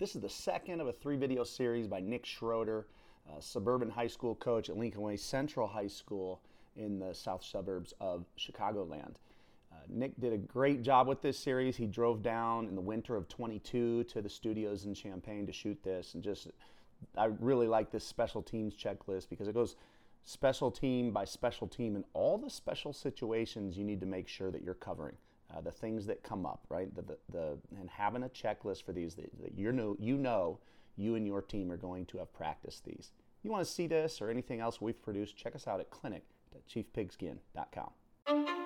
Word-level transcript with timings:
This 0.00 0.16
is 0.16 0.22
the 0.22 0.30
second 0.30 0.80
of 0.80 0.86
a 0.86 0.94
three 0.94 1.18
video 1.18 1.44
series 1.44 1.86
by 1.86 2.00
Nick 2.00 2.24
Schroder, 2.24 2.86
suburban 3.38 3.90
high 3.90 4.06
school 4.06 4.34
coach 4.34 4.70
at 4.70 4.78
Lincoln 4.78 5.02
Way 5.02 5.18
Central 5.18 5.68
High 5.68 5.88
School 5.88 6.40
in 6.74 6.98
the 6.98 7.12
south 7.12 7.44
suburbs 7.44 7.92
of 8.00 8.24
Chicagoland. 8.38 9.16
Uh, 9.70 9.76
Nick 9.90 10.18
did 10.18 10.32
a 10.32 10.38
great 10.38 10.82
job 10.82 11.06
with 11.06 11.20
this 11.20 11.38
series. 11.38 11.76
He 11.76 11.84
drove 11.84 12.22
down 12.22 12.66
in 12.66 12.76
the 12.76 12.80
winter 12.80 13.14
of 13.14 13.28
22 13.28 14.04
to 14.04 14.22
the 14.22 14.28
studios 14.30 14.86
in 14.86 14.94
Champaign 14.94 15.46
to 15.46 15.52
shoot 15.52 15.78
this, 15.84 16.14
and 16.14 16.22
just 16.22 16.48
I 17.14 17.26
really 17.38 17.68
like 17.68 17.90
this 17.90 18.02
special 18.02 18.40
teams 18.40 18.74
checklist 18.74 19.28
because 19.28 19.48
it 19.48 19.54
goes 19.54 19.76
special 20.24 20.70
team 20.70 21.10
by 21.10 21.26
special 21.26 21.66
team 21.68 21.94
and 21.94 22.06
all 22.14 22.38
the 22.38 22.48
special 22.48 22.94
situations 22.94 23.76
you 23.76 23.84
need 23.84 24.00
to 24.00 24.06
make 24.06 24.28
sure 24.28 24.50
that 24.50 24.62
you're 24.62 24.72
covering 24.72 25.16
uh, 25.54 25.60
the 25.60 25.70
things 25.70 26.06
that 26.06 26.22
come 26.22 26.46
up, 26.46 26.64
right? 26.68 26.94
The, 26.94 27.02
the, 27.02 27.18
the, 27.32 27.58
and 27.78 27.90
having 27.90 28.22
a 28.22 28.28
checklist 28.28 28.84
for 28.84 28.92
these 28.92 29.14
that, 29.16 29.30
that 29.42 29.56
you 29.56 29.72
know 29.72 29.96
you 29.98 30.16
know 30.16 30.58
you 30.96 31.14
and 31.14 31.26
your 31.26 31.42
team 31.42 31.72
are 31.72 31.76
going 31.76 32.06
to 32.06 32.18
have 32.18 32.32
practiced 32.32 32.84
these. 32.84 33.12
You 33.42 33.50
want 33.50 33.64
to 33.64 33.70
see 33.70 33.86
this 33.86 34.20
or 34.20 34.30
anything 34.30 34.60
else 34.60 34.80
we've 34.80 35.02
produced? 35.02 35.36
Check 35.36 35.54
us 35.54 35.66
out 35.66 35.80
at 35.80 35.90
clinic.chiefpigskin.com. 35.90 38.59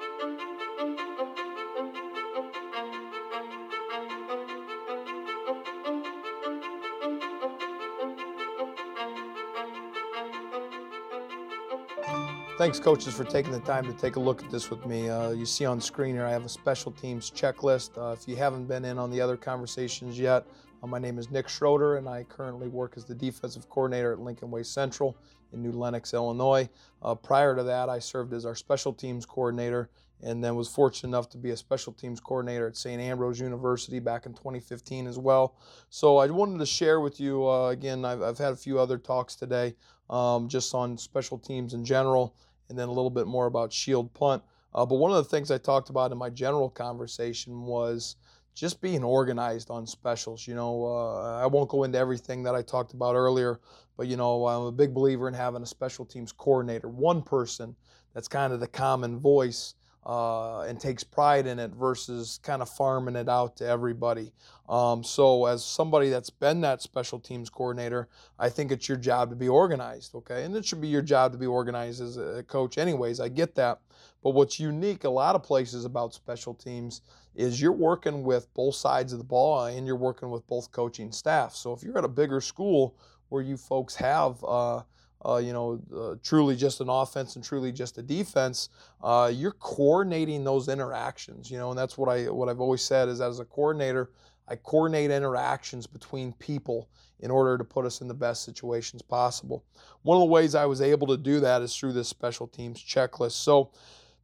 Thanks, 12.65 12.81
coaches, 12.81 13.13
for 13.13 13.25
taking 13.25 13.53
the 13.53 13.61
time 13.61 13.85
to 13.85 13.93
take 13.93 14.17
a 14.17 14.21
look 14.21 14.43
at 14.43 14.51
this 14.51 14.71
with 14.71 14.87
me. 14.87 15.11
Uh, 15.11 15.33
you 15.33 15.45
see 15.45 15.67
on 15.67 15.83
screen 15.83 16.15
here, 16.15 16.25
I 16.25 16.31
have 16.31 16.47
a 16.47 16.49
special 16.49 16.93
teams 16.93 17.31
checklist. 17.31 17.99
Uh, 17.99 18.13
if 18.13 18.27
you 18.27 18.37
haven't 18.37 18.65
been 18.65 18.87
in 18.87 18.99
on 18.99 19.11
the 19.11 19.21
other 19.21 19.37
conversations 19.37 20.19
yet, 20.19 20.47
uh, 20.83 20.87
my 20.87 20.99
name 20.99 21.19
is 21.19 21.31
Nick 21.31 21.47
Schroder, 21.47 21.97
and 21.97 22.09
I 22.09 22.23
currently 22.25 22.69
work 22.69 22.95
as 22.97 23.05
the 23.05 23.15
defensive 23.15 23.69
coordinator 23.69 24.15
at 24.15 24.19
Lincoln 24.19 24.51
Way 24.51 24.63
Central 24.63 25.15
in 25.53 25.63
New 25.63 25.73
Lenox, 25.73 26.15
Illinois. 26.15 26.67
Uh, 27.03 27.15
prior 27.15 27.55
to 27.55 27.63
that, 27.65 27.91
I 27.91 27.99
served 27.99 28.33
as 28.33 28.47
our 28.47 28.55
special 28.55 28.95
teams 28.95 29.27
coordinator 29.27 29.91
and 30.23 30.43
then 30.43 30.57
was 30.57 30.69
fortunate 30.69 31.11
enough 31.11 31.29
to 31.29 31.37
be 31.37 31.51
a 31.51 31.57
special 31.59 31.93
teams 31.93 32.19
coordinator 32.19 32.67
at 32.67 32.79
St. 32.79 32.99
Ambrose 32.99 33.41
University 33.41 33.99
back 33.99 34.25
in 34.25 34.33
2015 34.33 35.07
as 35.07 35.19
well. 35.19 35.55
So 35.91 36.17
I 36.17 36.27
wanted 36.29 36.61
to 36.61 36.67
share 36.67 37.01
with 37.01 37.21
you, 37.21 37.47
uh, 37.47 37.69
again, 37.69 38.07
I've, 38.07 38.23
I've, 38.23 38.39
had 38.39 38.55
a 38.55 38.57
few 38.57 38.79
other 38.79 38.97
talks 38.97 39.35
today 39.35 39.75
um, 40.09 40.49
just 40.49 40.75
on 40.75 40.97
special 40.97 41.39
teams 41.39 41.75
in 41.75 41.85
general, 41.85 42.35
and 42.69 42.79
then 42.79 42.89
a 42.89 42.93
little 42.93 43.11
bit 43.11 43.27
more 43.27 43.47
about 43.47 43.73
shield 43.73 44.13
punt. 44.15 44.43
Uh, 44.75 44.85
but 44.85 44.97
one 44.97 45.11
of 45.11 45.17
the 45.17 45.25
things 45.25 45.51
I 45.51 45.59
talked 45.59 45.91
about 45.91 46.13
in 46.13 46.19
my 46.19 46.31
general 46.31 46.69
conversation 46.69 47.63
was 47.63 48.17
just 48.55 48.81
being 48.81 49.05
organized 49.05 49.71
on 49.71 49.87
specials. 49.87 50.47
You 50.47 50.55
know, 50.55 50.85
uh, 50.85 51.43
I 51.43 51.47
won't 51.47 51.69
go 51.69 51.85
into 51.85 51.99
everything 51.99 52.43
that 52.45 52.55
I 52.55 52.63
talked 52.63 52.93
about 52.93 53.15
earlier, 53.15 53.61
but 53.97 54.07
you 54.07 54.17
know, 54.17 54.47
I'm 54.47 54.63
a 54.63 54.73
big 54.73 54.95
believer 54.95 55.29
in 55.29 55.35
having 55.35 55.63
a 55.63 55.67
special 55.67 56.05
teams 56.05 56.33
coordinator, 56.33 56.89
one 56.89 57.23
person 57.23 57.77
that's 58.15 58.29
kind 58.29 58.53
of 58.53 58.61
the 58.61 58.67
common 58.67 59.19
voice 59.19 59.75
uh, 60.07 60.61
and 60.63 60.79
takes 60.79 61.03
pride 61.03 61.47
in 61.47 61.59
it 61.59 61.71
versus 61.73 62.39
kind 62.43 62.61
of 62.61 62.69
farming 62.69 63.17
it 63.17 63.29
out 63.29 63.57
to 63.57 63.67
everybody. 63.67 64.33
Um, 64.69 65.03
so, 65.03 65.47
as 65.47 65.65
somebody 65.65 66.11
that's 66.11 66.31
been 66.31 66.61
that 66.63 66.83
special 66.83 67.19
teams 67.19 67.51
coordinator, 67.51 68.09
I 68.39 68.49
think 68.49 68.73
it's 68.73 68.89
your 68.89 68.99
job 68.99 69.31
to 69.31 69.37
be 69.37 69.49
organized, 69.49 70.15
okay? 70.15 70.45
And 70.45 70.55
it 70.57 70.65
should 70.65 70.81
be 70.81 70.89
your 70.89 71.03
job 71.03 71.33
to 71.33 71.39
be 71.39 71.47
organized 71.47 72.03
as 72.03 72.17
a 72.17 72.43
coach, 72.45 72.79
anyways. 72.79 73.21
I 73.21 73.29
get 73.29 73.55
that. 73.57 73.81
But 74.23 74.31
what's 74.31 74.59
unique 74.59 75.05
a 75.05 75.11
lot 75.11 75.35
of 75.35 75.43
places 75.43 75.85
about 75.85 76.15
special 76.15 76.55
teams 76.55 77.03
is 77.35 77.61
you're 77.61 77.73
working 77.73 78.23
with 78.23 78.53
both 78.55 78.75
sides 78.75 79.13
of 79.13 79.19
the 79.19 79.25
ball 79.25 79.67
and 79.67 79.87
you're 79.87 79.97
working 79.97 80.31
with 80.31 80.47
both 80.47 80.71
coaching 80.73 81.13
staff. 81.13 81.55
So, 81.55 81.73
if 81.73 81.83
you're 81.83 81.99
at 81.99 82.05
a 82.05 82.09
bigger 82.09 82.41
school 82.41 82.95
where 83.29 83.43
you 83.43 83.57
folks 83.57 83.95
have, 83.97 84.43
uh, 84.45 84.83
uh, 85.27 85.37
you 85.37 85.53
know, 85.53 85.81
uh, 85.97 86.15
truly 86.23 86.57
just 86.57 86.81
an 86.81 86.89
offense 86.89 87.37
and 87.37 87.45
truly 87.45 87.73
just 87.73 87.99
a 87.99 88.03
defense, 88.03 88.69
uh, 89.03 89.31
you're 89.33 89.53
coordinating 89.53 90.45
those 90.45 90.69
interactions. 90.69 91.51
You 91.51 91.59
know, 91.59 91.71
and 91.71 91.79
that's 91.79 91.97
what 91.97 92.09
I 92.09 92.31
what 92.31 92.49
I've 92.49 92.61
always 92.61 92.83
said 92.83 93.09
is 93.09 93.21
as 93.21 93.41
a 93.41 93.45
coordinator, 93.45 94.11
I 94.49 94.57
coordinate 94.57 95.11
interactions 95.11 95.87
between 95.87 96.33
people 96.35 96.89
in 97.21 97.31
order 97.31 97.57
to 97.57 97.65
put 97.65 97.87
us 97.87 98.01
in 98.01 98.09
the 98.09 98.15
best 98.15 98.45
situations 98.45 99.01
possible. 99.01 99.65
One 100.03 100.17
of 100.17 100.21
the 100.21 100.27
ways 100.27 100.55
I 100.55 100.67
was 100.67 100.83
able 100.83 101.07
to 101.07 101.17
do 101.17 101.41
that 101.41 101.63
is 101.63 101.75
through 101.75 101.93
this 101.95 102.09
special 102.09 102.47
teams 102.47 102.83
checklist. 102.83 103.33
So 103.33 103.71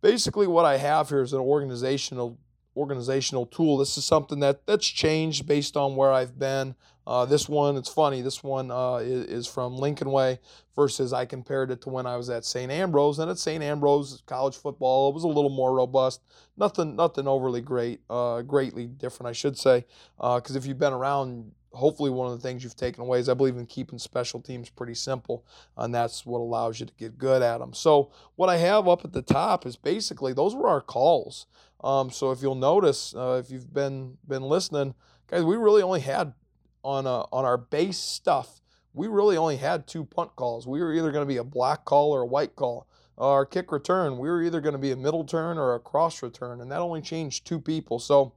basically, 0.03 0.47
what 0.47 0.65
I 0.65 0.77
have 0.77 1.09
here 1.09 1.23
is 1.23 1.33
an 1.33 1.41
organizational 1.41 2.39
organizational 2.77 3.47
tool. 3.47 3.77
This 3.77 3.99
is 3.99 4.05
something 4.05 4.41
that 4.41 4.67
that's 4.67 4.87
changed 4.87 5.47
based 5.47 5.77
on 5.77 5.97
where 5.97 6.13
I've 6.13 6.39
been. 6.39 6.75
Uh, 7.11 7.25
this 7.25 7.49
one, 7.49 7.77
it's 7.77 7.89
funny. 7.89 8.23
This 8.23 8.41
one 8.45 8.71
uh, 8.71 8.99
is, 8.99 9.27
is, 9.27 9.47
from 9.49 9.77
Lincoln 9.77 10.13
Way 10.13 10.39
versus 10.77 11.13
I 11.13 11.25
compared 11.25 11.73
it 11.73 11.81
to 11.83 11.89
when 11.89 12.07
I 12.07 12.17
was 12.17 12.31
at 12.31 12.45
St. 12.45 12.71
Ambrose. 12.71 13.19
And 13.19 13.29
at 13.29 13.37
St. 13.37 13.65
Ambrose, 13.65 14.23
college 14.27 14.55
football 14.55 15.09
it 15.09 15.15
was 15.15 15.25
a 15.25 15.29
little 15.29 15.51
more 15.51 15.75
robust. 15.75 16.23
Nothing, 16.57 16.95
nothing 16.95 17.27
overly 17.27 17.63
great, 17.63 18.01
uh, 18.09 18.43
greatly 18.43 18.87
different, 18.87 19.29
I 19.29 19.33
should 19.33 19.59
say. 19.59 19.87
Because 20.19 20.55
uh, 20.55 20.59
if 20.59 20.67
you've 20.67 20.79
been 20.79 20.93
around, 20.93 21.51
hopefully 21.73 22.11
one 22.11 22.31
of 22.31 22.41
the 22.41 22.49
things 22.49 22.63
you've 22.63 22.77
taken 22.77 23.03
away 23.03 23.19
is 23.19 23.29
I 23.29 23.35
believe 23.35 23.57
in 23.57 23.67
keeping 23.67 23.99
special 23.99 24.41
teams 24.41 24.71
pretty 24.71 24.95
simple, 24.95 25.45
and 25.77 25.93
that's 25.93 26.25
what 26.25 26.39
allows 26.39 26.79
you 26.79 26.87
to 26.87 26.95
get 26.97 27.19
good 27.19 27.43
at 27.43 27.59
them. 27.59 27.75
So 27.75 28.13
what 28.37 28.49
I 28.49 28.59
have 28.59 28.87
up 28.87 29.05
at 29.05 29.13
the 29.13 29.23
top 29.23 29.67
is 29.67 29.75
basically 29.75 30.33
those 30.33 30.55
were 30.55 30.69
our 30.69 30.81
calls. 30.81 31.47
Um, 31.83 32.13
so 32.13 32.31
if 32.31 32.41
you'll 32.41 32.55
notice, 32.55 33.17
uh, 33.17 33.43
if 33.45 33.51
you've 33.51 33.75
been 33.75 34.19
been 34.29 34.43
listening, 34.45 34.95
guys, 35.27 35.43
we 35.43 35.57
really 35.57 35.83
only 35.83 36.03
had 36.03 36.35
on 36.83 37.07
uh, 37.07 37.25
on 37.33 37.45
our 37.45 37.59
base 37.59 37.99
stuff. 37.99 38.61
We 38.93 39.07
really 39.07 39.37
only 39.37 39.57
had 39.57 39.87
two 39.87 40.05
punt 40.05 40.35
calls. 40.37 40.67
We 40.67 40.81
were 40.81 40.93
either 40.93 41.13
going 41.13 41.23
to 41.23 41.29
be 41.29 41.37
a 41.37 41.45
black 41.45 41.85
call 41.85 42.13
or 42.13 42.23
a 42.23 42.27
white 42.27 42.57
call. 42.57 42.89
Our 43.19 43.45
kick 43.45 43.71
return, 43.71 44.19
we 44.19 44.29
were 44.29 44.43
either 44.43 44.61
going 44.61 44.73
to 44.73 44.79
be 44.79 44.91
a 44.91 44.97
middle 44.97 45.25
turn 45.25 45.59
or 45.59 45.75
a 45.75 45.81
cross 45.81 46.23
return, 46.23 46.61
and 46.61 46.71
that 46.73 46.81
only 46.81 47.03
changed 47.03 47.47
two 47.47 47.61
people. 47.61 47.99
So 47.99 48.33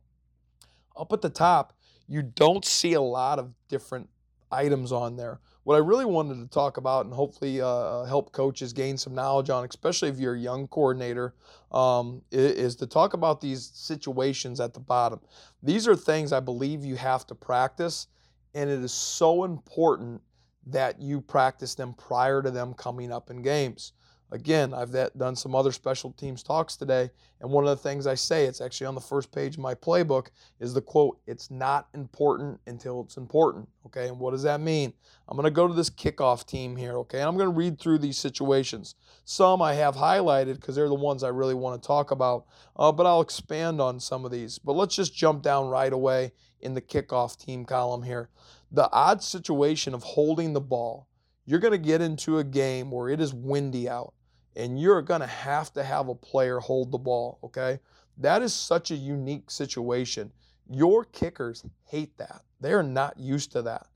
up 0.96 1.12
at 1.14 1.22
the 1.22 1.30
top, 1.30 1.74
you 2.08 2.22
don't 2.22 2.66
see 2.66 2.94
a 2.94 3.02
lot 3.02 3.40
of 3.40 3.54
different 3.70 4.10
items 4.52 4.92
on 4.92 5.16
there. 5.16 5.40
What 5.64 5.76
I 5.76 5.80
really 5.80 6.06
wanted 6.06 6.42
to 6.42 6.48
talk 6.48 6.76
about 6.78 7.06
and 7.06 7.14
hopefully 7.14 7.62
uh, 7.62 7.68
uh, 7.68 8.06
help 8.06 8.34
coaches 8.34 8.74
gain 8.74 8.98
some 8.98 9.16
knowledge 9.16 9.50
on, 9.50 9.66
especially 9.66 10.10
if 10.10 10.20
you're 10.20 10.36
a 10.36 10.40
young 10.40 10.68
coordinator, 10.68 11.34
um, 11.72 12.22
is, 12.32 12.76
to 12.76 12.86
talk 12.86 13.14
about 13.14 13.40
these 13.40 13.72
situations 13.74 14.60
at 14.60 14.74
the 14.74 14.82
bottom. 14.82 15.22
These 15.64 15.88
are 15.88 15.96
things 15.96 16.34
I 16.34 16.42
believe 16.42 16.84
you 16.84 16.98
have 16.98 17.26
to 17.28 17.36
practice, 17.36 18.08
and 18.54 18.70
it 18.70 18.80
is 18.80 18.94
so 18.94 19.44
important 19.44 20.22
that 20.68 21.02
you 21.02 21.20
practice 21.20 21.76
them 21.76 21.94
prior 21.94 22.42
to 22.42 22.52
them 22.52 22.74
coming 22.74 23.12
up 23.12 23.30
in 23.30 23.42
games. 23.42 23.94
Again, 24.34 24.74
I've 24.74 24.92
done 25.16 25.36
some 25.36 25.54
other 25.54 25.72
special 25.72 26.12
teams 26.12 26.42
talks 26.42 26.76
today, 26.76 27.12
and 27.40 27.52
one 27.52 27.66
of 27.66 27.70
the 27.70 27.88
things 27.88 28.08
I 28.08 28.16
say, 28.16 28.46
it's 28.46 28.62
actually 28.62 28.88
on 28.88 28.96
the 28.96 29.00
first 29.02 29.32
page 29.32 29.54
of 29.54 29.60
my 29.60 29.76
playbook, 29.76 30.30
is 30.60 30.74
the 30.74 30.82
quote, 30.82 31.20
it's 31.28 31.52
not 31.52 31.88
important 31.94 32.60
until 32.66 33.02
it's 33.02 33.18
important. 33.18 33.70
Okay, 33.86 34.08
and 34.08 34.18
what 34.18 34.32
does 34.32 34.42
that 34.42 34.60
mean? 34.60 34.92
I'm 35.28 35.38
going 35.38 35.46
to 35.46 35.52
go 35.52 35.68
to 35.68 35.74
this 35.76 35.92
kickoff 35.92 36.48
team 36.48 36.76
here, 36.76 36.98
okay, 36.98 37.20
and 37.20 37.28
I'm 37.28 37.38
going 37.38 37.52
to 37.52 37.56
read 37.56 37.80
through 37.80 38.00
these 38.00 38.18
situations. 38.18 38.96
Some 39.24 39.62
I 39.62 39.76
have 39.76 39.96
highlighted 39.96 40.56
because 40.56 40.74
they're 40.74 40.88
the 40.88 40.96
ones 40.96 41.22
I 41.22 41.30
really 41.30 41.54
want 41.54 41.80
to 41.80 41.86
talk 41.86 42.10
about, 42.10 42.48
uh, 42.76 42.92
but 42.92 43.06
I'll 43.06 43.22
expand 43.22 43.80
on 43.80 44.00
some 44.00 44.26
of 44.26 44.32
these. 44.32 44.58
But 44.58 44.74
let's 44.74 44.96
just 44.96 45.16
jump 45.16 45.44
down 45.44 45.68
right 45.68 45.94
away 45.94 46.32
in 46.60 46.74
the 46.74 46.82
kickoff 46.82 47.38
team 47.38 47.66
column 47.66 48.02
here. 48.02 48.30
The 48.72 48.90
odd 48.92 49.22
situation 49.22 49.94
of 49.94 50.02
holding 50.02 50.54
the 50.54 50.62
ball. 50.62 51.08
You're 51.46 51.60
going 51.60 51.72
to 51.72 51.78
get 51.78 52.02
into 52.02 52.40
a 52.40 52.44
game 52.44 52.90
where 52.90 53.10
it 53.10 53.22
is 53.22 53.32
windy 53.32 53.88
out 53.88 54.16
and 54.56 54.80
you're 54.80 55.02
going 55.02 55.22
to 55.22 55.28
have 55.28 55.74
to 55.74 55.84
have 55.84 56.10
a 56.10 56.16
player 56.16 56.60
hold 56.60 56.92
the 56.92 56.98
ball, 56.98 57.40
okay? 57.44 57.80
That 58.18 58.42
is 58.42 58.54
such 58.54 58.92
a 58.92 58.96
unique 58.96 59.50
situation. 59.50 60.32
Your 60.70 61.06
kickers 61.06 61.64
hate 61.86 62.18
that. 62.18 62.44
They're 62.62 62.84
not 62.84 63.18
used 63.20 63.52
to 63.54 63.62
that. 63.64 63.88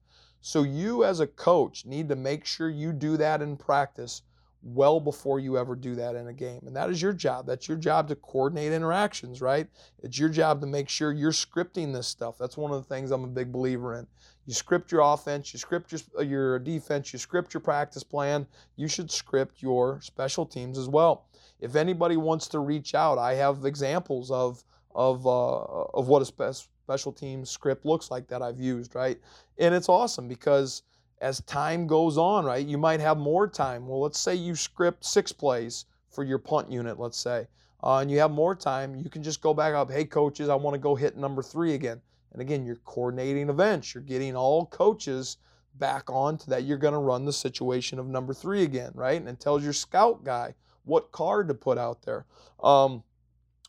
So 0.42 0.64
you 0.64 1.04
as 1.04 1.20
a 1.20 1.28
coach 1.28 1.86
need 1.86 2.10
to 2.10 2.16
make 2.16 2.46
sure 2.46 2.70
you 2.70 2.94
do 2.94 3.18
that 3.18 3.42
in 3.42 3.58
practice 3.58 4.22
well 4.64 5.00
before 5.00 5.40
you 5.40 5.58
ever 5.58 5.76
do 5.76 5.96
that 5.96 6.16
in 6.16 6.28
a 6.28 6.34
game. 6.34 6.62
And 6.66 6.76
that 6.76 6.90
is 6.90 7.02
your 7.02 7.14
job. 7.14 7.46
That's 7.46 7.68
your 7.68 7.78
job 7.78 8.08
to 8.10 8.16
coordinate 8.16 8.74
interactions, 8.74 9.42
right? 9.42 9.68
It's 10.04 10.18
your 10.18 10.30
job 10.30 10.62
to 10.62 10.68
make 10.68 10.90
sure 10.90 11.12
you're 11.12 11.32
scripting 11.32 11.94
this 11.94 12.08
stuff. 12.08 12.38
That's 12.38 12.58
one 12.58 12.72
of 12.72 12.78
the 12.78 12.94
things 12.94 13.12
I'm 13.12 13.24
a 13.24 13.28
big 13.28 13.52
believer 13.52 13.96
in. 13.98 14.08
You 14.48 14.54
script 14.54 14.94
your 14.94 15.02
offense, 15.02 15.54
you 15.54 15.60
script 15.60 15.92
your, 15.92 16.02
uh, 16.18 16.22
your 16.22 16.58
defense, 16.60 17.12
you 17.12 17.20
script 17.20 17.54
your 17.54 17.62
practice 17.62 18.02
plan. 18.02 18.48
You 18.78 18.88
should 18.88 19.12
script 19.12 19.62
your 19.62 20.00
special 20.02 20.46
teams 20.46 20.78
as 20.78 20.88
well. 20.88 21.26
If 21.60 21.76
anybody 21.76 22.16
wants 22.16 22.48
to 22.50 22.60
reach 22.60 22.96
out, 22.96 23.18
I 23.18 23.34
have 23.34 23.66
examples 23.66 24.32
of 24.32 24.64
of 24.96 25.28
uh, 25.28 25.60
of 25.94 26.08
what 26.08 26.22
a 26.22 26.26
spe- 26.26 26.70
special 26.84 27.12
team 27.12 27.44
script 27.44 27.86
looks 27.86 28.10
like 28.10 28.28
that 28.30 28.42
I've 28.42 28.60
used, 28.60 28.96
right? 28.96 29.20
And 29.60 29.76
it's 29.76 29.90
awesome 29.90 30.30
because 30.30 30.84
as 31.20 31.42
time 31.42 31.86
goes 31.86 32.18
on, 32.18 32.46
right, 32.46 32.66
you 32.66 32.78
might 32.78 33.02
have 33.02 33.18
more 33.18 33.48
time. 33.50 33.86
Well, 33.86 34.00
let's 34.00 34.20
say 34.20 34.34
you 34.34 34.56
script 34.56 35.04
six 35.04 35.34
plays 35.34 35.86
for 36.10 36.24
your 36.24 36.38
punt 36.38 36.72
unit, 36.72 37.00
let's 37.00 37.20
say, 37.20 37.48
uh, 37.84 37.98
and 37.98 38.10
you 38.10 38.20
have 38.20 38.32
more 38.32 38.56
time, 38.56 38.96
you 38.96 39.10
can 39.10 39.24
just 39.24 39.42
go 39.42 39.54
back 39.54 39.74
up, 39.74 39.92
hey, 39.92 40.06
coaches, 40.06 40.48
I 40.48 40.56
want 40.56 40.76
to 40.76 40.80
go 40.80 40.96
hit 40.96 41.18
number 41.18 41.44
three 41.44 41.74
again. 41.74 42.02
And 42.38 42.44
again, 42.44 42.68
you're 42.68 42.76
coordinating 42.86 43.50
events, 43.50 43.96
you're 43.96 44.04
getting 44.04 44.36
all 44.36 44.68
coaches 44.68 45.38
back 45.74 46.08
on 46.08 46.38
to 46.38 46.50
that 46.52 46.66
you're 46.66 46.78
going 46.78 46.94
to 46.94 47.00
run 47.00 47.26
the 47.26 47.34
situation 47.34 47.98
of 47.98 48.06
number 48.06 48.32
three 48.32 48.62
again, 48.62 48.92
right? 48.94 49.20
And 49.20 49.28
it 49.28 49.40
tells 49.40 49.64
your 49.64 49.74
scout 49.74 50.24
guy 50.24 50.54
what 50.86 51.12
card 51.12 51.48
to 51.48 51.56
put 51.56 51.80
out 51.80 52.04
there. 52.04 52.28
Um, 52.62 53.04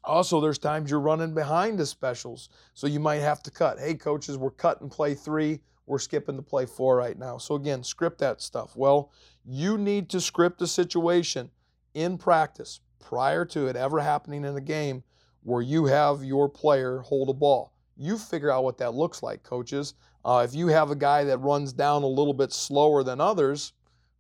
also, 0.05 0.39
there's 0.39 0.59
times 0.59 0.91
you're 0.91 1.01
running 1.01 1.33
behind 1.33 1.79
the 1.79 1.87
specials, 1.87 2.51
so 2.75 2.87
you 2.87 3.01
might 3.01 3.21
have 3.21 3.43
to 3.45 3.51
cut. 3.51 3.79
Hey, 3.79 3.95
coaches, 3.95 4.37
we're 4.37 4.51
cutting 4.51 4.91
play 4.91 5.15
three. 5.15 5.61
We're 5.87 5.99
skipping 5.99 6.37
to 6.37 6.43
play 6.43 6.67
four 6.67 6.95
right 6.95 7.19
now. 7.19 7.39
So 7.39 7.55
again, 7.55 7.83
script 7.83 8.19
that 8.19 8.43
stuff. 8.43 8.77
Well, 8.77 9.11
you 9.47 9.79
need 9.79 10.11
to 10.11 10.21
script 10.21 10.61
a 10.61 10.67
situation 10.67 11.51
in 11.95 12.19
practice 12.19 12.81
prior 13.01 13.47
to 13.47 13.67
it 13.67 13.77
ever 13.77 14.01
happening 14.01 14.45
in 14.45 14.55
a 14.59 14.61
game 14.61 15.05
where 15.43 15.63
you 15.63 15.87
have 15.87 16.23
your 16.23 16.51
player 16.51 16.99
hold 16.99 17.31
a 17.31 17.33
ball. 17.33 17.73
You 17.99 18.17
figure 18.17 18.51
out 18.51 18.65
what 18.65 18.79
that 18.79 18.95
looks 18.95 19.23
like, 19.23 19.43
coaches. 19.43 19.95
Uh, 20.25 20.47
if 20.49 20.55
you 20.55 20.69
have 20.69 20.91
a 20.91 20.97
guy 20.97 21.25
that 21.25 21.39
runs 21.39 21.73
down 21.73 22.05
a 22.05 22.07
little 22.07 22.33
bit 22.33 22.53
slower 22.53 23.03
than 23.03 23.21
others, 23.21 23.73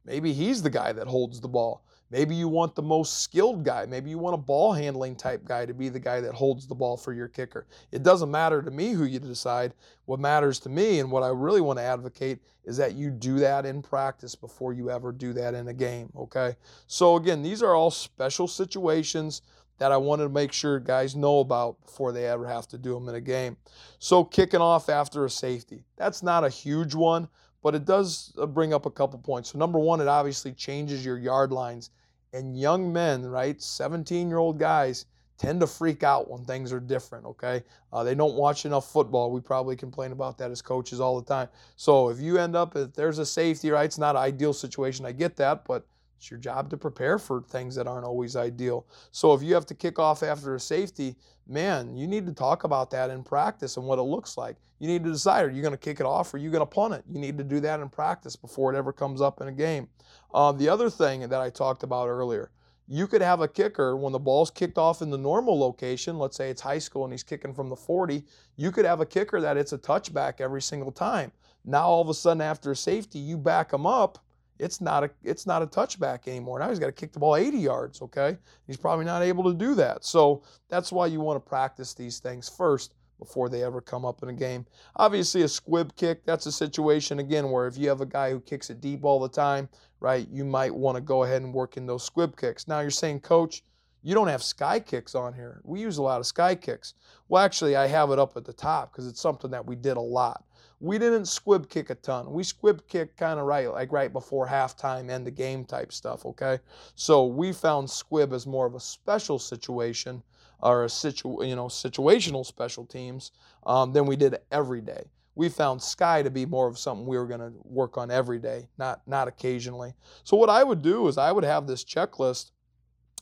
maybe 0.05 0.33
he's 0.33 0.63
the 0.63 0.71
guy 0.71 0.93
that 0.93 1.07
holds 1.07 1.41
the 1.41 1.49
ball. 1.49 1.85
Maybe 2.11 2.35
you 2.35 2.49
want 2.49 2.75
the 2.75 2.83
most 2.83 3.23
skilled 3.23 3.65
guy. 3.65 3.85
Maybe 3.85 4.09
you 4.09 4.19
want 4.19 4.35
a 4.35 4.39
ball 4.39 4.73
handling 4.73 5.15
type 5.15 5.45
guy 5.45 5.67
to 5.67 5.75
be 5.75 5.91
the 5.91 6.01
guy 6.01 6.21
that 6.23 6.33
holds 6.33 6.67
the 6.67 6.75
ball 6.75 6.97
for 6.97 7.13
your 7.13 7.29
kicker. 7.29 7.67
It 7.93 8.03
doesn't 8.03 8.31
matter 8.31 8.63
to 8.63 8.71
me 8.71 8.93
who 8.93 9.05
you 9.05 9.19
decide. 9.19 9.75
What 10.07 10.19
matters 10.19 10.59
to 10.61 10.71
me 10.71 11.01
and 11.01 11.13
what 11.13 11.23
I 11.23 11.29
really 11.29 11.61
want 11.61 11.79
to 11.79 11.83
advocate 11.83 12.39
is 12.65 12.79
that 12.79 12.95
you 12.95 13.11
do 13.11 13.39
that 13.41 13.67
in 13.67 13.83
practice 13.83 14.35
before 14.35 14.73
you 14.73 14.91
ever 14.91 15.13
do 15.13 15.35
that 15.35 15.55
in 15.55 15.69
a 15.69 15.75
game, 15.75 16.11
okay? 16.17 16.57
So 16.87 17.17
again, 17.17 17.43
these 17.43 17.63
are 17.63 17.75
all 17.75 17.91
special 17.91 18.49
situations 18.49 19.43
that 19.79 19.93
I 19.93 19.97
wanted 19.97 20.25
to 20.25 20.29
make 20.29 20.53
sure 20.53 20.79
guys 20.79 21.17
know 21.17 21.41
about 21.41 21.81
before 21.81 22.13
they 22.13 22.27
ever 22.27 22.47
have 22.47 22.69
to 22.69 22.79
do 22.79 22.95
them 22.95 23.09
in 23.09 23.15
a 23.15 23.21
game. 23.21 23.57
So 23.99 24.25
kicking 24.25 24.61
off 24.61 24.89
after 24.89 25.25
a 25.25 25.31
safety. 25.31 25.85
That's 25.97 26.23
not 26.23 26.45
a 26.45 26.49
huge 26.49 26.95
one, 26.95 27.29
but 27.63 27.75
it 27.75 27.85
does 27.85 28.33
uh, 28.39 28.47
bring 28.47 28.75
up 28.75 28.87
a 28.87 28.91
couple 28.91 29.19
points. 29.19 29.53
So 29.53 29.59
number 29.59 29.79
one, 29.79 30.01
it 30.01 30.09
obviously 30.09 30.53
changes 30.53 31.05
your 31.05 31.19
yard 31.19 31.53
lines. 31.53 31.91
And 32.33 32.59
young 32.59 32.93
men, 32.93 33.25
right, 33.25 33.61
17 33.63 34.29
year 34.29 34.39
old 34.39 34.59
guys, 34.59 35.07
tend 35.39 35.61
to 35.61 35.67
freak 35.67 36.03
out 36.03 36.29
when 36.29 36.45
things 36.45 36.73
are 36.73 36.81
different, 36.81 37.25
okay? 37.25 37.63
Uh, 37.93 38.03
they 38.03 38.15
don't 38.15 38.35
watch 38.35 38.67
enough 38.67 38.91
football. 38.91 39.31
We 39.31 39.41
probably 39.41 39.77
complain 39.77 40.11
about 40.11 40.37
that 40.39 40.51
as 40.51 40.61
coaches 40.61 41.01
all 41.01 41.19
the 41.19 41.27
time. 41.27 41.49
So 41.77 42.09
if 42.09 42.21
you 42.21 42.39
end 42.39 42.57
up, 42.57 42.77
if 42.77 42.93
there's 42.93 43.19
a 43.19 43.27
safety, 43.27 43.71
right, 43.71 43.85
it's 43.85 43.99
not 43.99 44.17
an 44.17 44.23
ideal 44.23 44.53
situation. 44.53 45.07
I 45.07 45.13
get 45.13 45.37
that, 45.37 45.65
but 45.65 45.87
it's 46.19 46.33
your 46.33 46.41
job 46.41 46.69
to 46.71 46.77
prepare 46.77 47.17
for 47.17 47.43
things 47.43 47.77
that 47.77 47.87
aren't 47.87 48.05
always 48.05 48.35
ideal. 48.35 48.87
So 49.13 49.35
if 49.35 49.43
you 49.43 49.55
have 49.55 49.67
to 49.67 49.75
kick 49.75 50.01
off 50.01 50.25
after 50.25 50.57
a 50.57 50.61
safety, 50.61 51.15
man, 51.47 51.97
you 51.97 52.09
need 52.09 52.27
to 52.27 52.33
talk 52.33 52.65
about 52.65 52.91
that 52.91 53.11
in 53.11 53.23
practice 53.23 53.77
and 53.77 53.87
what 53.87 54.01
it 54.01 54.03
looks 54.03 54.37
like. 54.37 54.57
You 54.81 54.89
need 54.89 55.05
to 55.05 55.13
decide 55.13 55.45
are 55.45 55.51
you 55.51 55.63
going 55.63 55.73
to 55.73 55.79
kick 55.79 56.01
it 56.01 56.07
off 56.07 56.35
or 56.35 56.37
are 56.37 56.41
you 56.41 56.51
going 56.51 56.63
to 56.63 56.67
punt 56.67 56.95
it? 56.95 57.05
You 57.09 57.21
need 57.21 57.39
to 57.39 57.45
do 57.45 57.61
that 57.61 57.79
in 57.79 57.89
practice 57.89 58.35
before 58.35 58.75
it 58.75 58.77
ever 58.77 58.93
comes 58.93 59.21
up 59.21 59.41
in 59.41 59.47
a 59.47 59.53
game. 59.53 59.89
Uh, 60.35 60.51
the 60.51 60.69
other 60.69 60.91
thing 60.91 61.21
that 61.21 61.41
I 61.41 61.51
talked 61.51 61.85
about 61.85 62.09
earlier, 62.09 62.51
you 62.89 63.07
could 63.07 63.23
have 63.23 63.41
a 63.41 63.49
kicker 63.49 63.97
when 63.97 64.13
the 64.13 64.19
ball's 64.19 64.51
kicked 64.51 64.77
off 64.77 65.03
in 65.03 65.11
the 65.11 65.19
normal 65.19 65.57
location, 65.57 66.19
let's 66.19 66.37
say 66.37 66.51
it's 66.51 66.63
high 66.63 66.79
school 66.79 67.05
and 67.05 67.13
he's 67.13 67.23
kicking 67.23 67.55
from 67.55 67.69
the 67.69 67.77
40, 67.77 68.25
you 68.57 68.73
could 68.73 68.85
have 68.85 69.01
a 69.01 69.07
kicker 69.07 69.41
that 69.41 69.57
it's 69.57 69.73
a 69.73 69.79
touchback 69.79 70.41
every 70.41 70.63
single 70.63 70.91
time. 70.91 71.31
Now 71.65 71.87
all 71.87 72.01
of 72.01 72.09
a 72.09 72.15
sudden 72.15 72.41
after 72.41 72.73
a 72.73 72.77
safety, 72.77 73.21
you 73.21 73.39
back 73.39 73.73
him 73.73 73.87
up 73.87 74.19
it's 74.59 74.81
not 74.81 75.05
a 75.05 75.11
it's 75.23 75.47
not 75.47 75.63
a 75.63 75.67
touchback 75.67 76.29
anymore. 76.29 76.59
Now 76.59 76.69
he's 76.69 76.79
got 76.79 76.87
to 76.87 76.93
kick 76.93 77.13
the 77.13 77.19
ball 77.19 77.37
80 77.37 77.59
yards, 77.59 78.03
okay? 78.03 78.37
He's 78.67 78.77
probably 78.77 79.05
not 79.05 79.23
able 79.23 79.45
to 79.45 79.55
do 79.55 79.75
that. 79.77 80.05
So 80.05 80.43
that's 80.69 80.93
why 80.93 81.07
you 81.07 81.21
want 81.21 81.43
to 81.43 81.49
practice 81.49 81.95
these 81.95 82.19
things 82.19 82.49
first 82.49 82.95
before 83.19 83.49
they 83.49 83.65
ever 83.65 83.81
come 83.81 84.05
up 84.05 84.23
in 84.23 84.29
a 84.29 84.33
game. 84.33 84.65
Obviously 84.97 85.43
a 85.43 85.49
squib 85.49 85.95
kick, 85.97 86.25
that's 86.25 86.47
a 86.47 86.53
situation 86.53 87.19
again 87.19 87.51
where 87.51 87.67
if 87.67 87.77
you 87.77 87.89
have 87.89 88.01
a 88.01 88.07
guy 88.07 88.31
who 88.31 88.41
kicks 88.41 88.71
it 88.71 88.81
deep 88.81 89.05
all 89.05 89.19
the 89.19 89.29
time, 89.29 89.69
right? 90.01 90.29
You 90.31 90.45
might 90.45 90.75
want 90.75 90.97
to 90.97 91.01
go 91.01 91.25
ahead 91.25 91.43
and 91.43 91.53
work 91.53 91.77
in 91.77 91.87
those 91.87 92.05
squib 92.05 92.37
kicks. 92.37 92.69
Now 92.69 92.81
you're 92.81 92.91
saying, 92.91 93.21
"Coach, 93.21 93.63
you 94.03 94.15
don't 94.15 94.29
have 94.29 94.43
sky 94.43 94.79
kicks 94.79 95.15
on 95.15 95.35
here. 95.35 95.61
We 95.65 95.81
use 95.81 95.99
a 95.99 96.03
lot 96.03 96.21
of 96.21 96.27
sky 96.27 96.55
kicks. 96.55 96.95
Well, 97.29 97.43
actually, 97.43 97.77
I 97.77 97.87
have 97.87 98.11
it 98.11 98.19
up 98.19 98.37
at 98.37 98.45
the 98.45 98.53
top 98.53 98.93
because 98.93 99.07
it's 99.07 99.21
something 99.21 99.51
that 99.51 99.67
we 99.67 99.77
did 99.77 99.97
a 99.97 100.01
lot. 100.01 100.45
We 100.81 100.99
didn't 100.99 101.27
squib 101.27 101.69
kick 101.69 101.91
a 101.91 101.97
ton. 101.97 102.33
We 102.33 102.45
squib 102.45 102.87
kick 102.87 103.17
kind 103.17 103.41
of 103.41 103.47
right, 103.47 103.71
like 103.71 103.91
right 103.91 104.13
before 104.13 104.47
halftime, 104.47 105.11
end 105.11 105.27
the 105.27 105.31
game 105.31 105.65
type 105.65 105.93
stuff, 105.93 106.25
okay? 106.25 106.61
So 106.95 107.27
we 107.27 107.53
found 107.53 107.91
squib 107.91 108.33
as 108.33 108.47
more 108.47 108.67
of 108.67 108.75
a 108.75 108.81
special 108.81 109.39
situation 109.41 110.23
or 110.61 110.85
a 110.85 110.89
situ, 110.89 111.45
you 111.45 111.57
know, 111.57 111.67
situational 111.67 112.47
special 112.47 112.85
teams 112.85 113.33
um, 113.67 113.93
than 113.93 114.07
we 114.07 114.17
did 114.17 114.39
every 114.53 114.81
day. 114.81 115.05
We 115.35 115.49
found 115.49 115.81
sky 115.81 116.23
to 116.23 116.31
be 116.31 116.47
more 116.47 116.67
of 116.67 116.79
something 116.79 117.07
we 117.07 117.17
were 117.17 117.27
going 117.27 117.41
to 117.41 117.53
work 117.63 117.97
on 117.97 118.11
every 118.11 118.41
day, 118.41 118.69
not 118.77 119.03
not 119.07 119.29
occasionally. 119.29 119.95
So 120.25 120.37
what 120.37 120.51
I 120.51 120.65
would 120.65 120.83
do 120.83 121.07
is 121.07 121.17
I 121.17 121.31
would 121.31 121.45
have 121.45 121.67
this 121.67 121.85
checklist, 121.85 122.51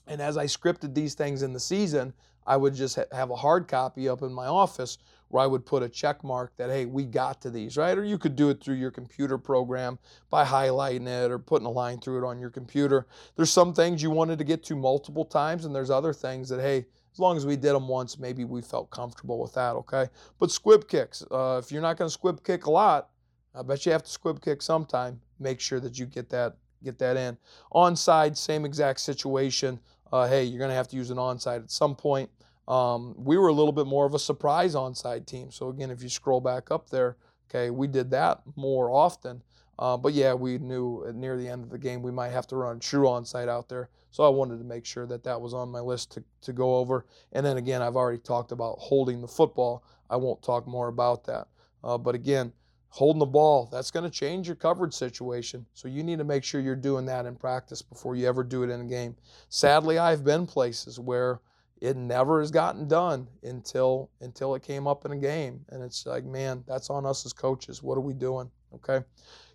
and 0.06 0.23
as 0.23 0.38
I 0.38 0.47
scripted 0.47 0.94
these 0.94 1.14
things 1.14 1.43
in 1.43 1.53
the 1.53 1.61
season, 1.61 2.14
I 2.47 2.56
would 2.56 2.75
just 2.75 2.97
ha- 2.97 3.05
have 3.12 3.31
a 3.31 3.37
hard 3.37 3.69
copy 3.69 4.08
up 4.08 4.23
in 4.23 4.32
my 4.32 4.47
office 4.47 4.97
where 5.28 5.43
I 5.43 5.46
would 5.46 5.67
put 5.67 5.82
a 5.82 5.88
check 5.88 6.23
mark 6.23 6.56
that, 6.56 6.70
hey, 6.70 6.87
we 6.87 7.05
got 7.05 7.40
to 7.43 7.50
these, 7.50 7.76
right? 7.76 7.96
Or 7.96 8.05
you 8.05 8.19
could 8.19 8.37
do 8.37 8.50
it 8.50 8.62
through 8.62 8.76
your 8.76 8.90
computer 8.90 9.38
program 9.38 9.99
by 10.31 10.44
highlighting 10.44 11.06
it 11.06 11.31
or 11.31 11.38
putting 11.38 11.67
a 11.67 11.70
line 11.70 11.99
through 11.99 12.25
it 12.25 12.26
on 12.26 12.38
your 12.38 12.50
computer. 12.50 13.06
There's 13.37 13.50
some 13.50 13.75
things 13.75 14.02
you 14.02 14.11
wanted 14.11 14.38
to 14.38 14.44
get 14.44 14.62
to 14.64 14.76
multiple 14.76 15.25
times, 15.25 15.64
and 15.64 15.75
there's 15.75 15.90
other 15.90 16.12
things 16.12 16.49
that, 16.49 16.61
hey, 16.61 16.87
as 17.12 17.19
long 17.19 17.37
as 17.37 17.46
we 17.46 17.56
did 17.56 17.73
them 17.73 17.88
once, 17.88 18.19
maybe 18.19 18.44
we 18.44 18.62
felt 18.62 18.90
comfortable 18.90 19.40
with 19.40 19.55
that, 19.55 19.75
okay? 19.75 20.08
But 20.38 20.50
squib 20.50 20.87
kicks, 20.87 21.25
uh, 21.31 21.61
if 21.62 21.72
you're 21.72 21.82
not 21.82 21.96
going 21.96 22.08
to 22.08 22.12
squib 22.12 22.44
kick 22.44 22.67
a 22.67 22.70
lot, 22.70 23.08
I 23.55 23.62
bet 23.62 23.87
you 23.87 23.93
have 23.93 24.02
to 24.02 24.11
squib 24.11 24.43
kick 24.43 24.61
sometime. 24.61 25.20
Make 25.40 25.61
sure 25.61 25.81
that 25.81 25.99
you 25.99 26.06
get 26.06 26.29
that 26.31 26.56
get 26.84 26.99
that 26.99 27.17
in. 27.17 27.37
Onside, 27.72 28.37
same 28.37 28.64
exact 28.64 29.00
situation. 29.00 29.81
Uh, 30.12 30.29
hey, 30.29 30.44
you're 30.44 30.58
going 30.58 30.70
to 30.70 30.75
have 30.75 30.88
to 30.88 30.96
use 30.96 31.11
an 31.11 31.17
onside 31.17 31.64
at 31.64 31.70
some 31.70 31.96
point. 31.96 32.31
Um, 32.69 33.15
we 33.17 33.39
were 33.39 33.49
a 33.49 33.53
little 33.53 33.73
bit 33.73 33.87
more 33.87 34.07
of 34.07 34.15
a 34.15 34.19
surprise 34.19 34.75
onside 34.75 35.27
team. 35.27 35.51
So 35.51 35.69
again, 35.69 35.91
if 35.91 36.03
you 36.03 36.09
scroll 36.09 36.41
back 36.41 36.71
up 36.71 36.91
there, 36.91 37.17
okay, 37.49 37.71
we 37.71 37.87
did 37.87 38.11
that 38.11 38.43
more 38.57 38.91
often. 38.91 39.43
Uh, 39.79 39.97
but 39.97 40.15
yeah, 40.15 40.33
we 40.33 40.59
knew 40.59 41.05
near 41.15 41.37
the 41.37 41.49
end 41.49 41.63
of 41.63 41.71
the 41.71 41.79
game 41.79 42.03
we 42.03 42.11
might 42.11 42.31
have 42.31 42.47
to 42.47 42.57
run 42.57 42.81
true 42.81 43.05
onside 43.05 43.49
out 43.49 43.69
there. 43.69 43.91
So 44.11 44.25
I 44.25 44.29
wanted 44.29 44.59
to 44.59 44.65
make 44.65 44.87
sure 44.87 45.07
that 45.07 45.23
that 45.25 45.41
was 45.41 45.53
on 45.53 45.69
my 45.69 45.81
list 45.81 46.13
to, 46.13 46.25
to 46.43 46.53
go 46.53 46.77
over. 46.77 47.05
And 47.33 47.45
then 47.45 47.59
again, 47.59 47.83
I've 47.83 47.97
already 47.97 48.19
talked 48.19 48.53
about 48.53 48.79
holding 48.79 49.21
the 49.21 49.29
football. 49.29 49.85
I 50.09 50.17
won't 50.17 50.43
talk 50.43 50.67
more 50.67 50.89
about 50.89 51.25
that. 51.25 51.49
Uh, 51.85 51.99
but 51.99 52.15
again, 52.15 52.53
holding 52.89 53.19
the 53.19 53.27
ball, 53.27 53.69
that's 53.71 53.91
going 53.91 54.05
to 54.05 54.11
change 54.11 54.47
your 54.47 54.57
coverage 54.57 54.95
situation. 54.95 55.67
So 55.75 55.89
you 55.89 56.03
need 56.03 56.19
to 56.19 56.25
make 56.25 56.44
sure 56.44 56.63
you're 56.63 56.75
doing 56.75 57.05
that 57.06 57.27
in 57.27 57.37
practice 57.37 57.82
before 57.82 58.17
you 58.17 58.27
ever 58.27 58.43
do 58.43 58.63
it 58.63 58.70
in 58.70 58.81
a 58.81 58.85
game. 58.85 59.15
Sadly, 59.51 59.99
I've 59.99 60.25
been 60.25 60.46
places 60.46 60.99
where 60.99 61.41
it 61.81 61.97
never 61.97 62.41
has 62.41 62.51
gotten 62.51 62.89
done 62.89 63.27
until 63.43 64.11
until 64.21 64.55
it 64.55 64.63
came 64.63 64.87
up 64.87 65.05
in 65.05 65.13
a 65.13 65.17
game. 65.17 65.65
And 65.69 65.83
it's 65.83 66.06
like 66.06 66.25
man 66.25 66.65
that's 66.67 66.91
on 66.91 67.05
us 67.05 67.27
as 67.27 67.33
coaches. 67.33 67.83
What 67.83 67.99
are 67.99 68.03
we 68.03 68.15
doing? 68.15 68.51
Okay. 68.75 69.05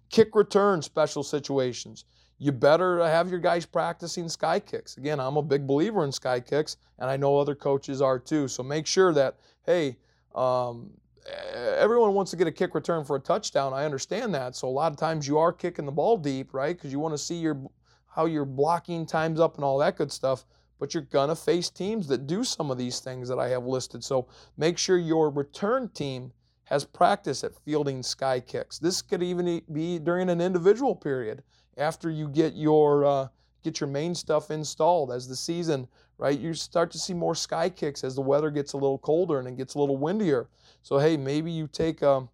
Kick 0.09 0.35
return 0.35 0.81
special 0.81 1.23
situations. 1.23 2.05
You 2.37 2.51
better 2.51 3.03
have 3.05 3.29
your 3.29 3.39
guys 3.39 3.65
practicing 3.65 4.29
sky 4.29 4.59
kicks. 4.59 4.97
Again 4.97 5.19
i'm 5.19 5.37
a 5.37 5.41
big 5.41 5.65
believer 5.65 6.03
in 6.03 6.11
sky 6.11 6.39
kicks 6.39 6.77
and 6.99 7.09
i 7.09 7.17
know 7.17 7.37
other 7.37 7.55
coaches 7.55 8.01
are 8.01 8.19
too. 8.19 8.47
So 8.47 8.61
make 8.61 8.85
sure 8.85 9.13
that 9.13 9.37
hey 9.65 9.97
um, 10.35 10.91
everyone 11.77 12.13
wants 12.13 12.31
to 12.31 12.37
get 12.37 12.47
a 12.47 12.51
kick 12.51 12.73
return 12.73 13.03
for 13.03 13.15
a 13.15 13.19
touchdown. 13.19 13.73
I 13.73 13.85
understand 13.85 14.33
that. 14.33 14.55
So 14.55 14.67
a 14.67 14.69
lot 14.69 14.91
of 14.91 14.97
times 14.97 15.27
you 15.27 15.37
are 15.37 15.51
kicking 15.51 15.85
the 15.85 15.91
ball 15.91 16.17
deep 16.17 16.53
right? 16.53 16.75
Because 16.75 16.91
you 16.91 16.99
want 16.99 17.15
to 17.15 17.17
see 17.17 17.35
your 17.35 17.59
how 18.07 18.25
your 18.25 18.45
blocking 18.45 19.07
times 19.07 19.39
up 19.39 19.55
and 19.55 19.63
all 19.63 19.79
that 19.79 19.97
good 19.97 20.11
stuff 20.11 20.45
but 20.81 20.95
you're 20.95 21.03
going 21.03 21.29
to 21.29 21.35
face 21.35 21.69
teams 21.69 22.07
that 22.07 22.25
do 22.25 22.43
some 22.43 22.71
of 22.71 22.77
these 22.79 22.99
things 22.99 23.29
that 23.29 23.37
I 23.37 23.49
have 23.49 23.65
listed. 23.65 24.03
So 24.03 24.27
make 24.57 24.79
sure 24.79 24.97
your 24.97 25.29
return 25.29 25.89
team 25.89 26.31
has 26.63 26.83
practice 26.83 27.43
at 27.43 27.55
fielding 27.63 28.01
sky 28.01 28.39
kicks. 28.39 28.79
This 28.79 29.03
could 29.03 29.21
even 29.21 29.61
be 29.71 29.99
during 29.99 30.27
an 30.27 30.41
individual 30.41 30.95
period 30.95 31.43
after 31.77 32.09
you 32.09 32.27
get 32.27 32.55
your 32.55 33.05
uh, 33.05 33.27
get 33.63 33.79
your 33.79 33.89
main 33.89 34.15
stuff 34.15 34.49
installed 34.49 35.11
as 35.11 35.27
the 35.27 35.35
season 35.35 35.87
right 36.17 36.39
you 36.39 36.51
start 36.53 36.89
to 36.91 36.97
see 36.97 37.13
more 37.13 37.35
sky 37.35 37.69
kicks 37.69 38.03
as 38.03 38.15
the 38.15 38.21
weather 38.21 38.49
gets 38.49 38.73
a 38.73 38.77
little 38.77 38.97
colder 38.97 39.37
and 39.37 39.47
it 39.47 39.57
gets 39.57 39.75
a 39.75 39.79
little 39.79 39.97
windier 39.97 40.49
so 40.81 40.97
hey 40.97 41.15
maybe 41.15 41.51
you 41.51 41.67
take 41.67 42.01
a, 42.01 42.27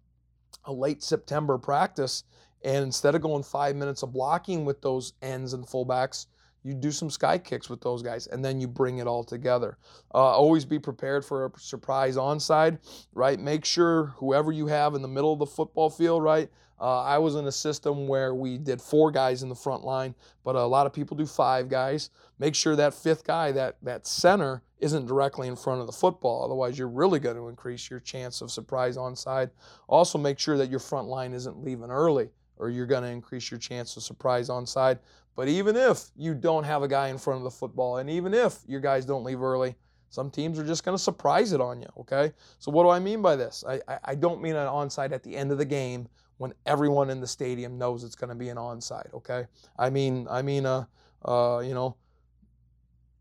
a 0.64 0.72
late 0.72 1.02
september 1.02 1.58
practice 1.58 2.24
and 2.64 2.82
instead 2.82 3.14
of 3.14 3.20
going 3.20 3.42
five 3.42 3.76
minutes 3.76 4.02
of 4.02 4.12
blocking 4.12 4.64
with 4.64 4.80
those 4.80 5.12
ends 5.20 5.52
and 5.52 5.66
fullbacks 5.66 6.26
you 6.62 6.74
do 6.74 6.90
some 6.90 7.10
sky 7.10 7.38
kicks 7.38 7.68
with 7.68 7.80
those 7.80 8.02
guys, 8.02 8.26
and 8.26 8.44
then 8.44 8.60
you 8.60 8.68
bring 8.68 8.98
it 8.98 9.06
all 9.06 9.24
together. 9.24 9.78
Uh, 10.14 10.18
always 10.18 10.64
be 10.64 10.78
prepared 10.78 11.24
for 11.24 11.46
a 11.46 11.50
surprise 11.58 12.16
onside, 12.16 12.78
right? 13.12 13.38
Make 13.38 13.64
sure 13.64 14.06
whoever 14.16 14.52
you 14.52 14.66
have 14.66 14.94
in 14.94 15.02
the 15.02 15.08
middle 15.08 15.32
of 15.32 15.38
the 15.38 15.46
football 15.46 15.90
field, 15.90 16.22
right? 16.22 16.50
Uh, 16.80 17.02
I 17.02 17.18
was 17.18 17.34
in 17.34 17.46
a 17.46 17.52
system 17.52 18.06
where 18.06 18.34
we 18.34 18.56
did 18.56 18.80
four 18.80 19.10
guys 19.10 19.42
in 19.42 19.48
the 19.48 19.54
front 19.54 19.84
line, 19.84 20.14
but 20.44 20.54
a 20.54 20.64
lot 20.64 20.86
of 20.86 20.92
people 20.92 21.16
do 21.16 21.26
five 21.26 21.68
guys. 21.68 22.10
Make 22.38 22.54
sure 22.54 22.76
that 22.76 22.94
fifth 22.94 23.24
guy, 23.24 23.50
that 23.52 23.76
that 23.82 24.06
center, 24.06 24.62
isn't 24.80 25.06
directly 25.06 25.48
in 25.48 25.56
front 25.56 25.80
of 25.80 25.86
the 25.86 25.92
football. 25.92 26.44
Otherwise, 26.44 26.78
you're 26.78 26.88
really 26.88 27.18
going 27.18 27.36
to 27.36 27.48
increase 27.48 27.90
your 27.90 28.00
chance 28.00 28.40
of 28.40 28.50
surprise 28.50 28.96
onside. 28.96 29.50
Also, 29.88 30.18
make 30.18 30.38
sure 30.38 30.56
that 30.56 30.70
your 30.70 30.78
front 30.78 31.08
line 31.08 31.32
isn't 31.32 31.62
leaving 31.64 31.90
early, 31.90 32.30
or 32.58 32.70
you're 32.70 32.86
going 32.86 33.02
to 33.02 33.08
increase 33.08 33.50
your 33.50 33.58
chance 33.58 33.96
of 33.96 34.04
surprise 34.04 34.48
onside. 34.48 34.98
But 35.38 35.46
even 35.46 35.76
if 35.76 36.10
you 36.16 36.34
don't 36.34 36.64
have 36.64 36.82
a 36.82 36.88
guy 36.88 37.08
in 37.08 37.16
front 37.16 37.38
of 37.38 37.44
the 37.44 37.50
football, 37.50 37.98
and 37.98 38.10
even 38.10 38.34
if 38.34 38.58
your 38.66 38.80
guys 38.80 39.04
don't 39.04 39.22
leave 39.22 39.40
early, 39.40 39.76
some 40.10 40.30
teams 40.30 40.58
are 40.58 40.66
just 40.66 40.84
going 40.84 40.96
to 40.96 41.02
surprise 41.02 41.52
it 41.52 41.60
on 41.60 41.80
you. 41.80 41.88
Okay. 42.00 42.32
So 42.58 42.72
what 42.72 42.82
do 42.82 42.88
I 42.88 42.98
mean 42.98 43.22
by 43.22 43.36
this? 43.36 43.62
I, 43.66 43.80
I, 43.86 43.98
I 44.04 44.14
don't 44.16 44.42
mean 44.42 44.56
an 44.56 44.66
onside 44.66 45.12
at 45.12 45.22
the 45.22 45.36
end 45.36 45.52
of 45.52 45.58
the 45.58 45.64
game 45.64 46.08
when 46.38 46.54
everyone 46.66 47.10
in 47.10 47.20
the 47.20 47.26
stadium 47.26 47.76
knows 47.76 48.02
it's 48.02 48.14
going 48.14 48.30
to 48.30 48.34
be 48.34 48.48
an 48.48 48.56
onside. 48.56 49.12
Okay, 49.12 49.46
I 49.78 49.90
mean, 49.90 50.26
I 50.30 50.42
mean, 50.42 50.64
uh, 50.66 50.84
you 51.24 51.74
know, 51.74 51.96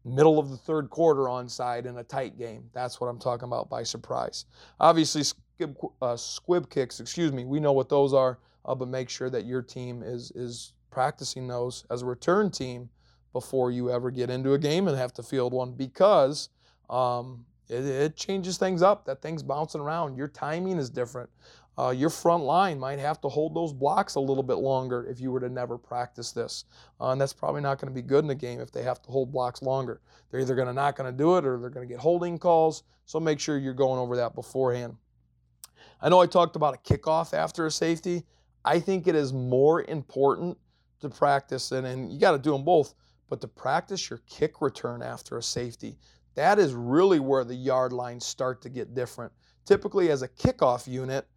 middle 0.06 0.40
of 0.40 0.50
the 0.50 0.58
third 0.58 0.90
quarter 0.90 1.24
onside 1.24 1.86
in 1.86 1.98
a 1.98 2.04
tight 2.04 2.38
game. 2.38 2.70
That's 2.74 3.02
what 3.02 3.08
I'm 3.08 3.20
talking 3.20 3.48
about 3.48 3.70
by 3.70 3.84
surprise. 3.84 4.46
Obviously, 4.80 5.24
squib, 5.24 5.76
uh, 6.02 6.16
squib 6.16 6.70
kicks. 6.70 7.00
Excuse 7.00 7.34
me. 7.34 7.46
We 7.46 7.60
know 7.60 7.74
what 7.74 7.90
those 7.90 8.14
are, 8.14 8.40
uh, 8.66 8.76
but 8.76 8.88
make 8.88 9.10
sure 9.10 9.30
that 9.30 9.46
your 9.46 9.62
team 9.62 10.04
is 10.04 10.32
is 10.32 10.74
practicing 10.98 11.48
those 11.48 11.86
as 11.92 12.01
a 12.01 12.06
return 12.08 12.50
team 12.50 12.89
before 13.34 13.70
you 13.70 13.92
ever 13.92 14.10
get 14.10 14.32
into 14.32 14.54
a 14.54 14.58
game 14.58 14.88
and 14.88 14.98
have 14.98 15.13
to 15.13 15.22
field 15.22 15.54
one 15.54 15.74
because. 15.74 16.50
Um, 16.89 17.46
it, 17.70 17.86
it, 17.86 18.16
changes 18.16 18.58
things 18.58 18.82
up. 18.82 19.06
That 19.06 19.22
thing's 19.22 19.44
bouncing 19.44 19.82
around. 19.82 20.16
Your 20.16 20.30
timing 20.30 20.77
is 20.77 20.89
different. 20.89 21.30
Uh, 21.77 21.89
your 21.89 22.10
front 22.10 22.44
line 22.44 22.80
might 22.80 22.98
have 22.98 23.22
to 23.22 23.30
hold 23.30 23.54
those 23.54 23.74
blocks 23.74 24.16
a 24.16 24.20
little 24.20 24.42
bit 24.42 24.56
longer 24.56 25.06
if 25.06 25.20
you 25.20 25.32
were 25.32 25.39
to 25.42 25.50
never 25.50 25.77
practice 25.77 26.32
this. 26.32 26.66
Uh, 27.00 27.10
and 27.10 27.22
that's 27.22 27.34
probably 27.34 27.62
not 27.62 27.77
going 27.77 27.94
to 27.94 27.94
be 27.94 28.01
good 28.01 28.24
in 28.24 28.30
a 28.32 28.36
game 28.36 28.60
if 28.62 28.72
they 28.72 28.82
have 28.82 29.01
to 29.04 29.12
hold 29.12 29.32
blocks 29.32 29.62
longer. 29.62 30.01
They're 30.32 30.39
either 30.39 30.56
going 30.56 30.70
to 30.70 30.74
not 30.74 30.96
going 30.96 31.12
to 31.12 31.16
do 31.16 31.38
it 31.38 31.46
or 31.46 31.60
they're 31.60 31.70
going 31.70 31.88
to 31.88 31.94
get 31.94 32.01
holding 32.01 32.39
calls. 32.39 32.84
So 33.06 33.20
make 33.20 33.39
sure 33.39 33.58
you're 33.58 33.74
going 33.74 34.00
over 34.00 34.16
that 34.16 34.34
beforehand. 34.34 34.96
I 36.01 36.10
know 36.10 36.22
I 36.22 36.25
talked 36.25 36.56
about 36.56 36.74
a 36.74 36.77
kickoff 36.77 37.34
after 37.34 37.66
a 37.66 37.72
safety. 37.72 38.24
I 38.66 38.80
think 38.80 39.08
it 39.08 39.16
is 39.16 39.32
more 39.34 39.84
important 39.84 40.58
to 41.01 41.10
practice, 41.10 41.72
and, 41.72 41.86
and 41.86 42.12
you 42.12 42.20
got 42.20 42.32
to 42.32 42.39
do 42.39 42.51
them 42.51 42.63
both, 42.63 42.94
but 43.30 43.42
to 43.42 43.48
practice 43.48 44.10
your 44.10 44.22
kick 44.27 44.62
return 44.62 45.01
after 45.01 45.38
a 45.38 45.44
safety. 45.44 45.98
That 46.36 46.60
is 46.60 46.74
really 46.74 47.20
where 47.20 47.44
the 47.44 47.56
yard 47.56 47.94
lines 47.94 48.25
start 48.25 48.62
to 48.62 48.70
get 48.70 48.94
different. 48.94 49.32
Typically, 49.66 50.12
as 50.12 50.22
a 50.22 50.27
kickoff 50.27 50.88
unit, 50.88 51.27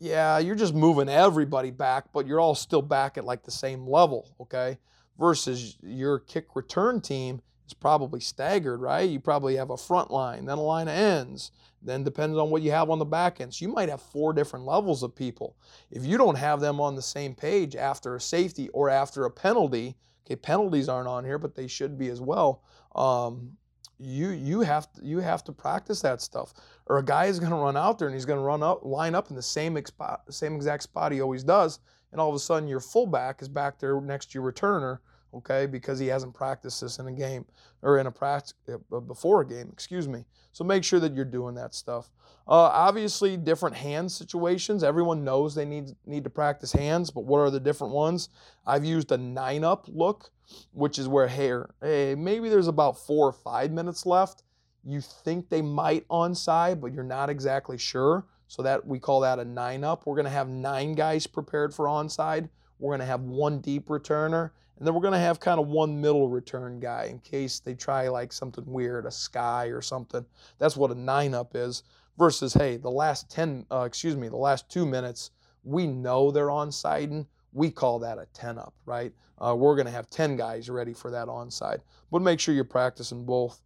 yeah, 0.00 0.38
you're 0.38 0.54
just 0.54 0.74
moving 0.74 1.08
everybody 1.08 1.70
back, 1.70 2.12
but 2.12 2.26
you're 2.26 2.40
all 2.40 2.54
still 2.54 2.82
back 2.82 3.18
at 3.18 3.24
like 3.24 3.42
the 3.42 3.50
same 3.50 3.86
level, 3.86 4.34
okay? 4.40 4.78
Versus 5.18 5.76
your 5.82 6.20
kick 6.20 6.54
return 6.54 7.00
team 7.00 7.42
is 7.68 7.74
probably 7.74 8.20
staggered, 8.20 8.80
right? 8.80 9.08
You 9.08 9.20
probably 9.20 9.56
have 9.56 9.70
a 9.70 9.76
front 9.76 10.10
line, 10.10 10.44
then 10.46 10.58
a 10.58 10.62
line 10.62 10.88
of 10.88 10.94
ends, 10.94 11.52
then 11.82 12.02
depends 12.02 12.36
on 12.36 12.50
what 12.50 12.62
you 12.62 12.70
have 12.70 12.90
on 12.90 12.98
the 12.98 13.04
back 13.04 13.40
end. 13.40 13.54
So 13.54 13.64
you 13.64 13.72
might 13.72 13.88
have 13.88 14.02
four 14.02 14.32
different 14.32 14.66
levels 14.66 15.02
of 15.02 15.14
people. 15.14 15.56
If 15.90 16.04
you 16.04 16.18
don't 16.18 16.36
have 16.36 16.60
them 16.60 16.80
on 16.80 16.96
the 16.96 17.02
same 17.02 17.34
page 17.34 17.76
after 17.76 18.16
a 18.16 18.20
safety 18.20 18.68
or 18.70 18.90
after 18.90 19.24
a 19.24 19.30
penalty, 19.30 19.96
okay, 20.26 20.36
penalties 20.36 20.88
aren't 20.88 21.08
on 21.08 21.24
here, 21.24 21.38
but 21.38 21.54
they 21.54 21.68
should 21.68 21.98
be 21.98 22.08
as 22.08 22.20
well. 22.20 22.64
Um, 22.94 23.56
you 23.98 24.28
you 24.30 24.60
have 24.60 24.92
to, 24.92 25.04
you 25.04 25.18
have 25.18 25.42
to 25.44 25.52
practice 25.52 26.00
that 26.00 26.20
stuff 26.20 26.54
or 26.86 26.98
a 26.98 27.04
guy 27.04 27.26
is 27.26 27.40
going 27.40 27.50
to 27.50 27.56
run 27.56 27.76
out 27.76 27.98
there 27.98 28.06
and 28.06 28.14
he's 28.14 28.24
going 28.24 28.38
to 28.38 28.44
run 28.44 28.62
up 28.62 28.84
line 28.84 29.14
up 29.14 29.28
in 29.28 29.36
the 29.36 29.42
same 29.42 29.74
expo- 29.74 30.20
same 30.30 30.54
exact 30.54 30.84
spot 30.84 31.10
he 31.10 31.20
always 31.20 31.42
does 31.42 31.80
and 32.12 32.20
all 32.20 32.28
of 32.28 32.34
a 32.34 32.38
sudden 32.38 32.68
your 32.68 32.80
fullback 32.80 33.42
is 33.42 33.48
back 33.48 33.78
there 33.78 34.00
next 34.00 34.30
to 34.30 34.38
your 34.38 34.52
returner 34.52 34.98
okay 35.34 35.66
because 35.66 35.98
he 35.98 36.06
hasn't 36.06 36.34
practiced 36.34 36.80
this 36.80 36.98
in 36.98 37.06
a 37.06 37.12
game 37.12 37.44
or 37.82 37.98
in 37.98 38.06
a 38.06 38.10
practice 38.10 38.54
uh, 38.72 39.00
before 39.00 39.42
a 39.42 39.46
game 39.46 39.68
excuse 39.72 40.08
me 40.08 40.24
so 40.52 40.64
make 40.64 40.82
sure 40.82 41.00
that 41.00 41.14
you're 41.14 41.24
doing 41.24 41.54
that 41.54 41.74
stuff 41.74 42.10
uh, 42.48 42.52
obviously 42.52 43.36
different 43.36 43.76
hand 43.76 44.10
situations 44.10 44.82
everyone 44.82 45.22
knows 45.22 45.54
they 45.54 45.64
need 45.64 45.90
need 46.06 46.24
to 46.24 46.30
practice 46.30 46.72
hands 46.72 47.10
but 47.10 47.24
what 47.24 47.38
are 47.38 47.50
the 47.50 47.60
different 47.60 47.92
ones 47.92 48.30
i've 48.66 48.84
used 48.84 49.12
a 49.12 49.18
nine 49.18 49.64
up 49.64 49.86
look 49.88 50.30
which 50.72 50.98
is 50.98 51.08
where 51.08 51.28
hair, 51.28 51.70
hey, 51.82 52.14
maybe 52.14 52.48
there's 52.48 52.68
about 52.68 52.98
four 52.98 53.26
or 53.28 53.32
five 53.32 53.70
minutes 53.70 54.06
left. 54.06 54.42
You 54.84 55.00
think 55.00 55.48
they 55.48 55.62
might 55.62 56.06
onside, 56.08 56.80
but 56.80 56.92
you're 56.92 57.04
not 57.04 57.30
exactly 57.30 57.78
sure. 57.78 58.26
So 58.46 58.62
that 58.62 58.86
we 58.86 58.98
call 58.98 59.20
that 59.20 59.38
a 59.38 59.44
nine 59.44 59.84
up. 59.84 60.06
We're 60.06 60.14
going 60.14 60.24
to 60.24 60.30
have 60.30 60.48
nine 60.48 60.94
guys 60.94 61.26
prepared 61.26 61.74
for 61.74 61.84
onside. 61.84 62.48
We're 62.78 62.90
going 62.90 63.00
to 63.00 63.06
have 63.06 63.22
one 63.22 63.60
deep 63.60 63.88
returner, 63.88 64.50
and 64.78 64.86
then 64.86 64.94
we're 64.94 65.00
going 65.00 65.12
to 65.12 65.18
have 65.18 65.40
kind 65.40 65.60
of 65.60 65.68
one 65.68 66.00
middle 66.00 66.28
return 66.28 66.80
guy 66.80 67.08
in 67.10 67.18
case 67.20 67.60
they 67.60 67.74
try 67.74 68.08
like 68.08 68.32
something 68.32 68.64
weird, 68.66 69.06
a 69.06 69.10
sky 69.10 69.66
or 69.66 69.82
something. 69.82 70.24
That's 70.58 70.76
what 70.76 70.90
a 70.90 70.94
nine 70.94 71.34
up 71.34 71.54
is. 71.54 71.82
Versus, 72.16 72.52
hey, 72.52 72.76
the 72.76 72.90
last 72.90 73.30
10, 73.30 73.66
uh, 73.70 73.82
excuse 73.82 74.16
me, 74.16 74.28
the 74.28 74.36
last 74.36 74.68
two 74.68 74.84
minutes, 74.84 75.30
we 75.62 75.86
know 75.86 76.32
they're 76.32 76.50
onsiding 76.50 77.28
we 77.52 77.70
call 77.70 77.98
that 78.00 78.18
a 78.18 78.26
10 78.34 78.58
up, 78.58 78.74
right? 78.84 79.12
Uh, 79.38 79.54
we're 79.54 79.74
going 79.74 79.86
to 79.86 79.92
have 79.92 80.10
10 80.10 80.36
guys 80.36 80.68
ready 80.68 80.92
for 80.92 81.10
that 81.10 81.28
onside. 81.28 81.80
But 82.10 82.22
make 82.22 82.40
sure 82.40 82.54
you're 82.54 82.64
practicing 82.64 83.24
both. 83.24 83.60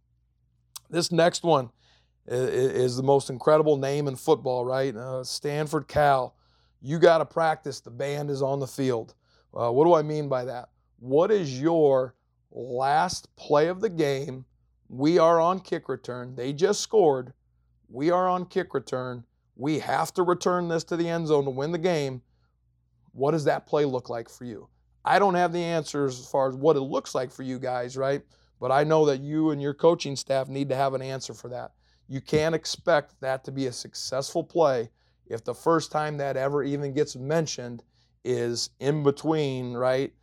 This 0.89 1.11
next 1.11 1.43
one 1.43 1.71
is 2.27 2.95
the 2.95 3.03
most 3.03 3.29
incredible 3.29 3.77
name 3.77 4.07
in 4.07 4.15
football, 4.15 4.63
right? 4.65 4.95
Uh, 4.95 5.23
Stanford 5.23 5.87
Cal. 5.87 6.35
You 6.83 6.99
got 6.99 7.17
to 7.17 7.25
practice. 7.25 7.79
The 7.79 7.89
band 7.89 8.29
is 8.29 8.43
on 8.43 8.59
the 8.59 8.67
field. 8.67 9.15
Uh, 9.51 9.71
what 9.71 9.85
do 9.85 9.95
I 9.95 10.03
mean 10.03 10.29
by 10.29 10.45
that? 10.45 10.69
What 10.99 11.31
is 11.31 11.59
your 11.59 12.13
last 12.51 13.35
play 13.35 13.67
of 13.69 13.81
the 13.81 13.89
game? 13.89 14.45
We 14.89 15.17
are 15.17 15.39
on 15.39 15.59
kick 15.59 15.89
return. 15.89 16.35
They 16.35 16.53
just 16.53 16.81
scored. 16.81 17.33
We 17.89 18.11
are 18.11 18.29
on 18.29 18.45
kick 18.45 18.75
return. 18.75 19.23
We 19.55 19.79
have 19.79 20.13
to 20.13 20.23
return 20.23 20.67
this 20.67 20.83
to 20.85 20.97
the 20.97 21.09
end 21.09 21.27
zone 21.27 21.45
to 21.45 21.49
win 21.49 21.71
the 21.71 21.79
game 21.79 22.21
what 23.13 23.31
does 23.31 23.45
that 23.45 23.65
play 23.65 23.85
look 23.85 24.09
like 24.09 24.27
for 24.27 24.43
you? 24.43 24.67
I 25.05 25.19
don't 25.19 25.35
have 25.35 25.53
the 25.53 25.63
answers 25.63 26.19
as 26.19 26.27
far 26.27 26.49
as 26.49 26.55
what 26.55 26.75
it 26.75 26.81
looks 26.81 27.13
like 27.13 27.31
for 27.31 27.43
you 27.43 27.59
guys, 27.59 27.95
right? 27.95 28.21
But 28.59 28.71
I 28.71 28.83
know 28.83 29.05
that 29.05 29.21
you 29.21 29.51
and 29.51 29.61
your 29.61 29.73
coaching 29.73 30.15
staff 30.15 30.49
need 30.49 30.69
to 30.69 30.75
have 30.75 30.93
an 30.93 31.01
answer 31.01 31.33
for 31.33 31.49
that. 31.49 31.71
You 32.07 32.21
can't 32.21 32.55
expect 32.55 33.19
that 33.21 33.43
to 33.45 33.51
be 33.51 33.67
a 33.67 33.71
successful 33.71 34.43
play 34.43 34.89
if 35.33 35.43
the 35.43 35.53
first 35.53 35.91
time 35.91 36.17
that 36.17 36.37
ever 36.37 36.63
even 36.63 36.93
gets 36.93 37.15
mentioned 37.15 37.83
is 38.23 38.69
in 38.79 39.03
between, 39.03 39.73
right? 39.73 40.13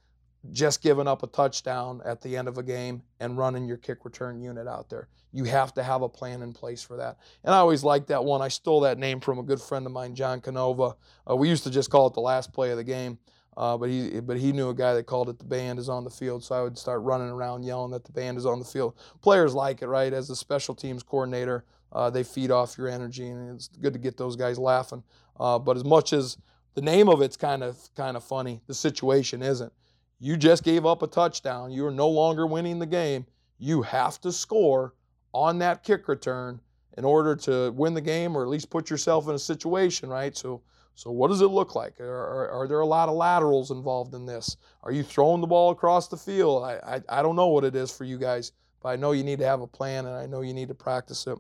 just 0.53 0.83
giving 0.83 1.07
up 1.07 1.23
a 1.23 1.27
touchdown 1.27 2.01
at 2.05 2.23
the 2.23 2.37
end 2.37 2.49
of 2.49 2.59
a 2.59 2.63
game 2.63 3.03
and 3.21 3.37
running 3.37 3.67
your 3.67 3.77
kick 3.77 4.05
return 4.05 4.41
unit 4.41 4.67
out 4.67 4.89
there. 4.89 5.09
You 5.33 5.45
have 5.45 5.75
to 5.75 5.83
have 5.83 6.03
a 6.03 6.09
plan 6.09 6.43
in 6.43 6.53
place 6.53 6.83
for 6.83 6.97
that. 6.97 7.19
And 7.45 7.55
I 7.55 7.59
always 7.59 7.85
liked 7.85 8.09
that 8.09 8.25
one. 8.25 8.41
I 8.41 8.49
stole 8.49 8.81
that 8.81 8.99
name 8.99 9.21
from 9.21 9.39
a 9.39 9.43
good 9.43 9.61
friend 9.61 9.87
of 9.87 9.93
mine, 9.93 10.15
John 10.15 10.41
Canova. 10.41 10.97
Uh, 11.29 11.37
we 11.37 11.49
used 11.49 11.65
to 11.65 11.71
just 11.71 11.91
call 11.91 12.07
it 12.07 12.15
the 12.15 12.21
last 12.21 12.53
play 12.53 12.71
of 12.71 12.79
the 12.79 12.85
game, 12.85 13.19
uh, 13.57 13.77
but 13.77 13.91
he 13.91 14.21
but 14.21 14.39
he 14.39 14.53
knew 14.53 14.71
a 14.71 14.75
guy 14.75 14.95
that 14.95 15.05
called 15.05 15.29
it 15.29 15.39
the 15.39 15.45
band 15.45 15.79
is 15.79 15.89
on 15.89 16.05
the 16.05 16.11
field. 16.11 16.43
So 16.43 16.55
I 16.55 16.63
would 16.63 16.79
start 16.79 17.03
running 17.03 17.29
around 17.29 17.63
yelling 17.63 17.93
that 17.93 18.05
the 18.05 18.13
band 18.13 18.39
is 18.39 18.47
on 18.47 18.59
the 18.59 18.65
field. 18.65 18.95
Players 19.21 19.55
like 19.55 19.83
it, 19.83 19.89
right? 19.89 20.13
As 20.13 20.31
a 20.31 20.37
special 20.37 20.75
teams 20.75 21.03
coordinator, 21.03 21.65
uh, 21.93 22.11
they 22.11 22.23
feed 22.23 22.51
off 22.51 22.79
your 22.79 22.89
energy, 22.89 23.29
and 23.29 23.55
it's 23.55 23.69
good 23.69 23.93
to 23.93 23.99
get 23.99 24.17
those 24.17 24.37
guys 24.37 24.59
laughing. 24.59 25.03
Uh, 25.39 25.59
but 25.59 25.77
as 25.77 25.85
much 25.85 26.13
as 26.13 26.37
the 26.75 26.83
name 26.83 27.09
of 27.09 27.23
it's 27.23 27.37
kind 27.37 27.63
of 27.63 27.79
kind 27.97 28.17
of 28.17 28.25
funny, 28.25 28.61
the 28.67 28.75
situation 28.75 29.43
isn't 29.43 29.73
you 30.21 30.37
just 30.37 30.63
gave 30.63 30.85
up 30.85 31.03
a 31.03 31.07
touchdown. 31.07 31.73
You 31.73 31.87
are 31.87 31.91
no 31.91 32.09
longer 32.09 32.47
winning 32.47 32.79
the 32.79 32.87
game. 32.87 33.27
You 33.59 33.83
have 33.83 34.21
to 34.21 34.31
score 34.31 34.95
on 35.33 35.59
that 35.59 35.83
kick 35.83 36.09
return 36.09 36.61
in 36.99 37.05
order 37.05 37.35
to 37.35 37.73
win 37.73 37.95
the 37.95 38.01
game 38.01 38.37
or 38.37 38.43
at 38.43 38.49
least 38.49 38.69
put 38.69 38.91
yourself 38.91 39.29
in 39.29 39.35
a 39.35 39.39
situation, 39.39 40.11
right? 40.11 40.37
So, 40.37 40.61
so 40.95 41.11
what 41.11 41.29
does 41.29 41.41
it 41.41 41.47
look 41.47 41.75
like? 41.75 41.99
Are, 42.01 42.05
are, 42.07 42.51
are 42.51 42.69
there 42.69 42.81
a 42.81 42.87
lot 42.87 43.09
of 43.09 43.15
laterals 43.15 43.71
involved 43.71 44.15
in 44.15 44.27
this? 44.27 44.59
Are 44.83 44.93
you 44.93 45.03
throwing 45.03 45.41
the 45.41 45.47
ball 45.47 45.71
across 45.71 46.09
the 46.09 46.17
field? 46.19 46.65
I, 46.65 47.01
I, 47.09 47.21
I 47.21 47.23
don't 47.23 47.37
know 47.37 47.49
what 47.49 47.65
it 47.65 47.75
is 47.75 47.91
for 47.91 48.05
you 48.05 48.19
guys, 48.19 48.53
but 48.83 48.91
I 48.91 48.97
know 48.97 49.13
you 49.13 49.25
need 49.25 49.39
to 49.39 49.47
have 49.47 49.63
a 49.63 49.67
plan 49.67 50.05
and 50.05 50.15
I 50.15 50.27
know 50.27 50.43
you 50.43 50.53
need 50.53 50.69
to 50.69 50.75
practice 50.75 51.27
it. 51.27 51.39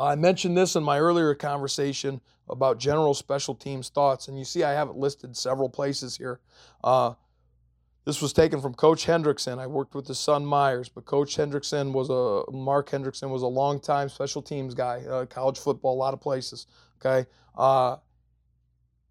I 0.00 0.14
mentioned 0.16 0.56
this 0.56 0.76
in 0.76 0.82
my 0.82 0.98
earlier 0.98 1.34
conversation 1.34 2.20
about 2.48 2.78
general 2.78 3.14
special 3.14 3.54
teams 3.54 3.88
thoughts, 3.88 4.28
and 4.28 4.38
you 4.38 4.44
see 4.44 4.64
I 4.64 4.72
have 4.72 4.88
it 4.88 4.96
listed 4.96 5.36
several 5.36 5.68
places 5.68 6.16
here. 6.16 6.40
Uh, 6.82 7.14
this 8.06 8.22
was 8.22 8.32
taken 8.32 8.60
from 8.60 8.74
Coach 8.74 9.06
Hendrickson. 9.06 9.58
I 9.58 9.66
worked 9.66 9.94
with 9.94 10.08
his 10.08 10.18
son 10.18 10.44
Myers, 10.44 10.88
but 10.88 11.04
Coach 11.04 11.36
Hendrickson 11.36 11.92
was 11.92 12.08
a 12.08 12.50
Mark 12.50 12.88
Hendrickson 12.90 13.30
was 13.30 13.42
a 13.42 13.46
long-time 13.46 14.08
special 14.08 14.42
teams 14.42 14.74
guy, 14.74 15.02
uh, 15.02 15.26
college 15.26 15.58
football, 15.58 15.94
a 15.94 16.00
lot 16.00 16.14
of 16.14 16.20
places. 16.20 16.66
Okay, 17.00 17.28
uh, 17.56 17.96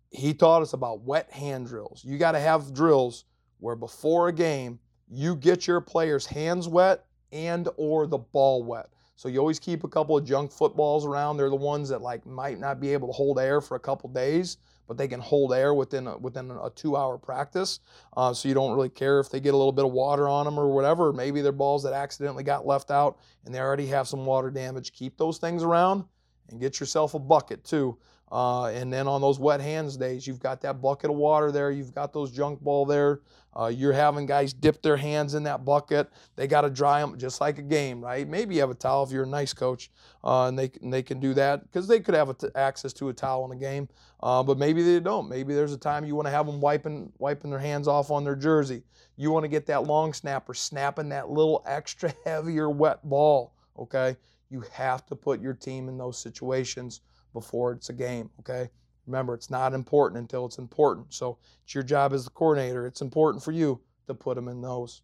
he 0.10 0.34
taught 0.34 0.64
us 0.64 0.74
about 0.74 1.02
wet 1.02 1.32
hand 1.32 1.68
drills. 1.68 2.04
You 2.04 2.18
got 2.18 2.32
to 2.32 2.40
have 2.40 2.74
drills 2.74 3.26
where 3.60 3.76
before 3.76 4.30
a 4.30 4.34
game 4.34 4.80
you 5.08 5.36
get 5.36 5.68
your 5.68 5.82
players' 5.82 6.26
hands 6.26 6.68
wet 6.68 7.06
and 7.32 7.68
or 7.78 8.08
the 8.08 8.18
ball 8.18 8.64
wet. 8.64 8.90
So 9.20 9.28
you 9.28 9.40
always 9.40 9.60
keep 9.60 9.84
a 9.84 9.88
couple 9.90 10.16
of 10.16 10.24
junk 10.24 10.50
footballs 10.50 11.06
around. 11.06 11.36
They're 11.36 11.50
the 11.50 11.56
ones 11.58 11.90
that 11.90 12.02
like 12.02 12.26
might 12.26 12.58
not 12.58 12.80
be 12.80 12.94
able 12.94 13.10
to 13.10 13.12
hold 13.12 13.38
air 13.38 13.60
for 13.60 13.76
a 13.76 13.80
couple 13.80 14.10
days, 14.10 14.56
but 14.88 14.98
they 14.98 15.10
can 15.10 15.20
hold 15.20 15.52
air 15.52 15.74
within 15.74 16.08
a, 16.08 16.18
within 16.18 16.50
a 16.52 16.70
two-hour 16.70 17.18
practice. 17.18 17.82
Uh, 18.16 18.34
so 18.34 18.48
you 18.48 18.54
don't 18.54 18.74
really 18.74 18.88
care 18.88 19.20
if 19.20 19.30
they 19.30 19.42
get 19.42 19.54
a 19.54 19.58
little 19.58 19.74
bit 19.74 19.84
of 19.84 19.92
water 19.92 20.30
on 20.30 20.46
them 20.46 20.58
or 20.58 20.74
whatever. 20.74 21.12
Maybe 21.12 21.42
they're 21.42 21.52
balls 21.52 21.84
that 21.84 21.92
accidentally 21.92 22.46
got 22.46 22.66
left 22.66 22.92
out 22.92 23.20
and 23.44 23.54
they 23.54 23.60
already 23.60 23.88
have 23.88 24.08
some 24.08 24.26
water 24.26 24.50
damage. 24.50 24.94
Keep 24.94 25.18
those 25.18 25.38
things 25.38 25.64
around 25.64 26.06
and 26.48 26.62
get 26.62 26.80
yourself 26.80 27.14
a 27.14 27.20
bucket 27.20 27.66
too. 27.66 27.98
Uh, 28.32 28.66
and 28.66 28.94
then 28.94 29.08
on 29.08 29.22
those 29.22 29.40
wet 29.40 29.60
hands 29.60 29.98
days, 29.98 30.28
you've 30.28 30.40
got 30.40 30.62
that 30.62 30.82
bucket 30.82 31.10
of 31.10 31.16
water 31.16 31.52
there. 31.52 31.72
You've 31.72 31.94
got 31.96 32.14
those 32.14 32.32
junk 32.32 32.62
ball 32.62 32.86
there. 32.86 33.22
Uh, 33.60 33.68
you're 33.68 33.94
having 33.94 34.28
guys 34.28 34.54
dip 34.54 34.82
their 34.84 34.96
hands 34.96 35.34
in 35.34 35.44
that 35.44 35.66
bucket. 35.66 36.10
They 36.36 36.46
got 36.46 36.62
to 36.62 36.70
dry 36.70 37.02
them 37.02 37.18
just 37.18 37.42
like 37.42 37.58
a 37.58 37.64
game, 37.64 38.00
right? 38.00 38.28
Maybe 38.28 38.56
you 38.56 38.62
have 38.62 38.70
a 38.70 38.76
towel 38.76 39.04
if 39.04 39.12
you're 39.12 39.24
a 39.24 39.28
nice 39.28 39.54
coach, 39.54 39.90
uh, 40.24 40.48
and 40.48 40.58
they 40.58 40.70
and 40.82 40.94
they 40.94 41.02
can 41.02 41.20
do 41.20 41.34
that 41.34 41.64
because 41.64 41.88
they 41.88 42.00
could 42.00 42.14
have 42.14 42.36
access 42.56 42.94
to 42.94 43.10
a 43.10 43.14
towel 43.14 43.46
in 43.46 43.58
a 43.58 43.60
game. 43.60 43.90
Uh, 44.22 44.44
but 44.44 44.58
maybe 44.60 44.84
they 44.84 45.00
don't. 45.00 45.28
Maybe 45.28 45.56
there's 45.56 45.74
a 45.74 45.78
time 45.78 46.06
you 46.06 46.16
want 46.16 46.28
to 46.28 46.32
have 46.32 46.46
them 46.46 46.62
wiping 46.62 47.12
wiping 47.18 47.50
their 47.50 47.60
hands 47.60 47.88
off 47.88 48.12
on 48.12 48.24
their 48.24 48.36
jersey. 48.36 48.84
You 49.18 49.32
want 49.32 49.46
to 49.46 49.50
get 49.50 49.66
that 49.66 49.86
long 49.86 50.14
snapper 50.14 50.54
snapping 50.54 51.10
that 51.10 51.30
little 51.30 51.64
extra 51.66 52.14
heavier 52.26 52.70
wet 52.70 53.08
ball. 53.10 53.54
Okay, 53.80 54.16
you 54.52 54.64
have 54.72 55.08
to 55.08 55.16
put 55.16 55.42
your 55.42 55.54
team 55.56 55.90
in 55.90 55.98
those 55.98 56.20
situations 56.20 57.02
before 57.34 57.72
it's 57.72 57.90
a 57.90 57.94
game, 57.94 58.30
okay? 58.40 58.70
Remember, 59.10 59.34
it's 59.34 59.50
not 59.50 59.74
important 59.74 60.20
until 60.20 60.46
it's 60.46 60.60
important. 60.60 61.14
So 61.14 61.40
it's 61.64 61.74
your 61.74 61.84
job 61.84 62.14
as 62.14 62.26
the 62.26 62.32
coordinator. 62.32 62.86
It's 62.86 63.02
important 63.02 63.44
for 63.44 63.52
you 63.52 63.82
to 64.08 64.14
put 64.14 64.36
them 64.36 64.48
in 64.48 64.62
those. 64.62 65.02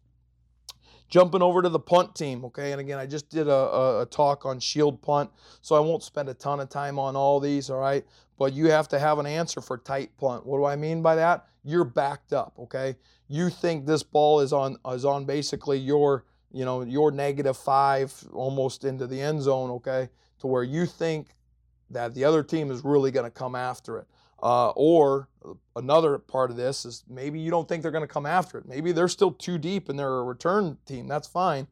Jumping 1.08 1.42
over 1.42 1.62
to 1.62 1.68
the 1.68 1.78
punt 1.78 2.14
team, 2.14 2.44
okay? 2.44 2.72
And 2.72 2.80
again, 2.80 2.98
I 2.98 3.06
just 3.06 3.28
did 3.30 3.48
a, 3.48 3.52
a, 3.52 4.02
a, 4.02 4.06
talk 4.06 4.44
on 4.44 4.58
shield 4.58 5.02
punt, 5.02 5.30
so 5.60 5.76
I 5.76 5.80
won't 5.80 6.02
spend 6.02 6.28
a 6.28 6.34
ton 6.34 6.60
of 6.60 6.68
time 6.68 6.98
on 6.98 7.14
all 7.14 7.38
these, 7.38 7.70
all 7.70 7.78
right? 7.78 8.04
But 8.38 8.52
you 8.52 8.70
have 8.70 8.88
to 8.88 8.98
have 8.98 9.18
an 9.18 9.26
answer 9.26 9.60
for 9.60 9.78
tight 9.78 10.16
punt. 10.18 10.44
What 10.44 10.58
do 10.58 10.64
I 10.64 10.76
mean 10.76 11.02
by 11.02 11.14
that? 11.16 11.46
You're 11.64 11.84
backed 11.84 12.32
up, 12.32 12.54
okay? 12.58 12.96
You 13.28 13.50
think 13.50 13.86
this 13.86 14.02
ball 14.02 14.40
is 14.40 14.52
on 14.52 14.76
is 14.88 15.04
on 15.04 15.24
basically 15.24 15.78
your, 15.78 16.24
you 16.52 16.64
know, 16.64 16.82
your 16.82 17.10
negative 17.10 17.56
five 17.56 18.12
almost 18.32 18.84
into 18.84 19.06
the 19.06 19.20
end 19.20 19.42
zone, 19.42 19.70
okay? 19.70 20.08
To 20.40 20.46
where 20.46 20.64
you 20.64 20.86
think 20.86 21.28
that 21.90 22.14
the 22.14 22.24
other 22.24 22.42
team 22.42 22.70
is 22.70 22.84
really 22.84 23.10
going 23.10 23.24
to 23.24 23.30
come 23.30 23.54
after 23.54 23.98
it. 23.98 24.06
Uh, 24.42 24.70
or 24.70 25.28
another 25.76 26.18
part 26.18 26.50
of 26.50 26.56
this 26.56 26.84
is 26.84 27.04
maybe 27.08 27.38
you 27.38 27.50
don't 27.50 27.68
think 27.68 27.82
they're 27.82 27.90
going 27.90 28.02
to 28.02 28.08
come 28.08 28.26
after 28.26 28.58
it. 28.58 28.66
Maybe 28.66 28.92
they're 28.92 29.08
still 29.08 29.32
too 29.32 29.56
deep 29.58 29.88
and 29.88 29.98
they're 29.98 30.18
a 30.18 30.24
return 30.24 30.76
team. 30.86 31.08
That's 31.08 31.28
fine. 31.28 31.66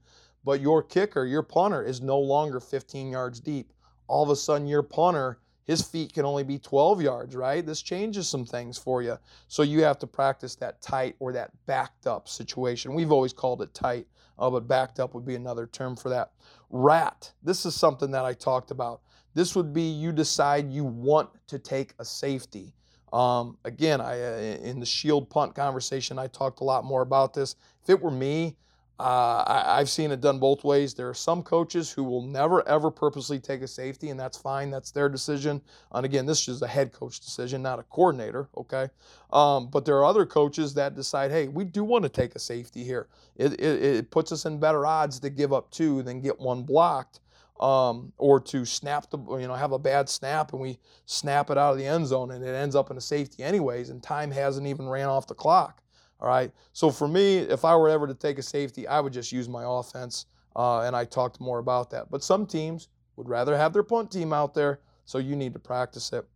But 0.44 0.61
your 0.61 0.83
kicker, 0.83 1.25
your 1.25 1.42
punter, 1.42 1.83
is 1.83 2.00
no 2.00 2.18
longer 2.18 2.61
15 2.61 3.11
yards 3.11 3.40
deep. 3.40 3.73
All 4.06 4.23
of 4.23 4.30
a 4.30 4.37
sudden, 4.37 4.66
your 4.66 4.83
punter, 4.83 5.38
his 5.64 5.80
feet 5.83 6.12
can 6.12 6.26
only 6.26 6.44
be 6.44 6.59
12 6.59 7.00
yards, 7.00 7.35
right? 7.35 7.64
This 7.64 7.80
changes 7.80 8.28
some 8.28 8.44
things 8.44 8.76
for 8.76 9.02
you. 9.02 9.18
So 9.49 9.62
you 9.62 9.83
have 9.83 9.99
to 10.00 10.06
practice 10.06 10.54
that 10.56 10.83
tight 10.83 11.16
or 11.18 11.33
that 11.33 11.50
backed 11.66 12.06
up 12.06 12.28
situation. 12.28 12.92
We've 12.92 13.12
always 13.12 13.33
called 13.33 13.62
it 13.62 13.73
tight, 13.73 14.06
uh, 14.38 14.50
but 14.50 14.68
backed 14.68 15.00
up 15.00 15.14
would 15.14 15.25
be 15.25 15.35
another 15.35 15.66
term 15.66 15.97
for 15.97 16.11
that. 16.11 16.33
Rat. 16.68 17.33
This 17.42 17.64
is 17.64 17.75
something 17.75 18.11
that 18.11 18.26
I 18.26 18.35
talked 18.35 18.71
about. 18.71 19.00
This 19.35 19.57
would 19.57 19.73
be 19.73 19.83
you 19.83 20.12
decide 20.12 20.71
you 20.71 20.85
want 20.85 21.29
to 21.49 21.59
take 21.59 21.95
a 21.99 22.05
safety. 22.05 22.73
Um, 23.12 23.59
again, 23.64 24.00
I, 24.00 24.21
uh, 24.21 24.38
in 24.62 24.81
the 24.81 24.87
shield 24.87 25.31
punt 25.31 25.55
conversation, 25.55 26.19
I 26.19 26.26
talked 26.29 26.61
a 26.61 26.64
lot 26.64 26.85
more 26.85 27.03
about 27.03 27.35
this. 27.35 27.57
If 27.83 27.91
it 27.91 28.00
were 28.00 28.11
me, 28.11 28.57
uh, 28.99 29.43
I, 29.47 29.79
have 29.79 29.91
seen 29.91 30.12
it 30.12 30.21
done 30.21 30.38
both 30.38 30.62
ways. 30.62 30.95
There 30.95 31.09
are 31.09 31.14
some 31.14 31.43
coaches 31.43 31.91
who 31.91 32.05
will 32.05 32.23
never 32.23 32.67
ever 32.69 32.93
purposely 32.93 33.41
take 33.41 33.62
a 33.62 33.67
safety, 33.67 34.11
and 34.11 34.19
that's 34.19 34.38
fine. 34.38 34.71
That's 34.71 34.93
their 34.93 35.09
decision. 35.09 35.61
And 35.91 36.07
again, 36.07 36.26
this 36.26 36.47
is 36.47 36.62
a 36.62 36.69
head 36.69 36.93
coach 36.93 37.19
decision, 37.19 37.61
not 37.61 37.81
a 37.81 37.83
coordinator. 37.85 38.49
Okay, 38.57 38.88
um, 39.33 39.69
but 39.69 39.85
there 39.85 39.97
are 39.97 40.05
other 40.05 40.25
coaches 40.25 40.75
that 40.75 40.95
decide, 40.95 41.33
hey, 41.33 41.49
we 41.49 41.64
do 41.64 41.83
want 41.83 42.05
to 42.05 42.09
take 42.09 42.37
a 42.37 42.38
safety 42.38 42.85
here. 42.85 43.09
It, 43.37 43.55
it, 43.55 43.83
it 43.83 44.11
puts 44.12 44.31
us 44.31 44.45
in 44.45 44.61
better 44.61 44.87
odds 44.87 45.19
to 45.21 45.31
give 45.31 45.53
up 45.53 45.73
two 45.73 46.03
than 46.03 46.21
get 46.21 46.38
one 46.38 46.62
blocked 46.62 47.19
um, 47.61 48.13
or 48.19 48.41
to 48.41 48.65
snap 48.65 49.11
the, 49.11 49.19
you 49.37 49.47
know, 49.47 49.55
have 49.55 49.73
a 49.73 49.79
bad 49.79 50.09
snap 50.09 50.53
and 50.53 50.61
we 50.61 50.79
snap 51.07 51.51
it 51.51 51.59
out 51.59 51.73
of 51.73 51.79
the 51.79 51.87
end 51.87 52.07
zone 52.07 52.33
and 52.33 52.45
it 52.45 52.55
ends 52.55 52.75
up 52.75 52.91
in 52.91 52.97
a 52.97 53.01
safety 53.01 53.43
anyways, 53.43 53.91
and 53.91 54.03
time 54.03 54.31
hasn't 54.31 54.67
even 54.67 54.89
ran 54.89 55.09
off 55.09 55.27
the 55.27 55.35
clock. 55.35 55.83
All 56.21 56.29
right. 56.29 56.51
So 56.73 56.91
for 56.91 57.07
me, 57.07 57.39
if 57.39 57.65
I 57.65 57.77
were 57.77 57.89
ever 57.89 58.07
to 58.07 58.15
take 58.15 58.38
a 58.38 58.43
safety, 58.43 58.87
I 58.87 59.01
would 59.01 59.12
just 59.12 59.33
use 59.33 59.49
my 59.49 59.62
offense, 59.67 60.27
uh, 60.57 60.81
and 60.81 60.97
I 60.97 61.05
talked 61.05 61.40
more 61.40 61.59
about 61.59 61.90
that. 61.90 62.11
But 62.11 62.25
some 62.25 62.47
teams 62.47 62.88
would 63.17 63.29
rather 63.29 63.57
have 63.57 63.73
their 63.73 63.83
punt 63.83 64.11
team 64.11 64.33
out 64.33 64.55
there, 64.55 64.81
so 65.05 65.19
you 65.19 65.37
need 65.37 65.53
to 65.53 65.59
practice 65.59 66.12
it. 66.12 66.27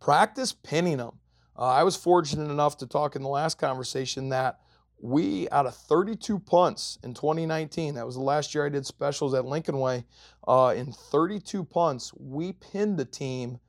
Practice 0.00 0.52
pinning 0.52 0.98
them. 0.98 1.18
Uh, 1.58 1.64
I 1.64 1.82
was 1.82 1.96
fortunate 1.96 2.50
enough 2.50 2.76
to 2.78 2.86
talk 2.86 3.16
in 3.16 3.22
the 3.22 3.28
last 3.28 3.58
conversation 3.58 4.28
that 4.28 4.60
we 5.00 5.48
out 5.50 5.66
of 5.66 5.74
32 5.74 6.38
punts 6.40 6.98
in 7.04 7.14
2019 7.14 7.94
that 7.94 8.04
was 8.06 8.16
the 8.16 8.20
last 8.20 8.54
year 8.54 8.66
i 8.66 8.68
did 8.68 8.84
specials 8.84 9.32
at 9.32 9.44
lincoln 9.44 9.78
way 9.78 10.04
uh, 10.46 10.74
in 10.76 10.92
32 10.92 11.64
punts 11.64 12.12
we 12.16 12.52
pinned 12.52 12.98
the 12.98 13.04
team 13.04 13.60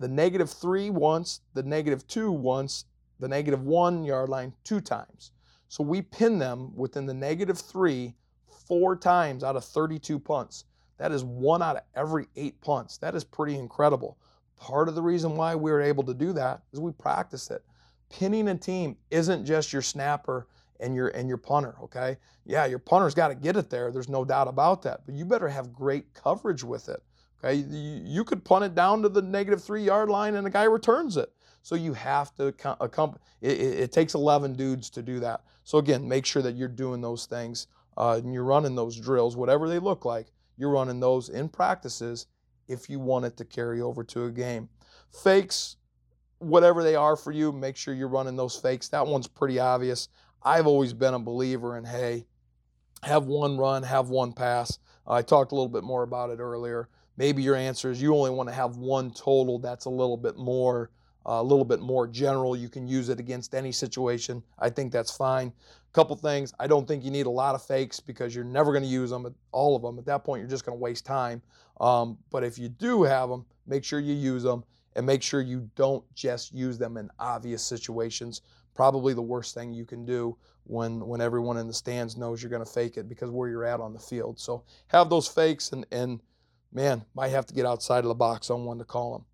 the 0.00 0.08
negative 0.08 0.50
three 0.50 0.88
once 0.88 1.42
the 1.52 1.62
negative 1.62 2.06
two 2.06 2.32
once 2.32 2.86
the 3.20 3.28
negative 3.28 3.62
one 3.62 4.02
yard 4.02 4.30
line 4.30 4.54
two 4.64 4.80
times. 4.80 5.30
So 5.68 5.84
we 5.84 6.02
pinned 6.02 6.40
them 6.40 6.74
within 6.74 7.06
the 7.06 7.14
negative 7.14 7.58
three 7.58 8.14
four 8.66 8.96
times 8.96 9.44
out 9.44 9.56
of 9.56 9.64
32 9.64 10.18
punts. 10.18 10.64
That 10.96 11.12
is 11.12 11.22
one 11.22 11.62
out 11.62 11.76
of 11.76 11.82
every 11.94 12.26
eight 12.34 12.60
punts. 12.60 12.98
That 12.98 13.14
is 13.14 13.24
pretty 13.24 13.56
incredible. 13.56 14.18
Part 14.56 14.88
of 14.88 14.94
the 14.94 15.02
reason 15.02 15.36
why 15.36 15.54
we 15.54 15.70
were 15.70 15.80
able 15.80 16.04
to 16.04 16.14
do 16.14 16.32
that 16.32 16.62
is 16.72 16.80
we 16.80 16.92
practiced 16.92 17.50
it 17.50 17.62
pinning 18.10 18.48
a 18.48 18.56
team 18.56 18.96
isn't 19.10 19.46
just 19.46 19.72
your 19.72 19.82
snapper 19.82 20.46
and 20.80 20.94
your 20.94 21.08
and 21.08 21.28
your 21.28 21.38
punter, 21.38 21.76
okay? 21.82 22.16
Yeah, 22.44 22.66
your 22.66 22.78
punter's 22.78 23.14
got 23.14 23.28
to 23.28 23.34
get 23.34 23.56
it 23.56 23.70
there. 23.70 23.90
There's 23.90 24.08
no 24.08 24.24
doubt 24.24 24.48
about 24.48 24.82
that. 24.82 25.00
But 25.06 25.14
you 25.14 25.24
better 25.24 25.48
have 25.48 25.72
great 25.72 26.12
coverage 26.14 26.64
with 26.64 26.88
it. 26.88 27.02
Okay? 27.42 27.54
You, 27.54 28.02
you 28.04 28.24
could 28.24 28.44
punt 28.44 28.64
it 28.64 28.74
down 28.74 29.02
to 29.02 29.08
the 29.08 29.22
negative 29.22 29.62
three 29.62 29.84
yard 29.84 30.08
line 30.08 30.34
and 30.34 30.46
the 30.46 30.50
guy 30.50 30.64
returns 30.64 31.16
it. 31.16 31.32
So 31.62 31.74
you 31.74 31.92
have 31.92 32.34
to 32.36 32.46
accompany. 32.80 33.22
It, 33.40 33.60
it, 33.60 33.80
it, 33.80 33.92
takes 33.92 34.14
11 34.14 34.54
dudes 34.54 34.88
to 34.90 35.02
do 35.02 35.20
that. 35.20 35.42
So 35.64 35.78
again, 35.78 36.08
make 36.08 36.24
sure 36.24 36.42
that 36.42 36.56
you're 36.56 36.68
doing 36.68 37.00
those 37.00 37.26
things 37.26 37.66
uh, 37.98 38.20
and 38.22 38.32
you're 38.32 38.44
running 38.44 38.74
those 38.74 38.98
drills, 38.98 39.36
whatever 39.36 39.68
they 39.68 39.78
look 39.78 40.04
like. 40.04 40.28
You're 40.56 40.70
running 40.70 41.00
those 41.00 41.28
in 41.28 41.48
practices 41.48 42.26
if 42.66 42.88
you 42.88 42.98
want 42.98 43.26
it 43.26 43.36
to 43.36 43.44
carry 43.44 43.80
over 43.80 44.02
to 44.04 44.24
a 44.24 44.30
game. 44.30 44.68
Fakes, 45.10 45.76
whatever 46.40 46.82
they 46.82 46.96
are 46.96 47.16
for 47.16 47.30
you, 47.30 47.52
make 47.52 47.76
sure 47.76 47.94
you're 47.94 48.08
running 48.08 48.36
those 48.36 48.56
fakes. 48.56 48.88
That 48.88 49.06
one's 49.06 49.28
pretty 49.28 49.58
obvious. 49.58 50.08
I've 50.42 50.66
always 50.66 50.92
been 50.92 51.14
a 51.14 51.18
believer 51.18 51.76
in 51.76 51.84
hey, 51.84 52.26
have 53.02 53.26
one 53.26 53.56
run, 53.56 53.82
have 53.82 54.08
one 54.08 54.32
pass. 54.32 54.78
I 55.06 55.22
talked 55.22 55.52
a 55.52 55.54
little 55.54 55.68
bit 55.68 55.84
more 55.84 56.02
about 56.02 56.30
it 56.30 56.40
earlier. 56.40 56.88
Maybe 57.16 57.42
your 57.42 57.56
answer 57.56 57.90
is 57.90 58.00
you 58.00 58.14
only 58.14 58.30
want 58.30 58.48
to 58.48 58.54
have 58.54 58.76
one 58.76 59.10
total 59.10 59.58
that's 59.58 59.84
a 59.84 59.90
little 59.90 60.16
bit 60.16 60.36
more 60.36 60.90
uh, 61.26 61.32
a 61.32 61.42
little 61.42 61.66
bit 61.66 61.80
more 61.80 62.06
general. 62.06 62.56
You 62.56 62.70
can 62.70 62.88
use 62.88 63.10
it 63.10 63.20
against 63.20 63.54
any 63.54 63.72
situation. 63.72 64.42
I 64.58 64.70
think 64.70 64.90
that's 64.90 65.14
fine. 65.14 65.48
A 65.48 65.92
couple 65.92 66.16
things. 66.16 66.54
I 66.58 66.66
don't 66.66 66.88
think 66.88 67.04
you 67.04 67.10
need 67.10 67.26
a 67.26 67.30
lot 67.30 67.54
of 67.54 67.62
fakes 67.62 68.00
because 68.00 68.34
you're 68.34 68.42
never 68.42 68.72
going 68.72 68.84
to 68.84 68.88
use 68.88 69.10
them, 69.10 69.34
all 69.52 69.76
of 69.76 69.82
them. 69.82 69.98
At 69.98 70.06
that 70.06 70.24
point, 70.24 70.40
you're 70.40 70.48
just 70.48 70.64
going 70.64 70.78
to 70.78 70.82
waste 70.82 71.04
time. 71.04 71.42
Um, 71.78 72.16
but 72.30 72.42
if 72.42 72.58
you 72.58 72.70
do 72.70 73.02
have 73.02 73.28
them, 73.28 73.44
make 73.66 73.84
sure 73.84 74.00
you 74.00 74.14
use 74.14 74.42
them 74.42 74.64
and 74.96 75.06
make 75.06 75.22
sure 75.22 75.40
you 75.40 75.68
don't 75.76 76.04
just 76.14 76.52
use 76.52 76.78
them 76.78 76.96
in 76.96 77.10
obvious 77.18 77.62
situations. 77.62 78.42
Probably 78.74 79.14
the 79.14 79.22
worst 79.22 79.54
thing 79.54 79.72
you 79.72 79.84
can 79.84 80.04
do 80.04 80.36
when 80.64 81.06
when 81.06 81.20
everyone 81.20 81.56
in 81.56 81.66
the 81.66 81.74
stands 81.74 82.16
knows 82.16 82.42
you're 82.42 82.50
going 82.50 82.64
to 82.64 82.70
fake 82.70 82.96
it 82.96 83.08
because 83.08 83.30
where 83.30 83.48
you're 83.48 83.64
at 83.64 83.80
on 83.80 83.92
the 83.92 83.98
field. 83.98 84.38
So 84.38 84.64
have 84.88 85.10
those 85.10 85.28
fakes 85.28 85.72
and 85.72 85.86
and 85.90 86.20
man, 86.72 87.04
might 87.14 87.28
have 87.28 87.46
to 87.46 87.54
get 87.54 87.66
outside 87.66 88.04
of 88.04 88.08
the 88.08 88.14
box 88.14 88.50
on 88.50 88.64
one 88.64 88.78
to 88.78 88.84
call 88.84 89.12
them. 89.12 89.24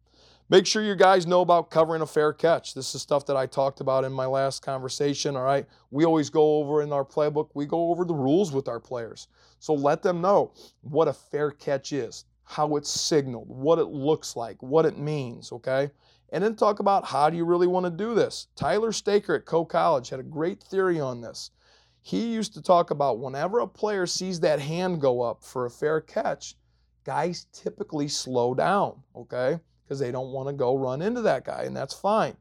Make 0.48 0.64
sure 0.64 0.82
you 0.82 0.94
guys 0.94 1.26
know 1.26 1.40
about 1.40 1.70
covering 1.70 2.02
a 2.02 2.06
fair 2.06 2.32
catch. 2.32 2.72
This 2.72 2.94
is 2.94 3.02
stuff 3.02 3.26
that 3.26 3.36
I 3.36 3.46
talked 3.46 3.80
about 3.80 4.04
in 4.04 4.12
my 4.12 4.26
last 4.26 4.62
conversation. 4.62 5.36
All 5.36 5.42
right. 5.42 5.66
We 5.90 6.04
always 6.04 6.30
go 6.30 6.58
over 6.58 6.82
in 6.82 6.92
our 6.92 7.04
playbook, 7.04 7.50
we 7.54 7.66
go 7.66 7.90
over 7.90 8.04
the 8.04 8.14
rules 8.14 8.52
with 8.52 8.68
our 8.68 8.78
players. 8.78 9.26
So 9.58 9.74
let 9.74 10.02
them 10.02 10.20
know 10.20 10.52
what 10.82 11.08
a 11.08 11.12
fair 11.12 11.50
catch 11.50 11.92
is 11.92 12.24
how 12.48 12.76
it's 12.76 12.90
signaled, 12.90 13.48
what 13.48 13.78
it 13.78 13.88
looks 13.88 14.36
like, 14.36 14.62
what 14.62 14.86
it 14.86 14.96
means, 14.96 15.52
okay? 15.52 15.90
And 16.30 16.42
then 16.42 16.56
talk 16.56 16.80
about 16.80 17.04
how 17.04 17.28
do 17.28 17.36
you 17.36 17.44
really 17.44 17.66
want 17.66 17.84
to 17.86 17.90
do 17.90 18.14
this. 18.14 18.46
Tyler 18.56 18.92
Staker 18.92 19.34
at 19.34 19.44
Coe 19.44 19.64
College 19.64 20.08
had 20.08 20.20
a 20.20 20.24
great 20.24 20.62
theory 20.62 21.00
on 21.00 21.20
this. 21.20 21.50
He 22.02 22.32
used 22.32 22.54
to 22.54 22.62
talk 22.62 22.90
about 22.90 23.18
whenever 23.18 23.58
a 23.58 23.66
player 23.66 24.06
sees 24.06 24.40
that 24.40 24.60
hand 24.60 25.00
go 25.00 25.22
up 25.22 25.42
for 25.42 25.66
a 25.66 25.70
fair 25.70 26.00
catch, 26.00 26.54
guys 27.04 27.46
typically 27.52 28.08
slow 28.08 28.54
down, 28.54 29.02
okay? 29.14 29.58
Because 29.84 29.98
they 29.98 30.12
don't 30.12 30.32
want 30.32 30.48
to 30.48 30.52
go 30.52 30.76
run 30.76 31.02
into 31.02 31.22
that 31.22 31.44
guy, 31.44 31.64
and 31.64 31.76
that's 31.76 31.94
fine. 31.94 32.36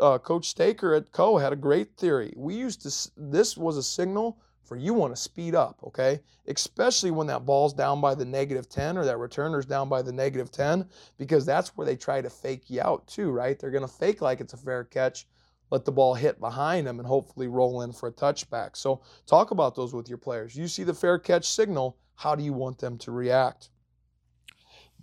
uh, 0.00 0.18
Coach 0.18 0.48
Staker 0.48 0.94
at 0.94 1.12
Coe 1.12 1.38
had 1.38 1.52
a 1.52 1.56
great 1.56 1.96
theory. 1.96 2.32
We 2.36 2.54
used 2.54 2.82
to, 2.82 3.10
this 3.16 3.56
was 3.56 3.76
a 3.76 3.82
signal 3.82 4.38
for 4.64 4.76
you 4.76 4.94
want 4.94 5.14
to 5.14 5.20
speed 5.20 5.54
up, 5.54 5.78
okay? 5.84 6.20
Especially 6.48 7.10
when 7.10 7.26
that 7.26 7.44
ball's 7.44 7.72
down 7.72 8.00
by 8.00 8.14
the 8.14 8.24
negative 8.24 8.68
10 8.68 8.96
or 8.96 9.04
that 9.04 9.18
returner's 9.18 9.66
down 9.66 9.88
by 9.88 10.02
the 10.02 10.12
negative 10.12 10.50
10, 10.50 10.88
because 11.18 11.44
that's 11.44 11.76
where 11.76 11.86
they 11.86 11.96
try 11.96 12.20
to 12.20 12.30
fake 12.30 12.68
you 12.68 12.80
out 12.80 13.06
too, 13.06 13.30
right? 13.30 13.58
They're 13.58 13.70
going 13.70 13.86
to 13.86 13.88
fake 13.88 14.20
like 14.20 14.40
it's 14.40 14.54
a 14.54 14.58
fair 14.58 14.84
catch, 14.84 15.26
let 15.70 15.84
the 15.84 15.92
ball 15.92 16.14
hit 16.14 16.40
behind 16.40 16.86
them, 16.86 16.98
and 16.98 17.06
hopefully 17.06 17.48
roll 17.48 17.82
in 17.82 17.92
for 17.92 18.08
a 18.08 18.12
touchback. 18.12 18.76
So 18.76 19.02
talk 19.26 19.50
about 19.50 19.74
those 19.74 19.94
with 19.94 20.08
your 20.08 20.18
players. 20.18 20.56
You 20.56 20.68
see 20.68 20.84
the 20.84 20.94
fair 20.94 21.18
catch 21.18 21.46
signal, 21.46 21.98
how 22.16 22.34
do 22.34 22.42
you 22.42 22.52
want 22.52 22.78
them 22.78 22.96
to 22.98 23.12
react? 23.12 23.70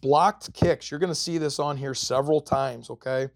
Blocked 0.01 0.53
kicks, 0.53 0.89
you're 0.89 0.99
going 0.99 1.09
to 1.11 1.15
see 1.15 1.37
this 1.37 1.59
on 1.59 1.77
here 1.77 1.93
several 1.93 2.41
times, 2.41 2.89
okay? 2.89 3.29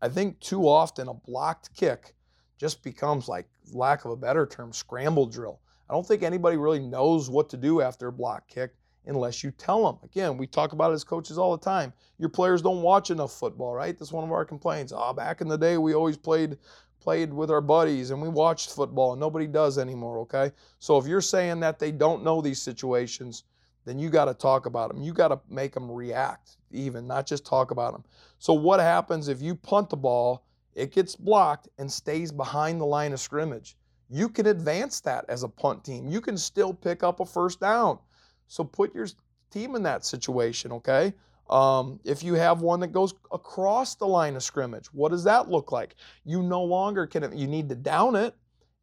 I 0.00 0.08
think 0.08 0.40
too 0.40 0.68
often 0.68 1.08
a 1.08 1.14
blocked 1.14 1.74
kick 1.74 2.14
just 2.58 2.82
becomes 2.82 3.28
like 3.28 3.48
lack 3.72 4.04
of 4.04 4.10
a 4.10 4.16
better 4.16 4.46
term 4.46 4.72
scramble 4.72 5.26
drill 5.26 5.60
I 5.88 5.94
don't 5.94 6.06
think 6.06 6.22
anybody 6.22 6.56
really 6.56 6.80
knows 6.80 7.30
what 7.30 7.48
to 7.50 7.56
do 7.56 7.80
after 7.80 8.08
a 8.08 8.12
block 8.12 8.46
kick 8.48 8.74
unless 9.06 9.42
you 9.42 9.50
tell 9.52 9.84
them. 9.86 9.98
Again, 10.04 10.36
we 10.36 10.46
talk 10.46 10.72
about 10.72 10.90
it 10.90 10.94
as 10.94 11.04
coaches 11.04 11.38
all 11.38 11.56
the 11.56 11.64
time. 11.64 11.92
Your 12.18 12.28
players 12.28 12.60
don't 12.60 12.82
watch 12.82 13.10
enough 13.10 13.32
football, 13.32 13.74
right? 13.74 13.98
That's 13.98 14.12
one 14.12 14.24
of 14.24 14.32
our 14.32 14.44
complaints. 14.44 14.92
Oh, 14.94 15.12
back 15.12 15.40
in 15.40 15.48
the 15.48 15.56
day, 15.56 15.78
we 15.78 15.94
always 15.94 16.16
played 16.16 16.58
played 17.00 17.32
with 17.32 17.50
our 17.50 17.60
buddies 17.60 18.10
and 18.10 18.20
we 18.20 18.28
watched 18.28 18.70
football 18.70 19.12
and 19.12 19.20
nobody 19.20 19.46
does 19.46 19.78
anymore, 19.78 20.18
okay? 20.18 20.52
So 20.78 20.98
if 20.98 21.06
you're 21.06 21.20
saying 21.20 21.60
that 21.60 21.78
they 21.78 21.92
don't 21.92 22.24
know 22.24 22.40
these 22.42 22.60
situations, 22.60 23.44
then 23.84 23.98
you 23.98 24.10
got 24.10 24.26
to 24.26 24.34
talk 24.34 24.66
about 24.66 24.92
them. 24.92 25.02
You 25.02 25.12
got 25.12 25.28
to 25.28 25.40
make 25.48 25.72
them 25.72 25.90
react, 25.90 26.56
even, 26.72 27.06
not 27.06 27.26
just 27.26 27.46
talk 27.46 27.70
about 27.70 27.92
them. 27.92 28.04
So 28.38 28.52
what 28.52 28.80
happens 28.80 29.28
if 29.28 29.40
you 29.40 29.54
punt 29.54 29.90
the 29.90 29.96
ball, 29.96 30.44
it 30.74 30.92
gets 30.92 31.16
blocked 31.16 31.68
and 31.78 31.90
stays 31.90 32.30
behind 32.30 32.80
the 32.80 32.86
line 32.86 33.12
of 33.12 33.20
scrimmage? 33.20 33.76
You 34.10 34.28
can 34.28 34.46
advance 34.46 35.00
that 35.00 35.24
as 35.28 35.42
a 35.42 35.48
punt 35.48 35.84
team. 35.84 36.08
You 36.08 36.20
can 36.20 36.36
still 36.36 36.72
pick 36.72 37.02
up 37.02 37.20
a 37.20 37.26
first 37.26 37.60
down. 37.60 37.98
So 38.46 38.64
put 38.64 38.94
your 38.94 39.06
team 39.50 39.74
in 39.74 39.82
that 39.82 40.04
situation, 40.04 40.72
okay? 40.72 41.12
Um, 41.50 42.00
if 42.04 42.22
you 42.22 42.34
have 42.34 42.60
one 42.60 42.80
that 42.80 42.92
goes 42.92 43.14
across 43.32 43.94
the 43.94 44.06
line 44.06 44.36
of 44.36 44.42
scrimmage, 44.42 44.86
what 44.92 45.10
does 45.10 45.24
that 45.24 45.50
look 45.50 45.72
like? 45.72 45.94
You 46.24 46.42
no 46.42 46.62
longer 46.62 47.06
can, 47.06 47.36
you 47.36 47.46
need 47.46 47.68
to 47.70 47.74
down 47.74 48.16
it. 48.16 48.34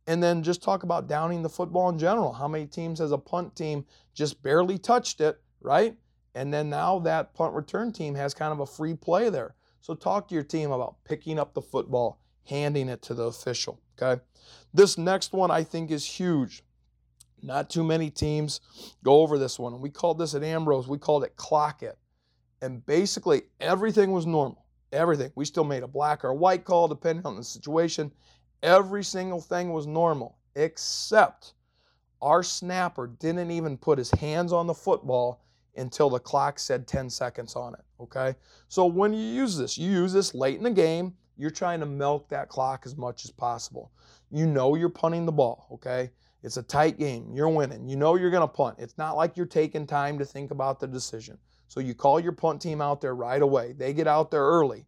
And 0.07 0.21
then 0.21 0.43
just 0.43 0.61
talk 0.61 0.83
about 0.83 1.07
downing 1.07 1.41
the 1.41 1.49
football 1.49 1.89
in 1.89 1.97
general. 1.97 2.31
How 2.31 2.47
many 2.47 2.67
teams 2.67 2.99
has 2.99 3.11
a 3.11 3.17
punt 3.17 3.55
team 3.55 3.85
just 4.13 4.41
barely 4.43 4.77
touched 4.77 5.19
it, 5.19 5.41
right? 5.61 5.95
And 6.35 6.53
then 6.53 6.69
now 6.69 6.99
that 6.99 7.33
punt 7.33 7.55
return 7.55 7.91
team 7.91 8.13
has 8.13 8.33
kind 8.33 8.51
of 8.51 8.59
a 8.59 8.65
free 8.67 8.93
play 8.93 9.29
there. 9.29 9.55
So 9.81 9.95
talk 9.95 10.27
to 10.27 10.35
your 10.35 10.43
team 10.43 10.71
about 10.71 11.03
picking 11.05 11.39
up 11.39 11.53
the 11.53 11.61
football, 11.61 12.19
handing 12.47 12.89
it 12.89 13.01
to 13.03 13.13
the 13.13 13.23
official, 13.23 13.79
okay? 14.01 14.21
This 14.73 14.97
next 14.97 15.33
one 15.33 15.51
I 15.51 15.63
think 15.63 15.91
is 15.91 16.05
huge. 16.05 16.63
Not 17.41 17.69
too 17.69 17.83
many 17.83 18.09
teams 18.09 18.61
go 19.03 19.21
over 19.21 19.37
this 19.37 19.59
one. 19.59 19.79
We 19.79 19.89
called 19.89 20.17
this 20.17 20.33
at 20.35 20.43
Ambrose, 20.43 20.87
we 20.87 20.97
called 20.97 21.23
it 21.23 21.35
clock 21.35 21.83
it. 21.83 21.97
And 22.61 22.85
basically 22.85 23.43
everything 23.59 24.11
was 24.11 24.25
normal. 24.25 24.65
Everything. 24.91 25.31
We 25.35 25.45
still 25.45 25.63
made 25.63 25.83
a 25.83 25.87
black 25.87 26.23
or 26.23 26.33
white 26.33 26.63
call 26.63 26.87
depending 26.87 27.25
on 27.25 27.35
the 27.35 27.43
situation. 27.43 28.11
Every 28.63 29.03
single 29.03 29.41
thing 29.41 29.73
was 29.73 29.85
normal 29.85 30.37
except 30.55 31.53
our 32.21 32.41
snapper 32.41 33.07
didn't 33.07 33.51
even 33.51 33.77
put 33.77 33.97
his 33.97 34.11
hands 34.11 34.51
on 34.53 34.67
the 34.67 34.73
football 34.73 35.43
until 35.75 36.09
the 36.09 36.19
clock 36.19 36.57
said 36.57 36.87
10 36.87 37.09
seconds 37.09 37.55
on 37.55 37.73
it. 37.73 37.81
Okay? 37.99 38.35
So 38.67 38.85
when 38.85 39.13
you 39.13 39.19
use 39.19 39.57
this, 39.57 39.77
you 39.77 39.91
use 39.91 40.13
this 40.13 40.33
late 40.33 40.57
in 40.57 40.63
the 40.63 40.71
game, 40.71 41.13
you're 41.37 41.49
trying 41.49 41.79
to 41.79 41.85
milk 41.85 42.29
that 42.29 42.49
clock 42.49 42.83
as 42.85 42.95
much 42.95 43.25
as 43.25 43.31
possible. 43.31 43.91
You 44.31 44.47
know 44.47 44.75
you're 44.75 44.89
punting 44.89 45.25
the 45.25 45.31
ball, 45.31 45.67
okay? 45.71 46.11
It's 46.43 46.57
a 46.57 46.63
tight 46.63 46.99
game. 46.99 47.31
You're 47.33 47.49
winning. 47.49 47.89
You 47.89 47.95
know 47.95 48.15
you're 48.15 48.29
going 48.29 48.41
to 48.41 48.47
punt. 48.47 48.77
It's 48.79 48.97
not 48.97 49.15
like 49.15 49.35
you're 49.35 49.45
taking 49.45 49.87
time 49.87 50.19
to 50.19 50.25
think 50.25 50.51
about 50.51 50.79
the 50.79 50.87
decision. 50.87 51.37
So 51.67 51.79
you 51.79 51.95
call 51.95 52.19
your 52.19 52.31
punt 52.33 52.61
team 52.61 52.81
out 52.81 53.01
there 53.01 53.15
right 53.15 53.41
away. 53.41 53.73
They 53.73 53.93
get 53.93 54.07
out 54.07 54.29
there 54.29 54.43
early. 54.43 54.85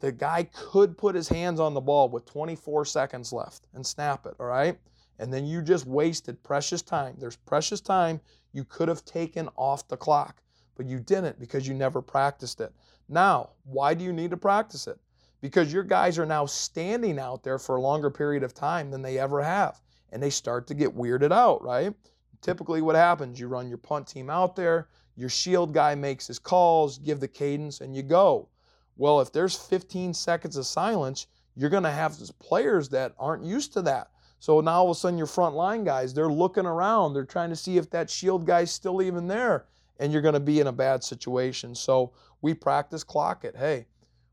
The 0.00 0.12
guy 0.12 0.44
could 0.52 0.96
put 0.96 1.14
his 1.14 1.28
hands 1.28 1.58
on 1.58 1.74
the 1.74 1.80
ball 1.80 2.08
with 2.08 2.26
24 2.26 2.84
seconds 2.84 3.32
left 3.32 3.66
and 3.74 3.84
snap 3.84 4.26
it, 4.26 4.34
all 4.38 4.46
right? 4.46 4.78
And 5.18 5.32
then 5.32 5.46
you 5.46 5.62
just 5.62 5.86
wasted 5.86 6.42
precious 6.42 6.82
time. 6.82 7.16
There's 7.18 7.36
precious 7.36 7.80
time 7.80 8.20
you 8.52 8.64
could 8.64 8.88
have 8.88 9.04
taken 9.04 9.48
off 9.56 9.88
the 9.88 9.96
clock, 9.96 10.42
but 10.76 10.86
you 10.86 11.00
didn't 11.00 11.40
because 11.40 11.66
you 11.66 11.74
never 11.74 12.02
practiced 12.02 12.60
it. 12.60 12.72
Now, 13.08 13.50
why 13.64 13.94
do 13.94 14.04
you 14.04 14.12
need 14.12 14.30
to 14.30 14.36
practice 14.36 14.86
it? 14.86 14.98
Because 15.40 15.72
your 15.72 15.82
guys 15.82 16.18
are 16.18 16.26
now 16.26 16.46
standing 16.46 17.18
out 17.18 17.42
there 17.42 17.58
for 17.58 17.76
a 17.76 17.80
longer 17.80 18.10
period 18.10 18.42
of 18.42 18.54
time 18.54 18.90
than 18.90 19.02
they 19.02 19.18
ever 19.18 19.42
have. 19.42 19.80
And 20.12 20.22
they 20.22 20.30
start 20.30 20.66
to 20.68 20.74
get 20.74 20.96
weirded 20.96 21.32
out, 21.32 21.62
right? 21.62 21.92
Typically, 22.40 22.82
what 22.82 22.96
happens, 22.96 23.40
you 23.40 23.48
run 23.48 23.68
your 23.68 23.78
punt 23.78 24.06
team 24.06 24.30
out 24.30 24.56
there, 24.56 24.88
your 25.16 25.28
shield 25.28 25.72
guy 25.72 25.94
makes 25.94 26.26
his 26.26 26.38
calls, 26.38 26.98
give 26.98 27.20
the 27.20 27.28
cadence, 27.28 27.80
and 27.80 27.94
you 27.96 28.02
go. 28.02 28.48
Well, 28.96 29.20
if 29.20 29.32
there's 29.32 29.56
15 29.56 30.14
seconds 30.14 30.56
of 30.56 30.66
silence, 30.66 31.26
you're 31.54 31.70
going 31.70 31.82
to 31.82 31.90
have 31.90 32.18
players 32.38 32.88
that 32.90 33.14
aren't 33.18 33.44
used 33.44 33.72
to 33.72 33.82
that. 33.82 34.10
So 34.38 34.60
now 34.60 34.80
all 34.80 34.90
of 34.90 34.96
a 34.96 35.00
sudden, 35.00 35.18
your 35.18 35.26
front 35.26 35.54
line 35.54 35.84
guys, 35.84 36.12
they're 36.12 36.28
looking 36.28 36.66
around, 36.66 37.14
they're 37.14 37.24
trying 37.24 37.50
to 37.50 37.56
see 37.56 37.78
if 37.78 37.90
that 37.90 38.10
shield 38.10 38.46
guy's 38.46 38.70
still 38.70 39.00
even 39.02 39.26
there, 39.26 39.66
and 39.98 40.12
you're 40.12 40.22
going 40.22 40.34
to 40.34 40.40
be 40.40 40.60
in 40.60 40.66
a 40.66 40.72
bad 40.72 41.02
situation. 41.02 41.74
So 41.74 42.12
we 42.42 42.52
practice 42.52 43.02
clock 43.02 43.44
it. 43.44 43.56
Hey, 43.56 43.86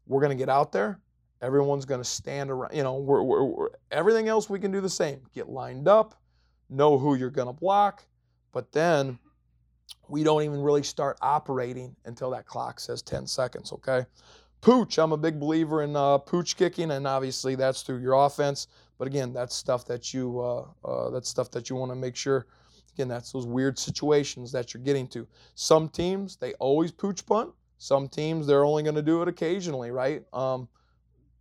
we're 0.07 0.21
going 0.21 0.35
to 0.35 0.41
get 0.41 0.49
out 0.49 0.71
there. 0.71 0.99
Everyone's 1.41 1.85
going 1.85 2.01
to 2.01 2.07
stand 2.07 2.49
around. 2.49 2.73
You 2.73 2.83
know, 2.83 2.97
we're, 2.97 3.21
we're, 3.21 3.43
we're, 3.43 3.69
everything 3.91 4.27
else 4.27 4.49
we 4.49 4.59
can 4.59 4.71
do 4.71 4.81
the 4.81 4.89
same. 4.89 5.21
Get 5.33 5.49
lined 5.49 5.87
up, 5.87 6.15
know 6.69 6.97
who 6.97 7.15
you're 7.15 7.29
going 7.29 7.47
to 7.47 7.53
block, 7.53 8.05
but 8.51 8.71
then 8.71 9.19
we 10.07 10.23
don't 10.23 10.43
even 10.43 10.61
really 10.61 10.83
start 10.83 11.17
operating 11.21 11.95
until 12.05 12.29
that 12.31 12.45
clock 12.45 12.79
says 12.79 13.01
10 13.01 13.27
seconds, 13.27 13.71
okay? 13.73 14.05
Pooch, 14.61 14.97
I'm 14.97 15.11
a 15.11 15.17
big 15.17 15.39
believer 15.39 15.83
in 15.83 15.93
uh, 15.95 16.17
pooch 16.19 16.55
kicking, 16.55 16.91
and 16.91 17.05
obviously 17.05 17.55
that's 17.55 17.81
through 17.81 17.99
your 17.99 18.13
offense. 18.13 18.67
But 18.97 19.07
again, 19.07 19.33
that's 19.33 19.53
stuff 19.53 19.85
that 19.87 20.13
you 20.13 20.39
uh, 20.39 20.65
uh, 20.85 21.09
that's 21.09 21.27
stuff 21.27 21.51
that 21.51 21.69
you 21.69 21.75
want 21.75 21.91
to 21.91 21.95
make 21.97 22.15
sure. 22.15 22.47
Again, 22.93 23.09
that's 23.09 23.33
those 23.33 23.45
weird 23.45 23.77
situations 23.77 24.53
that 24.53 24.73
you're 24.73 24.83
getting 24.83 25.07
to. 25.09 25.27
Some 25.55 25.89
teams 25.89 26.37
they 26.37 26.53
always 26.53 26.93
pooch 26.93 27.25
punt. 27.25 27.51
Some 27.77 28.07
teams 28.07 28.47
they're 28.47 28.65
only 28.65 28.83
going 28.83 28.95
to 28.95 29.01
do 29.01 29.21
it 29.21 29.27
occasionally, 29.27 29.91
right? 29.91 30.23
Um, 30.33 30.67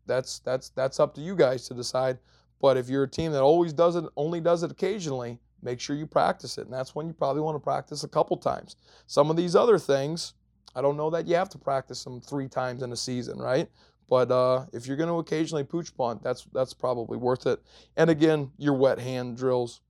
that's 0.07 0.41
that's 0.41 0.71
that's 0.71 0.99
up 1.01 1.15
to 1.15 1.21
you 1.21 1.37
guys 1.37 1.69
to 1.69 1.75
decide. 1.75 2.19
But 2.61 2.77
if 2.77 2.89
you're 2.89 3.05
a 3.05 3.09
team 3.09 3.33
that 3.33 3.43
always 3.43 3.73
does 3.73 3.97
it, 3.97 4.05
only 4.17 4.41
does 4.41 4.63
it 4.63 4.71
occasionally, 4.71 5.39
make 5.63 5.81
sure 5.81 5.97
you 5.97 6.07
practice 6.07 6.59
it, 6.59 6.65
and 6.65 6.73
that's 6.73 6.95
when 6.95 7.07
you 7.07 7.13
probably 7.13 7.43
want 7.43 7.57
to 7.57 7.61
practice 7.61 8.05
a 8.05 8.09
couple 8.09 8.37
times. 8.37 8.77
Some 9.07 9.31
of 9.31 9.37
these 9.37 9.57
other 9.57 9.79
things, 9.79 10.35
I 10.75 10.83
don't 10.83 10.97
know 10.97 11.11
that 11.11 11.27
you 11.27 11.35
have 11.35 11.49
to 11.51 11.59
practice 11.59 12.05
them 12.05 12.21
three 12.21 12.49
times 12.49 12.83
in 12.83 12.93
a 12.93 12.97
season, 12.97 13.39
right? 13.39 13.69
But 14.09 14.31
uh, 14.31 14.67
if 14.73 14.87
you're 14.87 14.97
going 14.97 15.09
to 15.09 15.19
occasionally 15.19 15.65
pooch 15.65 15.97
punt, 15.97 16.23
that's 16.23 16.47
that's 16.53 16.75
probably 16.75 17.17
worth 17.17 17.47
it. 17.47 17.61
And 17.97 18.11
again, 18.11 18.51
your 18.59 18.75
wet 18.75 18.99
hand 18.99 19.37
drills, 19.37 19.81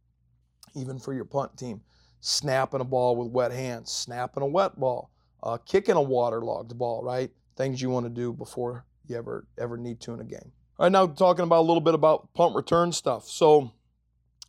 even 0.75 0.99
for 0.99 1.13
your 1.13 1.25
punt 1.25 1.57
team, 1.57 1.81
snapping 2.21 2.81
a 2.81 2.85
ball 2.85 3.17
with 3.17 3.29
wet 3.29 3.53
hands, 3.53 3.91
snapping 3.91 4.43
a 4.43 4.47
wet 4.47 4.79
ball, 4.79 5.11
uh, 5.43 5.59
kicking 5.59 5.97
a 5.97 6.03
waterlogged 6.03 6.77
ball, 6.77 7.03
right? 7.03 7.31
Things 7.57 7.83
you 7.83 7.91
want 7.91 8.07
to 8.07 8.11
do 8.11 8.33
before 8.33 8.85
you 9.07 9.17
ever 9.17 9.47
ever 9.59 9.77
need 9.77 10.01
to 10.01 10.15
in 10.15 10.21
a 10.21 10.25
game. 10.25 10.53
All 10.79 10.87
right, 10.87 10.93
now 10.93 11.07
talking 11.07 11.45
about 11.45 11.61
a 11.61 11.69
little 11.69 11.81
bit 11.81 11.95
about 11.95 12.33
punt 12.35 12.55
return 12.55 12.93
stuff. 12.93 13.27
So, 13.29 13.73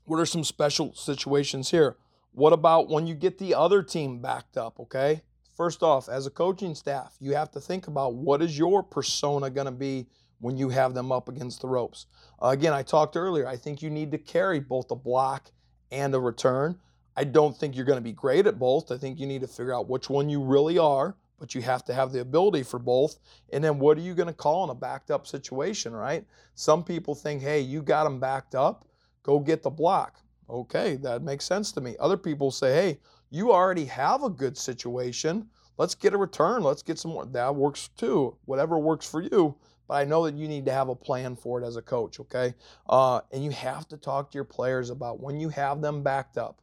what 0.06 0.19
are 0.19 0.25
some 0.25 0.43
special 0.43 0.93
situations 0.93 1.71
here? 1.71 1.97
What 2.32 2.53
about 2.53 2.89
when 2.89 3.08
you 3.08 3.13
get 3.13 3.38
the 3.38 3.53
other 3.53 3.84
team 3.84 4.21
backed 4.21 4.58
up? 4.58 4.79
Okay, 4.79 5.21
first 5.56 5.84
off, 5.84 6.10
as 6.10 6.25
a 6.25 6.32
coaching 6.32 6.75
staff, 6.75 7.15
you 7.19 7.36
have 7.36 7.51
to 7.51 7.60
think 7.60 7.88
about 7.88 8.15
what 8.15 8.41
is 8.41 8.58
your 8.58 8.84
persona 8.84 9.49
going 9.49 9.65
to 9.65 9.71
be 9.71 10.08
when 10.39 10.58
you 10.58 10.69
have 10.69 10.93
them 10.93 11.12
up 11.12 11.29
against 11.29 11.62
the 11.62 11.67
ropes. 11.67 12.06
Uh, 12.41 12.47
again, 12.47 12.73
I 12.73 12.84
talked 12.84 13.15
earlier. 13.15 13.47
I 13.47 13.56
think 13.56 13.82
you 13.82 13.89
need 13.89 14.12
to 14.12 14.17
carry 14.17 14.60
both 14.60 14.91
a 14.91 14.95
block 14.95 15.51
and 15.91 16.13
a 16.13 16.19
return. 16.19 16.79
I 17.15 17.23
don't 17.23 17.56
think 17.56 17.76
you're 17.76 17.86
going 17.86 17.97
to 17.97 18.02
be 18.02 18.12
great 18.12 18.47
at 18.47 18.58
both. 18.58 18.91
I 18.91 18.97
think 18.97 19.19
you 19.19 19.28
need 19.28 19.41
to 19.41 19.47
figure 19.47 19.73
out 19.73 19.89
which 19.89 20.10
one 20.10 20.30
you 20.30 20.41
really 20.41 20.78
are, 20.78 21.15
but 21.39 21.54
you 21.54 21.62
have 21.62 21.84
to 21.86 21.93
have 21.93 22.12
the 22.12 22.21
ability 22.21 22.63
for 22.63 22.80
both. 22.80 23.19
And 23.52 23.63
then 23.63 23.78
what 23.78 23.97
are 23.97 24.02
you 24.02 24.15
going 24.15 24.28
to 24.28 24.34
call 24.34 24.63
in 24.63 24.69
a 24.71 24.76
backed 24.76 25.12
up 25.12 25.28
situation, 25.28 25.93
right? 25.93 26.26
Some 26.56 26.84
people 26.84 27.13
think, 27.13 27.41
hey, 27.41 27.60
you 27.60 27.82
got 27.82 28.06
them 28.06 28.19
backed 28.19 28.56
up, 28.56 28.86
go 29.21 29.39
get 29.39 29.62
the 29.62 29.69
block. 29.69 30.19
Okay, 30.49 30.95
that 30.97 31.21
makes 31.21 31.45
sense 31.45 31.71
to 31.73 31.82
me. 31.82 31.95
Other 31.99 32.17
people 32.17 32.52
say, 32.52 32.73
hey, 32.73 32.99
you 33.30 33.52
already 33.52 33.86
have 33.86 34.23
a 34.23 34.30
good 34.30 34.58
situation. 34.58 35.47
Let's 35.78 35.95
get 35.95 36.13
a 36.13 36.17
return. 36.17 36.63
Let's 36.63 36.84
get 36.84 36.99
some 36.99 37.12
more. 37.12 37.26
That 37.26 37.56
works 37.56 37.89
too. 37.97 38.36
Whatever 38.45 38.78
works 38.78 39.10
for 39.10 39.21
you. 39.21 39.56
But 39.88 39.95
I 39.95 40.04
know 40.04 40.26
that 40.26 40.36
you 40.36 40.47
need 40.47 40.65
to 40.65 40.71
have 40.71 40.89
a 40.89 40.95
plan 40.95 41.36
for 41.36 41.62
it 41.62 41.65
as 41.65 41.76
a 41.76 41.82
coach, 41.82 42.19
okay? 42.19 42.54
Uh, 42.88 43.21
and 43.32 43.43
you 43.43 43.52
have 43.52 43.88
to 43.89 43.97
talk 43.97 44.32
to 44.32 44.36
your 44.36 44.45
players 44.45 44.89
about 44.89 45.19
when 45.19 45.39
you 45.39 45.49
have 45.49 45.82
them 45.82 46.04
backed 46.04 46.38
up 46.38 46.62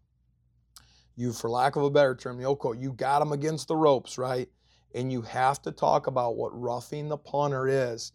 you, 1.20 1.32
for 1.32 1.50
lack 1.50 1.76
of 1.76 1.82
a 1.82 1.90
better 1.90 2.14
term, 2.14 2.42
quote, 2.56 2.78
you 2.78 2.92
got 2.92 3.18
them 3.18 3.32
against 3.32 3.68
the 3.68 3.76
ropes, 3.76 4.16
right? 4.16 4.48
And 4.94 5.12
you 5.12 5.20
have 5.22 5.60
to 5.62 5.70
talk 5.70 6.06
about 6.06 6.36
what 6.36 6.58
roughing 6.58 7.08
the 7.08 7.18
punter 7.18 7.68
is 7.68 8.12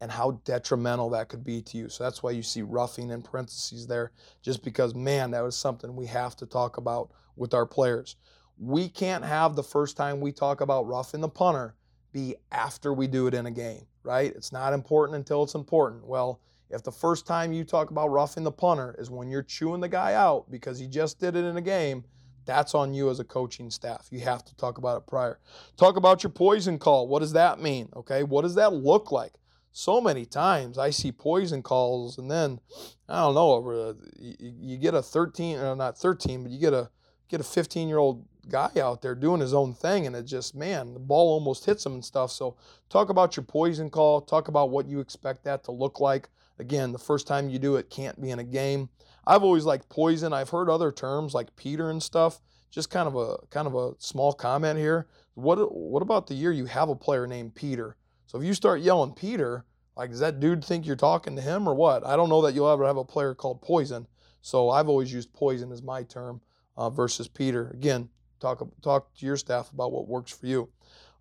and 0.00 0.10
how 0.10 0.40
detrimental 0.44 1.10
that 1.10 1.28
could 1.28 1.44
be 1.44 1.60
to 1.62 1.76
you. 1.76 1.88
So 1.88 2.04
that's 2.04 2.22
why 2.22 2.30
you 2.30 2.42
see 2.42 2.62
roughing 2.62 3.10
in 3.10 3.22
parentheses 3.22 3.88
there, 3.88 4.12
just 4.40 4.62
because, 4.62 4.94
man, 4.94 5.32
that 5.32 5.42
was 5.42 5.56
something 5.56 5.96
we 5.96 6.06
have 6.06 6.36
to 6.36 6.46
talk 6.46 6.76
about 6.76 7.10
with 7.36 7.54
our 7.54 7.66
players. 7.66 8.16
We 8.56 8.88
can't 8.88 9.24
have 9.24 9.56
the 9.56 9.62
first 9.64 9.96
time 9.96 10.20
we 10.20 10.30
talk 10.30 10.60
about 10.60 10.86
roughing 10.86 11.20
the 11.20 11.28
punter 11.28 11.74
be 12.12 12.36
after 12.52 12.94
we 12.94 13.08
do 13.08 13.26
it 13.26 13.34
in 13.34 13.46
a 13.46 13.50
game, 13.50 13.86
right? 14.04 14.32
It's 14.34 14.52
not 14.52 14.72
important 14.72 15.16
until 15.16 15.42
it's 15.42 15.56
important. 15.56 16.06
Well, 16.06 16.40
if 16.70 16.84
the 16.84 16.92
first 16.92 17.26
time 17.26 17.52
you 17.52 17.64
talk 17.64 17.90
about 17.90 18.10
roughing 18.10 18.44
the 18.44 18.52
punter 18.52 18.94
is 18.98 19.10
when 19.10 19.28
you're 19.28 19.42
chewing 19.42 19.80
the 19.80 19.88
guy 19.88 20.14
out 20.14 20.50
because 20.50 20.78
he 20.78 20.86
just 20.86 21.18
did 21.18 21.34
it 21.34 21.44
in 21.44 21.56
a 21.56 21.60
game, 21.60 22.04
that's 22.44 22.74
on 22.74 22.94
you 22.94 23.10
as 23.10 23.20
a 23.20 23.24
coaching 23.24 23.70
staff. 23.70 24.08
You 24.10 24.20
have 24.20 24.44
to 24.44 24.56
talk 24.56 24.78
about 24.78 24.98
it 24.98 25.06
prior. 25.06 25.38
Talk 25.76 25.96
about 25.96 26.22
your 26.22 26.30
poison 26.30 26.78
call. 26.78 27.08
What 27.08 27.20
does 27.20 27.32
that 27.32 27.60
mean? 27.60 27.88
Okay, 27.96 28.22
what 28.22 28.42
does 28.42 28.54
that 28.56 28.72
look 28.72 29.12
like? 29.12 29.32
So 29.72 30.00
many 30.00 30.24
times 30.24 30.78
I 30.78 30.90
see 30.90 31.10
poison 31.10 31.62
calls, 31.62 32.18
and 32.18 32.30
then 32.30 32.60
I 33.08 33.22
don't 33.22 33.34
know. 33.34 33.70
Uh, 33.70 33.94
you 34.18 34.76
get 34.76 34.94
a 34.94 35.02
13, 35.02 35.58
or 35.58 35.74
not 35.74 35.98
13, 35.98 36.44
but 36.44 36.52
you 36.52 36.60
get 36.60 36.72
a 36.72 36.90
get 37.28 37.40
a 37.40 37.44
15 37.44 37.88
year 37.88 37.98
old 37.98 38.24
guy 38.48 38.70
out 38.80 39.02
there 39.02 39.14
doing 39.14 39.40
his 39.40 39.54
own 39.54 39.74
thing, 39.74 40.06
and 40.06 40.14
it 40.14 40.24
just 40.24 40.54
man, 40.54 40.94
the 40.94 41.00
ball 41.00 41.32
almost 41.32 41.64
hits 41.64 41.84
him 41.84 41.94
and 41.94 42.04
stuff. 42.04 42.30
So 42.30 42.56
talk 42.88 43.08
about 43.08 43.36
your 43.36 43.44
poison 43.44 43.90
call. 43.90 44.20
Talk 44.20 44.48
about 44.48 44.70
what 44.70 44.86
you 44.86 45.00
expect 45.00 45.44
that 45.44 45.64
to 45.64 45.72
look 45.72 46.00
like. 46.00 46.28
Again, 46.58 46.92
the 46.92 46.98
first 46.98 47.26
time 47.26 47.48
you 47.48 47.58
do 47.58 47.76
it 47.76 47.90
can't 47.90 48.20
be 48.20 48.30
in 48.30 48.38
a 48.38 48.44
game. 48.44 48.88
I've 49.26 49.42
always 49.42 49.64
liked 49.64 49.88
poison. 49.88 50.32
I've 50.32 50.50
heard 50.50 50.68
other 50.68 50.92
terms 50.92 51.34
like 51.34 51.54
Peter 51.56 51.90
and 51.90 52.02
stuff. 52.02 52.40
Just 52.70 52.90
kind 52.90 53.06
of 53.06 53.14
a 53.16 53.36
kind 53.50 53.66
of 53.66 53.74
a 53.74 53.92
small 53.98 54.32
comment 54.32 54.78
here. 54.78 55.06
What 55.34 55.58
what 55.74 56.02
about 56.02 56.26
the 56.26 56.34
year 56.34 56.52
you 56.52 56.66
have 56.66 56.88
a 56.88 56.96
player 56.96 57.26
named 57.26 57.54
Peter? 57.54 57.96
So 58.26 58.38
if 58.38 58.44
you 58.44 58.54
start 58.54 58.80
yelling 58.80 59.12
Peter, 59.12 59.64
like 59.96 60.10
does 60.10 60.20
that 60.20 60.40
dude 60.40 60.64
think 60.64 60.86
you're 60.86 60.96
talking 60.96 61.36
to 61.36 61.42
him 61.42 61.68
or 61.68 61.74
what? 61.74 62.04
I 62.06 62.16
don't 62.16 62.28
know 62.28 62.42
that 62.42 62.54
you'll 62.54 62.70
ever 62.70 62.86
have 62.86 62.96
a 62.96 63.04
player 63.04 63.34
called 63.34 63.62
Poison. 63.62 64.06
So 64.42 64.70
I've 64.70 64.88
always 64.88 65.12
used 65.12 65.32
poison 65.32 65.72
as 65.72 65.82
my 65.82 66.02
term 66.02 66.40
uh, 66.76 66.90
versus 66.90 67.28
Peter. 67.28 67.68
Again, 67.68 68.08
talk 68.40 68.62
talk 68.82 69.14
to 69.14 69.26
your 69.26 69.36
staff 69.36 69.72
about 69.72 69.92
what 69.92 70.08
works 70.08 70.32
for 70.32 70.46
you. 70.46 70.68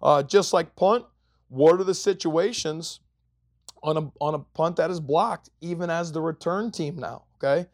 Uh, 0.02 0.24
just 0.24 0.54
like 0.54 0.76
punt, 0.76 1.06
what 1.48 1.80
are 1.80 1.84
the 1.84 1.94
situations 1.94 3.00
on 3.84 3.98
a 3.98 4.12
on 4.20 4.34
a 4.34 4.40
punt 4.40 4.78
that 4.78 4.90
is 4.90 5.00
blocked, 5.00 5.50
even 5.62 5.90
as 5.90 6.12
the 6.12 6.22
return 6.22 6.72
team 6.72 6.96
now? 6.96 7.24
Okay, 7.36 7.68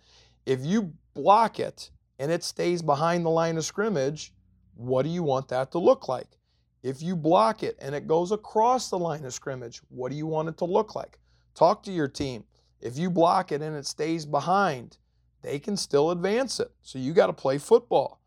if 0.45 0.65
you 0.65 0.93
block 1.13 1.59
it 1.59 1.91
and 2.17 2.31
it 2.31 2.43
stays 2.43 2.81
behind 2.81 3.25
the 3.25 3.29
line 3.29 3.57
of 3.57 3.63
scrimmage, 3.63 4.33
what 4.75 5.03
do 5.03 5.09
you 5.09 5.23
want 5.23 5.47
that 5.49 5.71
to 5.71 5.79
look 5.79 6.07
like? 6.07 6.37
If 6.81 7.01
you 7.01 7.15
block 7.15 7.63
it 7.63 7.77
and 7.79 7.93
it 7.93 8.07
goes 8.07 8.31
across 8.31 8.89
the 8.89 8.97
line 8.97 9.25
of 9.25 9.33
scrimmage, 9.33 9.81
what 9.89 10.11
do 10.11 10.17
you 10.17 10.25
want 10.25 10.49
it 10.49 10.57
to 10.59 10.65
look 10.65 10.95
like? 10.95 11.19
Talk 11.53 11.83
to 11.83 11.91
your 11.91 12.07
team. 12.07 12.45
If 12.81 12.97
you 12.97 13.09
block 13.09 13.51
it 13.51 13.61
and 13.61 13.75
it 13.75 13.85
stays 13.85 14.25
behind, 14.25 14.97
they 15.41 15.59
can 15.59 15.75
still 15.75 16.11
advance 16.11 16.59
it. 16.59 16.71
So 16.81 16.97
you 16.99 17.13
got 17.13 17.27
to 17.27 17.33
play 17.33 17.57
football. 17.57 18.21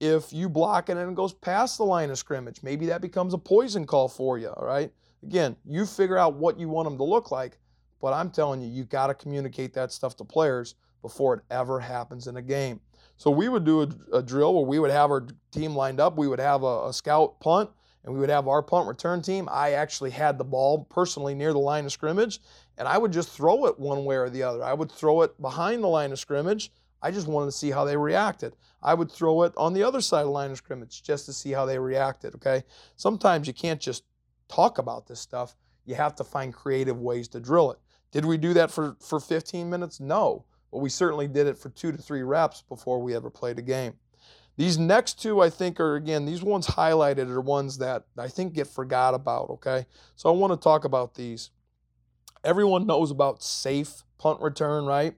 If 0.00 0.32
you 0.32 0.48
block 0.48 0.90
it 0.90 0.98
and 0.98 1.10
it 1.10 1.14
goes 1.14 1.32
past 1.32 1.78
the 1.78 1.84
line 1.84 2.10
of 2.10 2.18
scrimmage, 2.18 2.62
maybe 2.62 2.86
that 2.86 3.00
becomes 3.00 3.32
a 3.32 3.38
poison 3.38 3.86
call 3.86 4.08
for 4.08 4.38
you, 4.38 4.48
all 4.48 4.66
right? 4.66 4.92
Again, 5.24 5.56
you 5.64 5.86
figure 5.86 6.18
out 6.18 6.34
what 6.34 6.58
you 6.58 6.68
want 6.68 6.86
them 6.86 6.98
to 6.98 7.04
look 7.04 7.30
like, 7.30 7.58
but 8.00 8.12
I'm 8.12 8.30
telling 8.30 8.60
you, 8.60 8.68
you 8.68 8.84
got 8.84 9.06
to 9.06 9.14
communicate 9.14 9.72
that 9.72 9.90
stuff 9.90 10.16
to 10.16 10.24
players 10.24 10.74
before 11.00 11.34
it 11.34 11.40
ever 11.50 11.80
happens 11.80 12.26
in 12.26 12.36
a 12.36 12.42
game. 12.42 12.80
So 13.16 13.30
we 13.30 13.48
would 13.48 13.64
do 13.64 13.82
a, 13.82 13.88
a 14.18 14.22
drill 14.22 14.54
where 14.54 14.66
we 14.66 14.78
would 14.78 14.90
have 14.90 15.10
our 15.10 15.26
team 15.50 15.74
lined 15.74 16.00
up. 16.00 16.18
We 16.18 16.28
would 16.28 16.40
have 16.40 16.62
a, 16.62 16.88
a 16.88 16.92
scout 16.92 17.40
punt, 17.40 17.70
and 18.04 18.12
we 18.12 18.20
would 18.20 18.28
have 18.28 18.48
our 18.48 18.62
punt 18.62 18.86
return 18.86 19.22
team. 19.22 19.48
I 19.50 19.72
actually 19.72 20.10
had 20.10 20.36
the 20.36 20.44
ball 20.44 20.84
personally 20.90 21.34
near 21.34 21.52
the 21.52 21.58
line 21.58 21.86
of 21.86 21.92
scrimmage, 21.92 22.40
and 22.76 22.86
I 22.86 22.98
would 22.98 23.12
just 23.12 23.30
throw 23.30 23.64
it 23.64 23.78
one 23.78 24.04
way 24.04 24.16
or 24.16 24.28
the 24.28 24.42
other. 24.42 24.62
I 24.62 24.74
would 24.74 24.92
throw 24.92 25.22
it 25.22 25.40
behind 25.40 25.82
the 25.82 25.88
line 25.88 26.12
of 26.12 26.18
scrimmage. 26.18 26.70
I 27.00 27.10
just 27.10 27.28
wanted 27.28 27.46
to 27.46 27.52
see 27.52 27.70
how 27.70 27.84
they 27.84 27.96
reacted. 27.96 28.56
I 28.82 28.92
would 28.94 29.10
throw 29.10 29.42
it 29.42 29.52
on 29.56 29.72
the 29.72 29.82
other 29.82 30.00
side 30.00 30.20
of 30.20 30.26
the 30.26 30.32
line 30.32 30.50
of 30.50 30.58
scrimmage 30.58 31.02
just 31.02 31.26
to 31.26 31.32
see 31.32 31.52
how 31.52 31.64
they 31.64 31.78
reacted, 31.78 32.34
okay? 32.34 32.64
Sometimes 32.96 33.46
you 33.46 33.54
can't 33.54 33.80
just 33.80 34.04
talk 34.48 34.78
about 34.78 35.06
this 35.06 35.20
stuff. 35.20 35.56
You 35.84 35.94
have 35.94 36.14
to 36.16 36.24
find 36.24 36.52
creative 36.52 37.00
ways 37.00 37.28
to 37.28 37.40
drill 37.40 37.72
it. 37.72 37.78
Did 38.10 38.24
we 38.24 38.38
do 38.38 38.54
that 38.54 38.70
for, 38.70 38.96
for 39.00 39.20
15 39.20 39.68
minutes? 39.68 40.00
No 40.00 40.44
but 40.74 40.80
we 40.80 40.90
certainly 40.90 41.28
did 41.28 41.46
it 41.46 41.56
for 41.56 41.68
two 41.68 41.92
to 41.92 41.98
three 41.98 42.24
reps 42.24 42.62
before 42.62 43.00
we 43.00 43.14
ever 43.14 43.30
played 43.30 43.60
a 43.60 43.62
game. 43.62 43.94
These 44.56 44.76
next 44.76 45.22
two, 45.22 45.40
I 45.40 45.48
think, 45.48 45.78
are 45.78 45.94
again, 45.94 46.26
these 46.26 46.42
ones 46.42 46.66
highlighted 46.66 47.30
are 47.30 47.40
ones 47.40 47.78
that 47.78 48.06
I 48.18 48.26
think 48.26 48.54
get 48.54 48.66
forgot 48.66 49.14
about, 49.14 49.50
okay? 49.50 49.86
So 50.16 50.28
I 50.28 50.32
want 50.32 50.52
to 50.52 50.56
talk 50.56 50.84
about 50.84 51.14
these. 51.14 51.50
Everyone 52.42 52.88
knows 52.88 53.12
about 53.12 53.40
safe 53.40 54.02
punt 54.18 54.40
return, 54.40 54.84
right? 54.84 55.14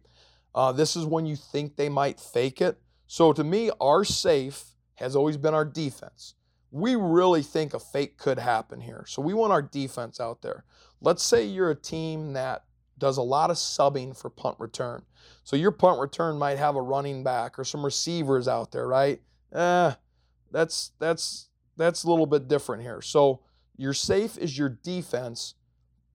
Uh, 0.55 0.73
this 0.73 0.95
is 0.95 1.07
when 1.07 1.25
you 1.25 1.37
think 1.37 1.77
they 1.77 1.89
might 1.89 2.21
fake 2.21 2.61
it. 2.61 2.79
So 3.07 3.33
to 3.33 3.43
me, 3.43 3.71
our 3.81 4.05
safe 4.05 4.63
has 4.97 5.17
always 5.17 5.39
been 5.39 5.55
our 5.55 5.65
defense. 5.65 6.35
We 6.71 6.97
really 6.97 7.43
think 7.43 7.75
a 7.75 7.79
fake 7.79 8.19
could 8.19 8.39
happen 8.39 8.81
here. 8.81 9.05
So 9.07 9.23
we 9.23 9.35
want 9.35 9.53
our 9.53 9.63
defense 9.63 10.21
out 10.21 10.43
there. 10.43 10.65
Let's 11.01 11.23
say 11.23 11.45
you're 11.45 11.71
a 11.71 11.77
team 11.77 12.33
that 12.33 12.65
does 12.99 13.17
a 13.19 13.23
lot 13.23 13.51
of 13.51 13.57
subbing 13.57 14.17
for 14.17 14.31
punt 14.31 14.57
return. 14.59 15.03
So 15.45 15.57
your 15.57 15.71
punt 15.71 16.01
return 16.01 16.39
might 16.39 16.59
have 16.59 16.77
a 16.77 16.83
running 16.83 17.23
back 17.23 17.59
or 17.59 17.65
some 17.65 17.85
receivers 17.85 18.49
out 18.49 18.73
there, 18.73 18.87
right? 18.87 19.21
Eh, 19.53 19.93
that's 20.51 20.93
that's 20.99 21.49
that's 21.77 22.05
a 22.05 22.11
little 22.11 22.27
bit 22.27 22.49
different 22.49 22.83
here. 22.83 23.03
So 23.03 23.41
your 23.77 23.93
safe 23.93 24.39
is 24.39 24.57
your 24.57 24.71
defense, 24.71 25.55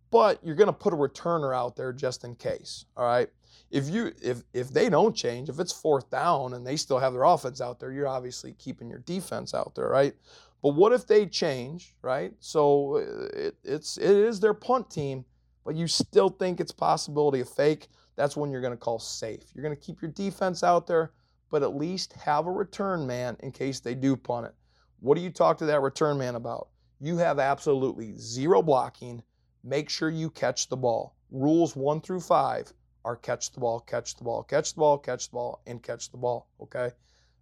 but 0.10 0.44
you're 0.44 0.56
going 0.56 0.68
to 0.68 0.74
put 0.74 0.94
a 0.94 0.98
returner 0.98 1.56
out 1.56 1.76
there 1.76 1.94
just 1.94 2.24
in 2.24 2.36
case. 2.36 2.86
All 2.98 3.06
right. 3.06 3.30
If 3.70 3.90
you 3.90 4.12
if 4.22 4.44
if 4.54 4.70
they 4.70 4.90
don't 4.90 5.16
change, 5.16 5.50
if 5.50 5.60
it's 5.60 5.72
fourth 5.72 6.10
down 6.10 6.54
and 6.54 6.66
they 6.66 6.76
still 6.76 7.00
have 7.00 7.14
their 7.14 7.24
offense 7.24 7.62
out 7.62 7.80
there, 7.80 7.92
you're 7.92 8.08
obviously 8.08 8.54
keeping 8.54 8.90
your 8.90 9.00
defense 9.00 9.54
out 9.54 9.76
there, 9.76 9.90
right? 9.90 10.14
But 10.62 10.76
what 10.76 10.94
if 10.94 11.08
they 11.08 11.26
change, 11.26 11.96
right? 12.02 12.34
So 12.40 12.98
uh, 12.98 13.26
it, 13.34 13.56
it's 13.64 13.98
it 13.98 14.12
is 14.12 14.40
their 14.40 14.54
punt 14.54 14.90
team 14.90 15.26
but 15.64 15.76
you 15.76 15.88
still 15.88 16.30
think 16.30 16.60
it's 16.60 16.72
possibility 16.72 17.40
of 17.40 17.50
fake, 17.50 17.88
that's 18.16 18.36
when 18.36 18.52
you're 18.52 18.62
going 18.62 18.74
to 18.74 18.78
call 18.78 19.00
safe. 19.00 19.44
You're 19.54 19.64
going 19.64 19.76
to 19.76 19.82
keep 19.82 20.02
your 20.02 20.12
defense 20.12 20.64
out 20.64 20.88
there, 20.88 21.12
but 21.50 21.64
at 21.64 21.76
least 21.76 22.14
have 22.14 22.48
a 22.48 22.52
return 22.52 23.06
man 23.06 23.38
in 23.42 23.52
case 23.52 23.80
they 23.80 23.96
do 23.96 24.16
punt 24.16 24.48
it. 24.48 24.56
What 25.00 25.16
do 25.16 25.22
you 25.22 25.30
talk 25.30 25.58
to 25.60 25.66
that 25.66 25.82
return 25.82 26.18
man 26.18 26.36
about? 26.36 26.70
You 27.00 27.18
have 27.18 27.40
absolutely 27.40 28.14
zero 28.18 28.62
blocking. 28.62 29.24
Make 29.64 29.90
sure 29.90 30.10
you 30.10 30.30
catch 30.30 30.70
the 30.70 30.78
ball. 30.78 31.16
Rules 31.32 31.76
one 31.76 32.02
through 32.02 32.22
five 32.22 32.74
are 33.04 33.16
catch 33.16 33.52
the 33.52 33.60
ball, 33.60 33.80
catch 33.80 34.16
the 34.16 34.24
ball, 34.24 34.44
catch 34.44 34.74
the 34.74 34.80
ball, 34.80 34.98
catch 34.98 35.30
the 35.30 35.34
ball, 35.34 35.62
and 35.66 35.82
catch 35.82 36.12
the 36.12 36.18
ball. 36.18 36.48
Okay? 36.62 36.92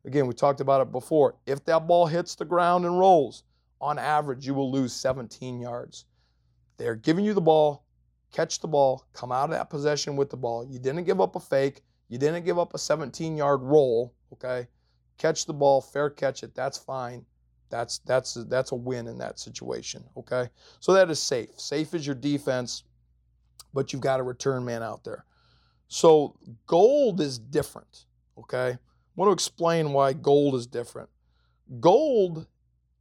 Again, 0.06 0.28
we 0.28 0.34
talked 0.34 0.62
about 0.62 0.82
it 0.82 0.92
before. 0.92 1.36
If 1.46 1.66
that 1.66 1.88
ball 1.88 2.08
hits 2.08 2.36
the 2.36 2.46
ground 2.46 2.86
and 2.86 2.98
rolls, 2.98 3.44
on 3.82 3.98
average, 3.98 4.46
you 4.46 4.54
will 4.54 4.72
lose 4.72 4.94
17 4.94 5.60
yards. 5.60 6.06
They're 6.78 6.96
giving 6.96 7.26
you 7.26 7.34
the 7.34 7.42
ball, 7.42 7.86
catch 8.32 8.60
the 8.60 8.68
ball, 8.68 9.06
come 9.14 9.32
out 9.32 9.46
of 9.46 9.52
that 9.52 9.70
possession 9.70 10.16
with 10.16 10.30
the 10.30 10.38
ball. 10.38 10.66
You 10.66 10.80
didn't 10.80 11.06
give 11.06 11.22
up 11.22 11.36
a 11.36 11.40
fake. 11.40 11.84
You 12.08 12.18
didn't 12.18 12.46
give 12.46 12.60
up 12.60 12.74
a 12.74 12.78
17 12.78 13.38
yard 13.38 13.62
roll. 13.62 14.14
Okay. 14.34 14.68
Catch 15.18 15.46
the 15.46 15.54
ball, 15.54 15.82
fair 15.82 16.10
catch 16.10 16.44
it. 16.44 16.56
That's 16.56 16.78
fine. 16.78 17.26
That's 17.70 18.00
that's 18.00 18.34
that's 18.34 18.72
a 18.72 18.76
win 18.76 19.08
in 19.08 19.18
that 19.20 19.40
situation. 19.40 20.04
Okay. 20.18 20.50
So 20.80 20.94
that 20.94 21.10
is 21.10 21.22
safe. 21.22 21.60
Safe 21.60 21.94
is 21.94 22.06
your 22.06 22.16
defense, 22.16 22.84
but 23.74 23.94
you've 23.94 24.02
got 24.02 24.20
a 24.20 24.24
return 24.24 24.66
man 24.66 24.82
out 24.82 25.04
there. 25.04 25.26
So 25.90 26.38
gold 26.66 27.20
is 27.20 27.38
different. 27.38 28.06
Okay. 28.38 28.70
I 28.72 28.78
want 29.16 29.30
to 29.30 29.34
explain 29.34 29.92
why 29.92 30.14
gold 30.14 30.56
is 30.56 30.66
different. 30.66 31.10
Gold, 31.82 32.48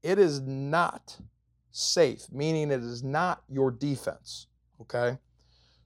it 0.03 0.18
is 0.18 0.40
not 0.40 1.16
safe, 1.70 2.27
meaning 2.33 2.72
it 2.72 2.81
is 2.81 3.05
not 3.05 3.44
your 3.48 3.70
defense 3.70 4.48
okay? 4.81 5.18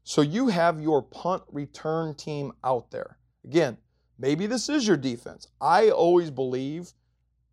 So 0.05 0.23
you 0.23 0.49
have 0.49 0.81
your 0.81 1.03
punt 1.03 1.43
return 1.51 2.15
team 2.15 2.53
out 2.65 2.91
there. 2.91 3.19
Again, 3.45 3.77
maybe 4.19 4.47
this 4.47 4.69
is 4.69 4.87
your 4.87 4.97
defense. 4.97 5.49
I 5.61 5.91
always 5.91 6.31
believe 6.31 6.93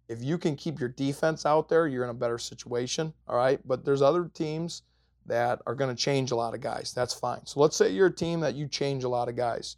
if 0.08 0.24
you 0.24 0.38
can 0.38 0.56
keep 0.56 0.80
your 0.80 0.90
defense 0.90 1.46
out 1.46 1.70
there, 1.70 1.88
you're 1.88 2.04
in 2.04 2.10
a 2.10 2.16
better 2.16 2.40
situation, 2.40 3.14
all 3.28 3.36
right? 3.36 3.60
But 3.68 3.86
there's 3.86 4.02
other 4.02 4.30
teams 4.34 4.82
that 5.30 5.62
are 5.66 5.76
going 5.76 5.96
to 5.96 6.02
change 6.02 6.32
a 6.32 6.36
lot 6.36 6.54
of 6.54 6.62
guys. 6.62 6.94
That's 6.94 7.14
fine. 7.14 7.46
So 7.46 7.60
let's 7.60 7.76
say 7.76 7.90
you're 7.90 8.08
a 8.08 8.16
team 8.16 8.42
that 8.42 8.56
you 8.56 8.68
change 8.68 9.04
a 9.04 9.10
lot 9.10 9.30
of 9.30 9.36
guys. 9.36 9.78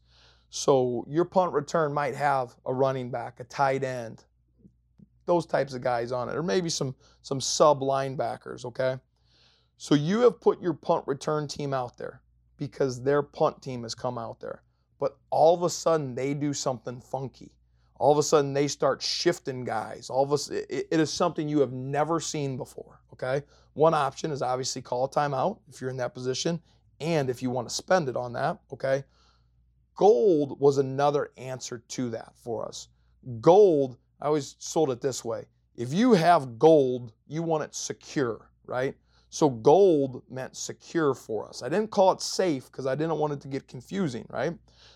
So 0.49 1.05
your 1.07 1.25
punt 1.25 1.53
return 1.53 1.93
might 1.93 2.15
have 2.15 2.53
a 2.65 2.73
running 2.73 3.09
back, 3.09 3.39
a 3.39 3.45
tight 3.45 3.83
end, 3.83 4.23
those 5.25 5.45
types 5.45 5.73
of 5.73 5.81
guys 5.81 6.11
on 6.11 6.27
it, 6.27 6.35
or 6.35 6.43
maybe 6.43 6.69
some 6.69 6.95
some 7.21 7.39
sub 7.39 7.79
linebackers, 7.79 8.65
okay? 8.65 8.97
So 9.77 9.95
you 9.95 10.19
have 10.21 10.41
put 10.41 10.61
your 10.61 10.73
punt 10.73 11.05
return 11.07 11.47
team 11.47 11.73
out 11.73 11.97
there 11.97 12.21
because 12.57 13.01
their 13.01 13.23
punt 13.23 13.61
team 13.61 13.83
has 13.83 13.95
come 13.95 14.17
out 14.17 14.39
there. 14.39 14.61
But 14.99 15.17
all 15.29 15.55
of 15.55 15.63
a 15.63 15.69
sudden 15.69 16.15
they 16.15 16.33
do 16.33 16.53
something 16.53 16.99
funky. 16.99 17.53
All 17.97 18.11
of 18.11 18.17
a 18.17 18.23
sudden 18.23 18.53
they 18.53 18.67
start 18.67 19.01
shifting 19.01 19.63
guys. 19.63 20.09
All 20.09 20.23
of 20.23 20.31
a 20.31 20.53
it, 20.53 20.87
it 20.91 20.99
is 20.99 21.11
something 21.13 21.47
you 21.47 21.59
have 21.59 21.71
never 21.71 22.19
seen 22.19 22.57
before, 22.57 22.99
okay? 23.13 23.43
One 23.73 23.93
option 23.93 24.31
is 24.31 24.41
obviously 24.41 24.81
call 24.81 25.05
a 25.05 25.09
timeout 25.09 25.59
if 25.69 25.79
you're 25.79 25.89
in 25.89 25.97
that 25.97 26.13
position 26.13 26.61
and 26.99 27.29
if 27.29 27.41
you 27.41 27.49
want 27.49 27.67
to 27.67 27.73
spend 27.73 28.09
it 28.09 28.15
on 28.15 28.33
that, 28.33 28.59
okay? 28.71 29.03
Gold 29.95 30.59
was 30.59 30.77
another 30.77 31.31
answer 31.37 31.83
to 31.89 32.09
that 32.11 32.33
for 32.35 32.65
us. 32.67 32.89
Gold, 33.39 33.97
I 34.19 34.27
always 34.27 34.55
sold 34.59 34.91
it 34.91 35.01
this 35.01 35.23
way. 35.23 35.45
If 35.75 35.93
you 35.93 36.13
have 36.13 36.59
gold, 36.59 37.13
you 37.27 37.43
want 37.43 37.63
it 37.63 37.73
secure, 37.73 38.49
right? 38.65 38.95
So 39.29 39.49
gold 39.49 40.23
meant 40.29 40.57
secure 40.57 41.13
for 41.13 41.47
us. 41.47 41.63
I 41.63 41.69
didn't 41.69 41.91
call 41.91 42.11
it 42.11 42.21
safe 42.21 42.65
because 42.65 42.85
I 42.85 42.95
didn't 42.95 43.17
want 43.17 43.33
it 43.33 43.41
to 43.41 43.47
get 43.47 43.67
confusing, 43.67 44.25
right? 44.29 44.53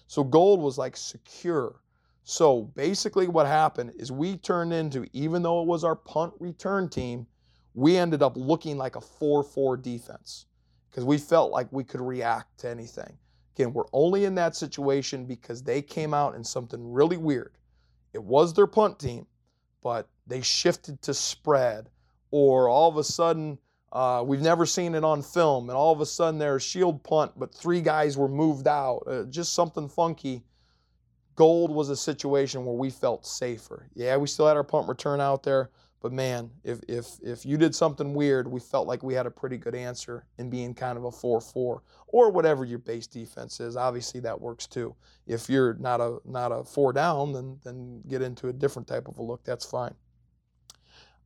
So 0.07 0.23
gold 0.23 0.59
was 0.59 0.77
like 0.77 0.97
secure. 0.97 1.79
So 2.23 2.63
basically, 2.75 3.27
what 3.27 3.47
happened 3.47 3.93
is 3.97 4.11
we 4.11 4.37
turned 4.37 4.73
into, 4.73 5.05
even 5.13 5.41
though 5.41 5.61
it 5.61 5.67
was 5.67 5.83
our 5.83 5.95
punt 5.95 6.33
return 6.39 6.89
team, 6.89 7.27
we 7.75 7.97
ended 7.97 8.23
up 8.23 8.35
looking 8.35 8.77
like 8.77 8.95
a 8.95 9.01
4 9.01 9.43
4 9.43 9.77
defense 9.77 10.47
because 10.89 11.03
we 11.05 11.17
felt 11.17 11.51
like 11.51 11.67
we 11.71 11.83
could 11.83 12.01
react 12.01 12.59
to 12.59 12.69
anything. 12.69 13.17
Again, 13.55 13.73
we're 13.73 13.83
only 13.93 14.25
in 14.25 14.35
that 14.35 14.55
situation 14.55 15.25
because 15.25 15.61
they 15.61 15.81
came 15.81 16.13
out 16.13 16.35
in 16.35 16.43
something 16.43 16.91
really 16.91 17.17
weird. 17.17 17.57
It 18.13 18.23
was 18.23 18.53
their 18.53 18.67
punt 18.67 18.97
team, 18.97 19.27
but 19.83 20.07
they 20.25 20.41
shifted 20.41 21.01
to 21.03 21.13
spread, 21.13 21.89
or 22.31 22.69
all 22.69 22.89
of 22.89 22.97
a 22.97 23.03
sudden, 23.03 23.57
uh, 23.91 24.23
we've 24.25 24.41
never 24.41 24.65
seen 24.65 24.95
it 24.95 25.03
on 25.03 25.21
film, 25.21 25.69
and 25.69 25.77
all 25.77 25.93
of 25.93 26.01
a 26.01 26.05
sudden 26.05 26.37
there's 26.37 26.63
shield 26.63 27.03
punt, 27.03 27.33
but 27.37 27.53
three 27.53 27.81
guys 27.81 28.17
were 28.17 28.27
moved 28.27 28.67
out. 28.67 29.03
Uh, 29.05 29.23
just 29.23 29.53
something 29.53 29.87
funky. 29.87 30.43
Gold 31.35 31.71
was 31.71 31.89
a 31.89 31.95
situation 31.97 32.65
where 32.65 32.75
we 32.75 32.89
felt 32.89 33.25
safer. 33.25 33.89
Yeah, 33.93 34.15
we 34.17 34.27
still 34.27 34.47
had 34.47 34.57
our 34.57 34.63
punt 34.63 34.87
return 34.87 35.19
out 35.19 35.43
there, 35.43 35.69
but 36.05 36.13
man, 36.13 36.51
if 36.63 36.81
if 36.87 37.17
if 37.23 37.47
you 37.47 37.57
did 37.57 37.73
something 37.73 38.13
weird, 38.13 38.47
we 38.47 38.59
felt 38.59 38.87
like 38.87 39.01
we 39.01 39.15
had 39.15 39.25
a 39.25 39.31
pretty 39.31 39.57
good 39.57 39.73
answer 39.73 40.27
in 40.37 40.51
being 40.51 40.71
kind 40.71 40.99
of 40.99 41.05
a 41.05 41.09
4-4 41.09 41.47
or 41.55 41.81
whatever 42.29 42.63
your 42.63 42.77
base 42.77 43.07
defense 43.07 43.59
is. 43.59 43.75
Obviously 43.75 44.19
that 44.19 44.39
works 44.39 44.67
too. 44.67 44.95
If 45.25 45.49
you're 45.49 45.73
not 45.79 46.01
a 46.01 46.19
not 46.23 46.51
a 46.51 46.63
four 46.63 46.93
down, 46.93 47.33
then 47.33 47.59
then 47.63 48.03
get 48.07 48.21
into 48.21 48.49
a 48.49 48.53
different 48.53 48.87
type 48.87 49.07
of 49.07 49.17
a 49.17 49.23
look. 49.23 49.43
That's 49.45 49.65
fine. 49.65 49.95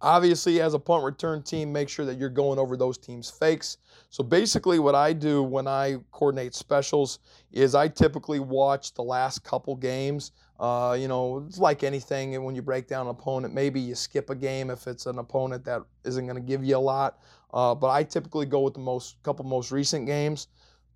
Obviously, 0.02 0.62
as 0.62 0.74
a 0.74 0.80
punt 0.80 1.04
return 1.04 1.44
team, 1.44 1.74
make 1.74 1.90
sure 1.90 2.06
that 2.06 2.18
you're 2.18 2.30
going 2.30 2.58
over 2.58 2.78
those 2.78 2.98
teams' 2.98 3.30
fakes. 3.30 3.80
So 4.10 4.24
basically, 4.24 4.80
what 4.80 4.96
I 4.96 5.12
do 5.12 5.44
when 5.44 5.68
I 5.68 5.98
coordinate 6.12 6.56
specials 6.56 7.20
is 7.52 7.76
I 7.76 7.90
typically 7.90 8.40
watch 8.40 8.94
the 8.94 9.04
last 9.04 9.44
couple 9.44 9.76
games 9.76 10.32
uh, 10.60 10.98
you 11.00 11.08
know, 11.08 11.46
it's 11.48 11.58
like 11.58 11.84
anything. 11.84 12.36
And 12.36 12.44
when 12.44 12.54
you 12.54 12.62
break 12.62 12.88
down 12.88 13.08
an 13.08 13.12
opponent, 13.12 13.54
maybe 13.54 13.80
you 13.80 13.96
skip 13.96 14.30
a 14.30 14.36
game 14.36 14.70
if 14.70 14.88
it's 14.88 15.06
an 15.06 15.18
opponent 15.20 15.64
that 15.66 15.84
isn't 16.04 16.26
going 16.26 16.36
to 16.36 16.46
give 16.46 16.64
you 16.64 16.76
a 16.76 16.78
lot. 16.78 17.20
Uh, 17.54 17.74
but 17.74 17.90
I 17.90 18.04
typically 18.04 18.46
go 18.46 18.62
with 18.62 18.74
the 18.74 18.82
most 18.82 19.22
couple 19.24 19.46
most 19.46 19.72
recent 19.72 20.06
games. 20.06 20.48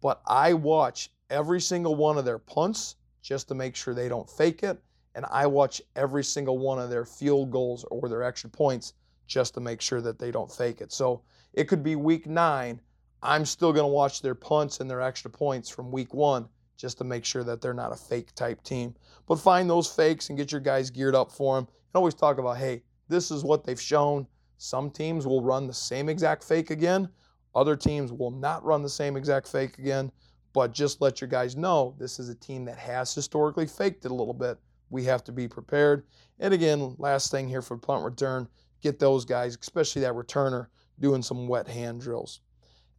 But 0.01 0.21
I 0.27 0.53
watch 0.53 1.11
every 1.29 1.61
single 1.61 1.95
one 1.95 2.17
of 2.17 2.25
their 2.25 2.39
punts 2.39 2.97
just 3.21 3.47
to 3.47 3.55
make 3.55 3.73
sure 3.73 3.93
they 3.93 4.09
don't 4.09 4.29
fake 4.29 4.63
it, 4.63 4.77
and 5.15 5.25
I 5.31 5.47
watch 5.47 5.81
every 5.95 6.25
single 6.25 6.57
one 6.57 6.77
of 6.77 6.89
their 6.89 7.05
field 7.05 7.51
goals 7.51 7.85
or 7.85 8.09
their 8.09 8.21
extra 8.21 8.49
points 8.49 8.93
just 9.27 9.53
to 9.53 9.61
make 9.61 9.79
sure 9.79 10.01
that 10.01 10.19
they 10.19 10.29
don't 10.29 10.51
fake 10.51 10.81
it. 10.81 10.91
So 10.91 11.21
it 11.53 11.69
could 11.69 11.83
be 11.83 11.95
week 11.95 12.27
nine. 12.27 12.81
I'm 13.21 13.45
still 13.45 13.71
going 13.71 13.85
to 13.85 13.87
watch 13.87 14.21
their 14.21 14.35
punts 14.35 14.81
and 14.81 14.89
their 14.89 15.01
extra 15.01 15.31
points 15.31 15.69
from 15.69 15.89
week 15.89 16.13
one 16.13 16.49
just 16.83 16.97
to 16.97 17.05
make 17.05 17.23
sure 17.23 17.45
that 17.45 17.61
they're 17.61 17.73
not 17.73 17.93
a 17.93 17.95
fake 17.95 18.35
type 18.35 18.61
team. 18.61 18.93
But 19.25 19.39
find 19.39 19.69
those 19.69 19.87
fakes 19.87 20.27
and 20.27 20.37
get 20.37 20.51
your 20.51 20.59
guys 20.59 20.89
geared 20.89 21.15
up 21.15 21.31
for 21.31 21.55
them. 21.55 21.63
And 21.63 21.95
always 21.95 22.13
talk 22.13 22.39
about, 22.39 22.57
hey, 22.57 22.83
this 23.07 23.31
is 23.31 23.45
what 23.45 23.63
they've 23.63 23.79
shown. 23.79 24.27
Some 24.57 24.91
teams 24.91 25.25
will 25.25 25.41
run 25.41 25.65
the 25.65 25.73
same 25.73 26.09
exact 26.09 26.43
fake 26.43 26.71
again. 26.71 27.07
Other 27.55 27.77
teams 27.77 28.11
will 28.11 28.31
not 28.31 28.65
run 28.65 28.83
the 28.83 28.89
same 28.89 29.15
exact 29.15 29.47
fake 29.47 29.77
again. 29.77 30.11
But 30.51 30.73
just 30.73 30.99
let 30.99 31.21
your 31.21 31.29
guys 31.29 31.55
know 31.55 31.95
this 31.97 32.19
is 32.19 32.27
a 32.27 32.35
team 32.35 32.65
that 32.65 32.77
has 32.77 33.15
historically 33.15 33.65
faked 33.65 34.03
it 34.03 34.11
a 34.11 34.13
little 34.13 34.33
bit. 34.33 34.57
We 34.89 35.05
have 35.05 35.23
to 35.23 35.31
be 35.31 35.47
prepared. 35.47 36.03
And 36.41 36.53
again, 36.53 36.97
last 36.97 37.31
thing 37.31 37.47
here 37.47 37.61
for 37.61 37.77
punt 37.77 38.03
return, 38.03 38.45
get 38.81 38.99
those 38.99 39.23
guys, 39.23 39.57
especially 39.61 40.01
that 40.01 40.15
returner, 40.15 40.67
doing 40.99 41.23
some 41.23 41.47
wet 41.47 41.69
hand 41.69 42.01
drills. 42.01 42.41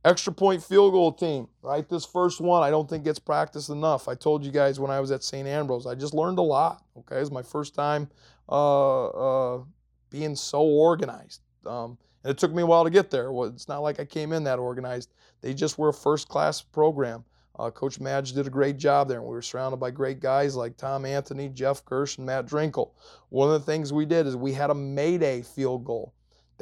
Extra 0.05 0.35
point 0.35 0.62
field 0.62 0.93
goal 0.93 1.12
team, 1.12 1.49
right? 1.62 1.88
This 1.88 2.05
first 2.05 2.40
one, 2.40 2.62
I 2.62 2.71
don't 2.71 2.88
think 2.88 3.05
gets 3.05 3.19
practiced 3.19 3.71
enough. 3.71 4.07
I 4.07 4.14
told 4.14 4.45
you 4.45 4.53
guys 4.53 4.79
when 4.79 4.90
I 4.90 5.01
was 5.01 5.11
at 5.11 5.25
St. 5.25 5.49
Ambrose, 5.49 5.87
I 5.87 5.95
just 5.95 6.12
learned 6.12 6.38
a 6.38 6.43
lot. 6.43 6.85
Okay, 6.99 7.17
it's 7.17 7.31
my 7.31 7.43
first 7.43 7.75
time 7.75 8.11
uh, 8.49 9.07
uh, 9.07 9.64
being 10.11 10.37
so 10.37 10.61
organized. 10.61 11.40
Um, 11.64 11.97
and 12.23 12.31
it 12.31 12.38
took 12.38 12.53
me 12.53 12.62
a 12.62 12.67
while 12.67 12.85
to 12.85 12.90
get 12.90 13.11
there. 13.11 13.33
Well, 13.33 13.49
it's 13.49 13.67
not 13.67 13.79
like 13.79 13.99
I 13.99 14.05
came 14.05 14.33
in 14.33 14.45
that 14.45 14.59
organized. 14.59 15.14
They 15.40 15.55
just 15.55 15.79
were 15.79 15.88
a 15.88 15.95
first 15.95 16.29
class 16.29 16.61
program. 16.61 17.25
Uh, 17.59 17.71
Coach 17.71 18.01
Madge 18.01 18.33
did 18.33 18.47
a 18.47 18.51
great 18.51 18.77
job 18.79 19.09
there, 19.09 19.19
and 19.19 19.27
we 19.27 19.33
were 19.33 19.43
surrounded 19.43 19.77
by 19.77 19.90
great 19.90 20.21
guys 20.21 20.57
like 20.57 20.77
Tom 20.77 21.07
Anthony, 21.07 21.49
Jeff 21.49 21.85
Kirsch, 21.85 22.19
and 22.19 22.27
Matt 22.27 22.47
Drinkle. 22.47 22.90
One 23.29 23.49
of 23.49 23.55
the 23.55 23.73
things 23.73 23.93
we 23.93 24.07
did 24.07 24.27
is 24.27 24.37
we 24.37 24.53
had 24.53 24.71
a 24.71 24.75
Mayday 24.75 25.43
field 25.43 25.85
goal. 25.85 26.12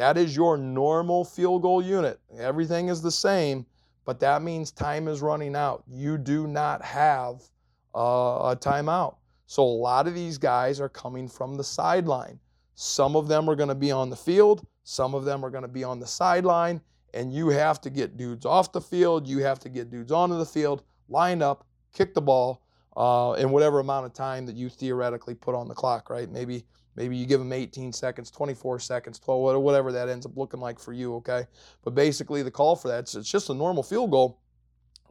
That 0.03 0.19
is 0.19 0.35
your 0.35 0.57
normal 0.57 1.25
field 1.25 1.63
goal 1.63 1.81
unit. 1.81 2.19
Everything 2.37 2.89
is 2.89 3.03
the 3.03 3.11
same, 3.13 3.65
but 4.05 4.19
that 4.19 4.43
means 4.43 4.73
time 4.73 5.07
is 5.07 5.23
running 5.23 5.55
out. 5.55 5.85
You 5.87 6.19
do 6.19 6.49
not 6.49 6.83
have 6.83 7.45
uh, 7.95 8.51
a 8.51 8.59
timeout. 8.61 9.15
So 9.47 9.63
a 9.63 9.79
lot 9.79 10.09
of 10.09 10.15
these 10.17 10.39
guys 10.39 10.81
are 10.81 10.89
coming 10.89 11.29
from 11.29 11.57
the 11.57 11.63
sideline. 11.63 12.41
Some 12.75 13.15
of 13.15 13.29
them 13.29 13.49
are 13.49 13.55
going 13.55 13.69
to 13.69 13.77
be 13.77 13.93
on 13.93 14.11
the 14.11 14.17
field, 14.17 14.67
some 14.83 15.15
of 15.15 15.25
them 15.25 15.45
are 15.45 15.51
going 15.51 15.63
to 15.63 15.69
be 15.69 15.85
on 15.85 16.01
the 16.01 16.07
sideline, 16.09 16.81
and 17.15 17.33
you 17.33 17.51
have 17.51 17.81
to 17.83 17.89
get 17.89 18.17
dudes 18.17 18.45
off 18.45 18.73
the 18.73 18.81
field. 18.81 19.29
You 19.29 19.39
have 19.45 19.61
to 19.61 19.69
get 19.69 19.89
dudes 19.89 20.11
onto 20.11 20.37
the 20.37 20.45
field, 20.45 20.83
line 21.11 21.43
up, 21.43 21.65
kick 21.95 22.13
the 22.13 22.21
ball 22.21 22.61
uh, 22.97 23.37
in 23.39 23.53
whatever 23.53 23.79
amount 23.79 24.07
of 24.07 24.15
time 24.15 24.47
that 24.47 24.57
you 24.57 24.69
theoretically 24.69 25.37
put 25.37 25.55
on 25.55 25.69
the 25.69 25.75
clock, 25.75 26.11
right? 26.11 26.29
Maybe 26.29 26.65
Maybe 26.97 27.17
you 27.17 27.27
give 27.27 27.41
them 27.41 27.53
18 27.53 27.93
seconds, 27.93 28.31
24 28.31 28.79
seconds, 28.81 29.19
12, 29.19 29.63
whatever 29.63 29.93
that 29.93 30.09
ends 30.09 30.27
up 30.27 30.37
looking 30.37 30.61
like 30.61 30.79
for 30.79 30.93
you, 30.93 31.15
okay? 31.17 31.47
But 31.85 31.95
basically, 31.95 32.43
the 32.43 32.51
call 32.51 32.77
for 32.77 32.89
that, 32.89 33.15
it's, 33.15 33.31
just 33.31 33.49
a 33.49 33.55
normal 33.55 33.83
field 33.83 34.11
goal, 34.11 34.41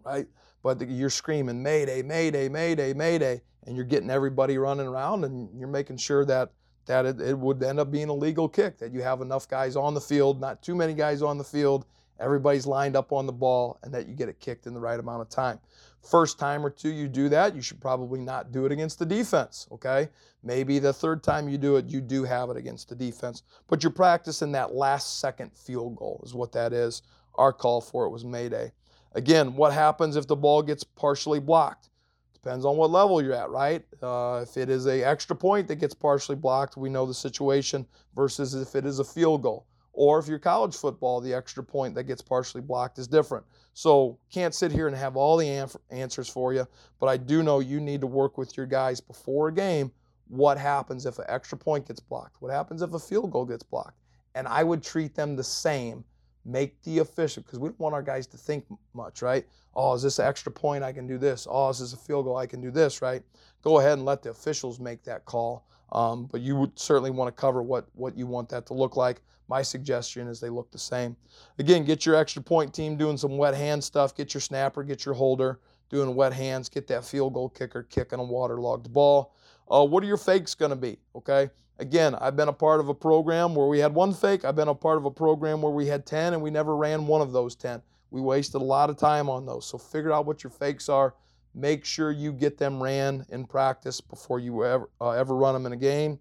right? 0.06 0.28
But 0.64 0.88
you're 0.88 1.10
screaming, 1.10 1.64
Mayday, 1.64 2.04
Mayday, 2.04 2.50
Mayday, 2.50 2.94
Mayday, 2.94 3.42
and 3.66 3.76
you're 3.76 3.86
getting 3.86 4.12
everybody 4.12 4.58
running 4.58 4.88
around 4.88 5.24
and 5.24 5.50
you're 5.58 5.68
making 5.68 5.98
sure 5.98 6.26
that 6.26 6.52
that 6.88 7.06
it, 7.06 7.22
it 7.22 7.38
would 7.38 7.62
end 7.62 7.80
up 7.80 7.92
being 7.92 8.10
a 8.10 8.14
legal 8.14 8.50
kick, 8.50 8.78
that 8.80 8.92
you 8.92 9.02
have 9.02 9.22
enough 9.22 9.48
guys 9.48 9.76
on 9.76 9.94
the 9.94 10.02
field, 10.02 10.42
not 10.42 10.62
too 10.64 10.76
many 10.76 10.94
guys 10.94 11.22
on 11.22 11.38
the 11.38 11.44
field, 11.44 11.86
everybody's 12.20 12.66
lined 12.66 12.96
up 12.96 13.12
on 13.12 13.26
the 13.26 13.32
ball, 13.32 13.80
and 13.84 13.94
that 13.94 14.08
you 14.08 14.16
get 14.16 14.30
it 14.30 14.40
kicked 14.40 14.66
in 14.66 14.74
the 14.74 14.80
right 14.80 15.00
amount 15.00 15.22
of 15.22 15.30
time. 15.30 15.60
First 16.02 16.40
time 16.40 16.66
or 16.66 16.70
two 16.70 16.90
you 16.90 17.08
do 17.08 17.30
that, 17.30 17.56
you 17.56 17.62
should 17.62 17.80
probably 17.80 18.20
not 18.20 18.52
do 18.52 18.66
it 18.66 18.72
against 18.72 19.00
the 19.00 19.06
defense, 19.06 19.68
okay? 19.72 20.10
Maybe 20.44 20.80
the 20.80 20.94
third 20.94 21.24
time 21.24 21.48
you 21.48 21.58
do 21.58 21.76
it, 21.76 21.86
you 21.86 22.02
do 22.02 22.24
have 22.24 22.50
it 22.50 22.58
against 22.58 22.90
the 22.90 22.96
defense, 22.96 23.44
but 23.68 23.84
you're 23.84 23.92
practicing 23.92 24.52
that 24.54 24.74
last 24.74 25.20
second 25.20 25.52
field 25.56 25.96
goal, 25.96 26.22
is 26.26 26.34
what 26.34 26.52
that 26.54 26.74
is. 26.74 27.04
Our 27.36 27.54
call 27.54 27.82
for 27.82 28.06
it 28.06 28.10
was 28.10 28.26
Mayday. 28.26 28.72
Again, 29.14 29.56
what 29.56 29.74
happens 29.74 30.16
if 30.16 30.28
the 30.28 30.36
ball 30.36 30.64
gets 30.64 30.84
partially 30.84 31.40
blocked? 31.40 31.90
Depends 32.34 32.66
on 32.66 32.76
what 32.76 32.90
level 32.90 33.22
you're 33.22 33.34
at, 33.34 33.52
right? 33.52 33.86
Uh, 34.02 34.44
if 34.48 34.58
it 34.58 34.70
is 34.70 34.88
a 34.88 35.04
extra 35.04 35.36
point 35.36 35.68
that 35.68 35.76
gets 35.76 35.94
partially 35.94 36.36
blocked, 36.36 36.76
we 36.76 36.90
know 36.90 37.06
the 37.06 37.14
situation 37.14 37.86
versus 38.16 38.56
if 38.56 38.74
it 38.76 38.86
is 38.86 38.98
a 38.98 39.04
field 39.04 39.44
goal. 39.44 39.68
Or 39.94 40.20
if 40.20 40.28
you're 40.28 40.40
college 40.40 40.76
football, 40.76 41.20
the 41.20 41.34
extra 41.34 41.64
point 41.64 41.96
that 41.96 42.04
gets 42.04 42.22
partially 42.22 42.62
blocked 42.62 42.98
is 42.98 43.08
different. 43.08 43.46
So 43.74 44.18
can't 44.32 44.56
sit 44.56 44.72
here 44.72 44.88
and 44.88 44.96
have 44.96 45.16
all 45.16 45.38
the 45.38 45.68
answers 45.90 46.30
for 46.30 46.54
you, 46.54 46.68
but 47.00 47.08
I 47.08 47.18
do 47.18 47.44
know 47.44 47.60
you 47.60 47.80
need 47.80 48.02
to 48.02 48.08
work 48.08 48.38
with 48.38 48.56
your 48.58 48.66
guys 48.66 49.02
before 49.02 49.50
a 49.50 49.54
game. 49.54 49.92
What 50.28 50.58
happens 50.58 51.06
if 51.06 51.20
an 51.20 51.26
extra 51.28 51.58
point 51.58 51.88
gets 51.88 52.00
blocked? 52.00 52.42
What 52.42 52.52
happens 52.52 52.82
if 52.82 52.94
a 52.94 53.00
field 53.00 53.32
goal 53.32 53.46
gets 53.46 53.64
blocked? 53.64 53.98
And 54.36 54.48
I 54.48 54.64
would 54.64 54.82
treat 54.82 55.14
them 55.14 55.36
the 55.36 55.44
same. 55.44 56.06
Make 56.44 56.82
the 56.84 57.00
official 57.00 57.44
because 57.44 57.60
we 57.60 57.70
don't 57.70 57.80
want 57.80 57.94
our 57.94 58.02
guys 58.02 58.26
to 58.28 58.38
think 58.38 58.66
much, 58.94 59.22
right? 59.22 59.46
Oh, 59.76 59.94
is 59.94 60.02
this 60.02 60.20
an 60.20 60.26
extra 60.26 60.52
point? 60.52 60.84
I 60.84 60.92
can 60.92 61.06
do 61.08 61.18
this. 61.18 61.48
Oh, 61.50 61.70
is 61.70 61.80
this 61.80 61.94
a 61.94 61.98
field 61.98 62.26
goal? 62.26 62.38
I 62.38 62.48
can 62.48 62.62
do 62.62 62.72
this, 62.72 63.02
right? 63.02 63.22
Go 63.62 63.80
ahead 63.80 63.94
and 63.94 64.06
let 64.06 64.24
the 64.24 64.32
officials 64.32 64.80
make 64.80 65.04
that 65.04 65.26
call. 65.26 65.68
Um, 65.92 66.26
but 66.32 66.42
you 66.42 66.56
would 66.56 66.80
certainly 66.80 67.12
want 67.12 67.28
to 67.28 67.40
cover 67.40 67.62
what 67.62 67.88
what 67.94 68.18
you 68.18 68.26
want 68.26 68.50
that 68.50 68.66
to 68.68 68.74
look 68.74 68.96
like. 68.96 69.22
My 69.50 69.62
suggestion 69.62 70.28
is 70.28 70.40
they 70.40 70.50
look 70.50 70.72
the 70.72 70.80
same. 70.80 71.18
Again, 71.60 71.84
get 71.84 72.06
your 72.06 72.16
extra 72.16 72.42
point 72.42 72.74
team 72.74 72.96
doing 72.96 73.18
some 73.18 73.38
wet 73.38 73.54
hand 73.54 73.84
stuff. 73.84 74.16
Get 74.16 74.34
your 74.34 74.42
snapper, 74.42 74.84
get 74.84 75.06
your 75.06 75.14
holder 75.14 75.60
doing 75.90 76.16
wet 76.16 76.34
hands. 76.34 76.70
Get 76.70 76.88
that 76.88 77.04
field 77.04 77.34
goal 77.34 77.50
kicker 77.50 77.84
kicking 77.84 78.20
a 78.20 78.24
waterlogged 78.24 78.92
ball. 78.92 79.36
Uh, 79.70 79.86
what 79.86 80.04
are 80.04 80.08
your 80.08 80.18
fakes 80.18 80.56
going 80.56 80.70
to 80.72 80.76
be? 80.76 80.98
Okay. 81.16 81.50
Again, 81.80 82.16
I've 82.16 82.36
been 82.36 82.48
a 82.48 82.54
part 82.54 82.80
of 82.80 82.90
a 82.90 82.94
program 82.94 83.56
where 83.56 83.68
we 83.68 83.80
had 83.80 83.94
one 83.94 84.14
fake. 84.14 84.46
I've 84.46 84.56
been 84.56 84.68
a 84.68 84.76
part 84.76 84.98
of 84.98 85.06
a 85.06 85.12
program 85.12 85.62
where 85.62 85.72
we 85.72 85.88
had 85.88 86.06
10 86.06 86.34
and 86.34 86.42
we 86.42 86.52
never 86.52 86.76
ran 86.76 87.08
one 87.08 87.22
of 87.22 87.32
those 87.32 87.56
10. 87.56 87.82
We 88.12 88.22
wasted 88.22 88.62
a 88.62 88.66
lot 88.66 88.90
of 88.90 88.98
time 88.98 89.30
on 89.30 89.46
those. 89.46 89.66
So 89.66 89.78
figure 89.78 90.12
out 90.12 90.26
what 90.26 90.44
your 90.44 90.52
fakes 90.52 90.90
are. 90.90 91.16
Make 91.56 91.84
sure 91.84 92.12
you 92.12 92.32
get 92.32 92.58
them 92.58 92.82
ran 92.82 93.26
in 93.30 93.46
practice 93.46 94.00
before 94.00 94.40
you 94.40 94.64
ever, 94.64 94.90
uh, 95.02 95.12
ever 95.12 95.36
run 95.36 95.54
them 95.54 95.66
in 95.66 95.74
a 95.74 95.78
game. 95.78 96.20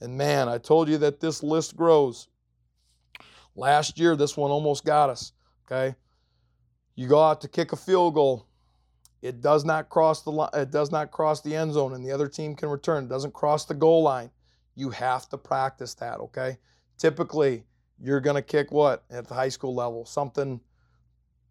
And 0.00 0.16
man, 0.16 0.48
I 0.48 0.58
told 0.58 0.88
you 0.88 0.98
that 0.98 1.20
this 1.20 1.42
list 1.42 1.76
grows. 1.76 2.28
Last 3.56 3.98
year, 3.98 4.14
this 4.14 4.36
one 4.36 4.50
almost 4.50 4.84
got 4.84 5.10
us. 5.10 5.32
Okay. 5.66 5.96
You 6.94 7.08
go 7.08 7.22
out 7.22 7.40
to 7.40 7.48
kick 7.48 7.72
a 7.72 7.76
field 7.76 8.14
goal. 8.14 8.46
It 9.20 9.40
does 9.40 9.64
not 9.64 9.88
cross 9.88 10.22
the 10.22 10.30
line. 10.30 10.50
It 10.54 10.70
does 10.70 10.92
not 10.92 11.10
cross 11.10 11.40
the 11.40 11.56
end 11.56 11.72
zone, 11.72 11.92
and 11.92 12.04
the 12.04 12.12
other 12.12 12.28
team 12.28 12.54
can 12.54 12.68
return. 12.68 13.04
It 13.04 13.08
doesn't 13.08 13.34
cross 13.34 13.64
the 13.64 13.74
goal 13.74 14.02
line. 14.02 14.30
You 14.78 14.90
have 14.90 15.28
to 15.30 15.38
practice 15.38 15.94
that. 15.94 16.20
Okay. 16.20 16.58
Typically, 16.98 17.64
you're 18.00 18.20
going 18.20 18.36
to 18.36 18.42
kick 18.42 18.70
what 18.70 19.04
at 19.10 19.26
the 19.26 19.34
high 19.34 19.48
school 19.48 19.74
level? 19.74 20.04
Something 20.04 20.60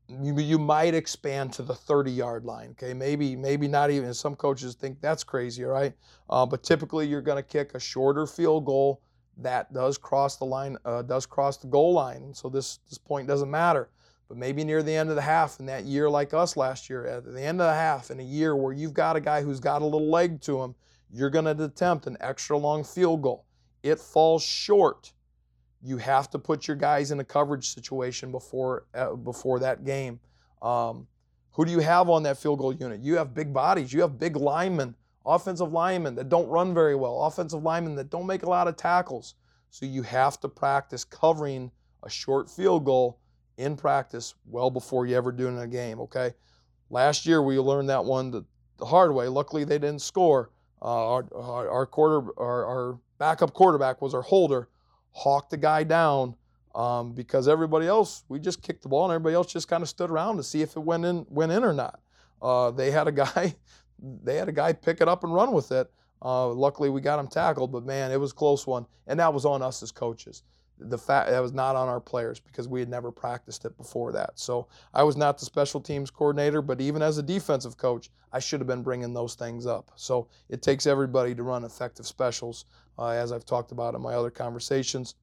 you, 0.08 0.40
you 0.40 0.58
might 0.58 0.94
expand 0.94 1.52
to 1.54 1.62
the 1.62 1.76
30 1.76 2.12
yard 2.12 2.46
line. 2.46 2.70
Okay, 2.72 2.94
maybe 2.94 3.36
maybe 3.36 3.68
not 3.68 3.92
even. 3.92 4.14
Some 4.14 4.36
coaches 4.36 4.76
think 4.76 5.02
that's 5.02 5.24
crazy, 5.24 5.64
right? 5.64 5.94
Uh, 6.30 6.46
but 6.46 6.64
typically, 6.64 7.06
you're 7.06 7.22
going 7.22 7.42
to 7.42 7.48
kick 7.48 7.74
a 7.76 7.80
shorter 7.80 8.26
field 8.26 8.66
goal 8.66 9.02
that 9.40 9.72
does 9.74 9.98
cross 9.98 10.38
the 10.38 10.46
line, 10.46 10.78
uh, 10.86 11.02
does 11.02 11.26
cross 11.26 11.58
the 11.58 11.68
goal 11.68 11.94
line. 11.94 12.34
So 12.34 12.50
this 12.50 12.80
this 12.90 12.98
point 12.98 13.28
doesn't 13.28 13.52
matter. 13.52 13.90
But 14.28 14.38
maybe 14.38 14.64
near 14.64 14.84
the 14.84 14.94
end 14.94 15.10
of 15.10 15.16
the 15.16 15.22
half 15.22 15.60
in 15.60 15.66
that 15.68 15.86
year, 15.86 16.10
like 16.10 16.34
us 16.34 16.58
last 16.58 16.90
year, 16.90 17.06
at 17.06 17.24
the 17.24 17.42
end 17.42 17.62
of 17.62 17.68
the 17.68 17.74
half 17.74 18.12
in 18.12 18.20
a 18.20 18.24
year 18.24 18.56
where 18.56 18.74
you've 18.74 18.94
got 18.94 19.16
a 19.16 19.22
guy 19.22 19.42
who's 19.42 19.62
got 19.62 19.82
a 19.82 19.86
little 19.86 20.10
leg 20.10 20.42
to 20.42 20.62
him, 20.62 20.76
you're 21.12 21.30
going 21.30 21.46
to 21.46 21.64
attempt 21.64 22.08
an 22.08 22.18
extra 22.20 22.58
long 22.58 22.84
field 22.84 23.22
goal. 23.22 23.46
It 23.84 24.00
falls 24.00 24.44
short 24.44 25.14
you 25.84 25.98
have 25.98 26.30
to 26.32 26.40
put 26.40 26.68
your 26.68 26.78
guys 26.78 27.12
in 27.12 27.20
a 27.20 27.24
coverage 27.24 27.74
situation 27.74 28.32
before 28.32 28.86
uh, 28.94 29.14
before 29.16 29.60
that 29.60 29.86
game. 29.86 30.20
Um, 30.62 31.08
who 31.52 31.66
do 31.66 31.72
you 31.72 31.80
have 31.80 32.10
on 32.10 32.24
that 32.24 32.38
field 32.38 32.60
goal 32.60 32.74
unit? 32.74 33.02
You 33.02 33.16
have 33.18 33.34
big 33.34 33.54
bodies. 33.54 33.94
You 33.94 34.02
have 34.02 34.20
big 34.20 34.36
linemen, 34.36 34.96
offensive 35.26 35.72
linemen 35.72 36.16
that 36.16 36.30
don't 36.30 36.48
run 36.48 36.74
very 36.74 36.96
well, 36.96 37.24
offensive 37.24 37.64
linemen 37.64 37.96
that 37.96 38.10
don't 38.10 38.28
make 38.28 38.44
a 38.44 38.50
lot 38.50 38.68
of 38.68 38.76
tackles. 38.76 39.36
So 39.70 39.86
you 39.86 40.02
have 40.04 40.40
to 40.42 40.50
practice 40.50 41.04
covering 41.04 41.72
a 42.04 42.10
short 42.10 42.50
field 42.50 42.86
goal 42.86 43.20
in 43.58 43.76
practice 43.76 44.36
well 44.46 44.70
before 44.70 45.06
you 45.06 45.16
ever 45.16 45.32
do 45.32 45.48
it 45.48 45.52
in 45.52 45.60
a 45.60 45.68
game. 45.68 46.00
Okay. 46.02 46.34
Last 46.90 47.26
year 47.26 47.42
we 47.42 47.58
learned 47.60 47.90
that 47.90 48.06
one 48.06 48.32
the, 48.32 48.46
the 48.78 48.86
hard 48.86 49.14
way. 49.14 49.28
Luckily 49.28 49.64
they 49.64 49.78
didn't 49.78 50.02
score. 50.02 50.52
Uh, 50.82 51.14
our, 51.14 51.26
our, 51.36 51.70
our 51.70 51.86
quarter 51.86 52.28
our, 52.40 52.66
our 52.66 53.00
backup 53.18 53.54
quarterback 53.54 54.02
was 54.02 54.14
our 54.14 54.22
holder 54.22 54.70
hawk 55.18 55.50
the 55.50 55.58
guy 55.58 55.84
down 55.84 56.36
um, 56.76 57.12
because 57.14 57.48
everybody 57.48 57.88
else, 57.88 58.24
we 58.30 58.40
just 58.40 58.62
kicked 58.62 58.84
the 58.84 58.90
ball 58.90 59.06
and 59.06 59.14
everybody 59.14 59.34
else 59.34 59.52
just 59.52 59.68
kind 59.68 59.82
of 59.82 59.90
stood 59.90 60.12
around 60.12 60.38
to 60.38 60.44
see 60.44 60.62
if 60.62 60.76
it 60.76 60.80
went 60.80 61.04
in, 61.06 61.26
went 61.30 61.52
in 61.52 61.64
or 61.64 61.74
not. 61.74 62.00
Uh, 62.40 62.70
they 62.70 62.92
had 62.92 63.08
a 63.08 63.12
guy, 63.12 63.56
they 64.24 64.36
had 64.36 64.48
a 64.48 64.52
guy 64.52 64.72
pick 64.72 65.02
it 65.02 65.08
up 65.08 65.24
and 65.24 65.34
run 65.34 65.52
with 65.52 65.72
it. 65.72 65.92
Uh, 66.22 66.48
luckily, 66.50 66.90
we 66.90 67.02
got 67.02 67.20
him 67.20 67.28
tackled, 67.28 67.72
but 67.72 67.84
man, 67.84 68.12
it 68.12 68.20
was 68.20 68.32
a 68.32 68.36
close 68.36 68.66
one, 68.66 68.86
and 69.08 69.20
that 69.20 69.34
was 69.34 69.46
on 69.46 69.62
us 69.62 69.82
as 69.82 69.92
coaches. 69.92 70.44
The 70.80 70.98
fact 70.98 71.30
that 71.30 71.42
was 71.42 71.54
not 71.54 71.76
on 71.76 71.88
our 71.88 72.00
players 72.00 72.40
because 72.40 72.68
we 72.68 72.80
had 72.80 72.90
never 72.90 73.12
practiced 73.12 73.66
it 73.66 73.76
before 73.78 74.12
that. 74.12 74.38
So 74.40 74.68
I 74.94 75.04
was 75.04 75.18
not 75.18 75.38
the 75.38 75.46
special 75.46 75.82
teams 75.82 76.12
coordinator, 76.12 76.62
but 76.62 76.80
even 76.82 77.02
as 77.02 77.18
a 77.18 77.24
defensive 77.24 77.78
coach, 77.78 78.10
I 78.32 78.40
should 78.40 78.60
have 78.60 78.68
been 78.68 78.84
bringing 78.84 79.14
those 79.14 79.36
things 79.36 79.66
up. 79.66 79.92
So 79.96 80.28
it 80.50 80.62
takes 80.62 80.86
everybody 80.86 81.34
to 81.34 81.44
run 81.44 81.64
effective 81.64 82.06
specials 82.06 82.66
uh, 83.00 83.10
as 83.10 83.32
I've 83.32 83.46
talked 83.46 83.72
about 83.72 83.96
in 83.96 84.02
my 84.02 84.14
other 84.14 84.30
conversations. 84.30 85.16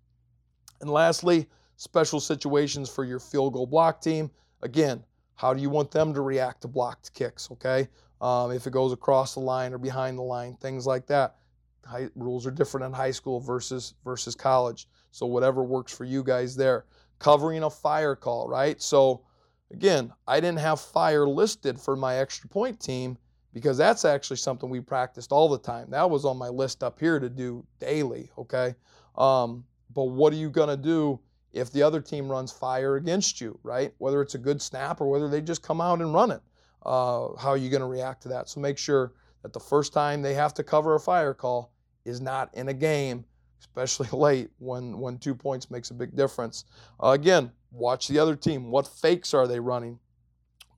And 0.80 0.90
lastly, 0.90 1.46
special 1.76 2.20
situations 2.20 2.88
for 2.88 3.04
your 3.04 3.20
field 3.20 3.52
goal 3.52 3.66
block 3.66 4.00
team. 4.00 4.30
Again, 4.62 5.04
how 5.34 5.52
do 5.54 5.60
you 5.60 5.70
want 5.70 5.90
them 5.90 6.14
to 6.14 6.20
react 6.20 6.62
to 6.62 6.68
blocked 6.68 7.12
kicks? 7.14 7.50
Okay, 7.50 7.88
um, 8.20 8.52
if 8.52 8.66
it 8.66 8.72
goes 8.72 8.92
across 8.92 9.34
the 9.34 9.40
line 9.40 9.72
or 9.72 9.78
behind 9.78 10.18
the 10.18 10.22
line, 10.22 10.56
things 10.56 10.86
like 10.86 11.06
that. 11.06 11.36
High, 11.84 12.08
rules 12.14 12.46
are 12.46 12.50
different 12.50 12.86
in 12.86 12.92
high 12.92 13.10
school 13.10 13.40
versus 13.40 13.94
versus 14.04 14.34
college. 14.34 14.88
So 15.10 15.26
whatever 15.26 15.62
works 15.62 15.96
for 15.96 16.04
you 16.04 16.22
guys 16.22 16.56
there. 16.56 16.86
Covering 17.18 17.62
a 17.62 17.70
fire 17.70 18.16
call, 18.16 18.48
right? 18.48 18.80
So 18.82 19.22
again, 19.70 20.12
I 20.26 20.40
didn't 20.40 20.58
have 20.58 20.80
fire 20.80 21.26
listed 21.26 21.80
for 21.80 21.96
my 21.96 22.16
extra 22.16 22.48
point 22.48 22.80
team 22.80 23.16
because 23.52 23.78
that's 23.78 24.04
actually 24.04 24.36
something 24.38 24.68
we 24.68 24.80
practiced 24.80 25.30
all 25.30 25.48
the 25.48 25.58
time. 25.58 25.88
That 25.90 26.10
was 26.10 26.24
on 26.24 26.36
my 26.36 26.48
list 26.48 26.82
up 26.82 26.98
here 26.98 27.20
to 27.20 27.28
do 27.28 27.64
daily, 27.78 28.30
okay? 28.36 28.74
Um, 29.16 29.64
but 29.94 30.04
what 30.04 30.32
are 30.32 30.36
you 30.36 30.50
going 30.50 30.68
to 30.68 30.76
do 30.76 31.20
if 31.52 31.70
the 31.70 31.82
other 31.82 32.00
team 32.00 32.28
runs 32.28 32.50
fire 32.50 32.96
against 32.96 33.40
you, 33.40 33.58
right? 33.62 33.94
Whether 33.98 34.20
it's 34.20 34.34
a 34.34 34.38
good 34.38 34.60
snap 34.60 35.00
or 35.00 35.08
whether 35.08 35.28
they 35.28 35.40
just 35.40 35.62
come 35.62 35.80
out 35.80 36.00
and 36.00 36.12
run 36.12 36.32
it. 36.32 36.42
Uh, 36.84 37.28
how 37.38 37.50
are 37.50 37.56
you 37.56 37.70
going 37.70 37.80
to 37.80 37.86
react 37.86 38.22
to 38.24 38.28
that? 38.30 38.48
So 38.48 38.60
make 38.60 38.76
sure 38.76 39.12
that 39.42 39.52
the 39.52 39.60
first 39.60 39.92
time 39.92 40.20
they 40.20 40.34
have 40.34 40.52
to 40.54 40.64
cover 40.64 40.96
a 40.96 41.00
fire 41.00 41.32
call 41.32 41.72
is 42.04 42.20
not 42.20 42.54
in 42.54 42.68
a 42.68 42.74
game, 42.74 43.24
especially 43.60 44.08
late 44.12 44.50
when, 44.58 44.98
when 44.98 45.18
two 45.18 45.34
points 45.34 45.70
makes 45.70 45.90
a 45.90 45.94
big 45.94 46.14
difference. 46.16 46.64
Uh, 47.02 47.10
again, 47.10 47.50
watch 47.70 48.08
the 48.08 48.18
other 48.18 48.36
team. 48.36 48.70
What 48.70 48.86
fakes 48.86 49.34
are 49.34 49.46
they 49.46 49.60
running? 49.60 49.98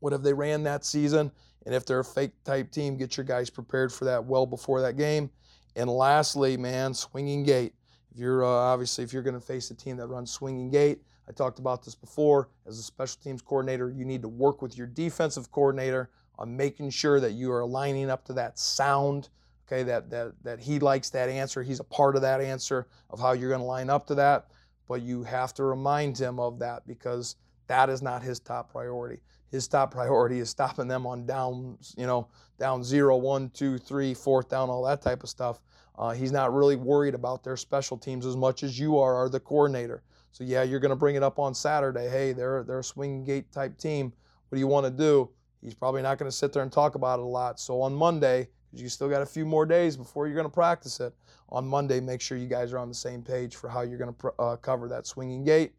What 0.00 0.12
have 0.12 0.22
they 0.22 0.34
ran 0.34 0.62
that 0.64 0.84
season? 0.84 1.30
And 1.64 1.74
if 1.74 1.84
they're 1.84 2.00
a 2.00 2.04
fake 2.04 2.32
type 2.44 2.70
team, 2.70 2.96
get 2.96 3.16
your 3.16 3.24
guys 3.24 3.50
prepared 3.50 3.92
for 3.92 4.04
that 4.04 4.24
well 4.24 4.46
before 4.46 4.80
that 4.82 4.96
game. 4.96 5.30
And 5.74 5.90
lastly, 5.90 6.56
man, 6.56 6.94
swinging 6.94 7.42
gate. 7.42 7.74
If 8.12 8.18
you're 8.18 8.44
uh, 8.44 8.48
obviously 8.48 9.04
if 9.04 9.12
you're 9.12 9.22
going 9.22 9.34
to 9.34 9.40
face 9.40 9.70
a 9.70 9.74
team 9.74 9.96
that 9.98 10.06
runs 10.06 10.30
swinging 10.30 10.70
gate, 10.70 11.02
I 11.28 11.32
talked 11.32 11.58
about 11.58 11.84
this 11.84 11.94
before. 11.94 12.48
As 12.66 12.78
a 12.78 12.82
special 12.82 13.20
teams 13.22 13.42
coordinator, 13.42 13.90
you 13.90 14.04
need 14.04 14.22
to 14.22 14.28
work 14.28 14.62
with 14.62 14.78
your 14.78 14.86
defensive 14.86 15.50
coordinator 15.50 16.10
on 16.38 16.56
making 16.56 16.90
sure 16.90 17.18
that 17.20 17.32
you 17.32 17.52
are 17.52 17.64
lining 17.64 18.10
up 18.10 18.24
to 18.26 18.32
that 18.34 18.58
sound. 18.58 19.28
Okay, 19.66 19.82
that 19.82 20.10
that 20.10 20.32
that 20.42 20.60
he 20.60 20.78
likes 20.78 21.10
that 21.10 21.28
answer. 21.28 21.62
He's 21.62 21.80
a 21.80 21.84
part 21.84 22.16
of 22.16 22.22
that 22.22 22.40
answer 22.40 22.86
of 23.10 23.18
how 23.18 23.32
you're 23.32 23.50
going 23.50 23.60
to 23.60 23.66
line 23.66 23.90
up 23.90 24.06
to 24.06 24.14
that. 24.16 24.48
But 24.88 25.02
you 25.02 25.24
have 25.24 25.52
to 25.54 25.64
remind 25.64 26.16
him 26.16 26.38
of 26.38 26.60
that 26.60 26.86
because 26.86 27.36
that 27.66 27.90
is 27.90 28.02
not 28.02 28.22
his 28.22 28.38
top 28.38 28.70
priority 28.70 29.20
his 29.50 29.68
top 29.68 29.90
priority 29.90 30.40
is 30.40 30.50
stopping 30.50 30.88
them 30.88 31.06
on 31.06 31.26
down, 31.26 31.78
you 31.96 32.06
know, 32.06 32.28
down 32.58 32.82
zero, 32.82 33.16
one, 33.16 33.50
two, 33.50 33.78
three, 33.78 34.14
fourth 34.14 34.48
down, 34.48 34.68
all 34.68 34.84
that 34.84 35.02
type 35.02 35.22
of 35.22 35.28
stuff. 35.28 35.60
Uh, 35.98 36.10
he's 36.10 36.32
not 36.32 36.52
really 36.52 36.76
worried 36.76 37.14
about 37.14 37.42
their 37.42 37.56
special 37.56 37.96
teams 37.96 38.26
as 38.26 38.36
much 38.36 38.62
as 38.62 38.78
you 38.78 38.98
are, 38.98 39.14
are 39.14 39.28
the 39.28 39.40
coordinator. 39.40 40.02
So 40.32 40.44
yeah, 40.44 40.62
you're 40.62 40.80
going 40.80 40.90
to 40.90 40.96
bring 40.96 41.16
it 41.16 41.22
up 41.22 41.38
on 41.38 41.54
Saturday. 41.54 42.08
Hey, 42.08 42.32
they're 42.32 42.64
they're 42.64 42.80
a 42.80 42.84
swing 42.84 43.24
gate 43.24 43.50
type 43.52 43.78
team. 43.78 44.12
What 44.48 44.56
do 44.56 44.60
you 44.60 44.66
want 44.66 44.84
to 44.84 44.90
do? 44.90 45.30
He's 45.62 45.74
probably 45.74 46.02
not 46.02 46.18
going 46.18 46.30
to 46.30 46.36
sit 46.36 46.52
there 46.52 46.62
and 46.62 46.70
talk 46.70 46.94
about 46.94 47.18
it 47.18 47.22
a 47.22 47.26
lot. 47.26 47.58
So 47.58 47.80
on 47.80 47.94
Monday, 47.94 48.48
you 48.80 48.88
still 48.88 49.08
got 49.08 49.22
a 49.22 49.26
few 49.26 49.44
more 49.44 49.66
days 49.66 49.96
before 49.96 50.26
you're 50.26 50.36
going 50.36 50.46
to 50.46 50.52
practice 50.52 51.00
it. 51.00 51.14
On 51.50 51.66
Monday, 51.66 52.00
make 52.00 52.20
sure 52.20 52.36
you 52.36 52.48
guys 52.48 52.72
are 52.72 52.78
on 52.78 52.88
the 52.88 52.94
same 52.94 53.22
page 53.22 53.54
for 53.54 53.68
how 53.68 53.82
you're 53.82 53.98
going 53.98 54.12
to 54.12 54.32
uh, 54.40 54.56
cover 54.56 54.88
that 54.88 55.06
swinging 55.06 55.44
gate. 55.44 55.72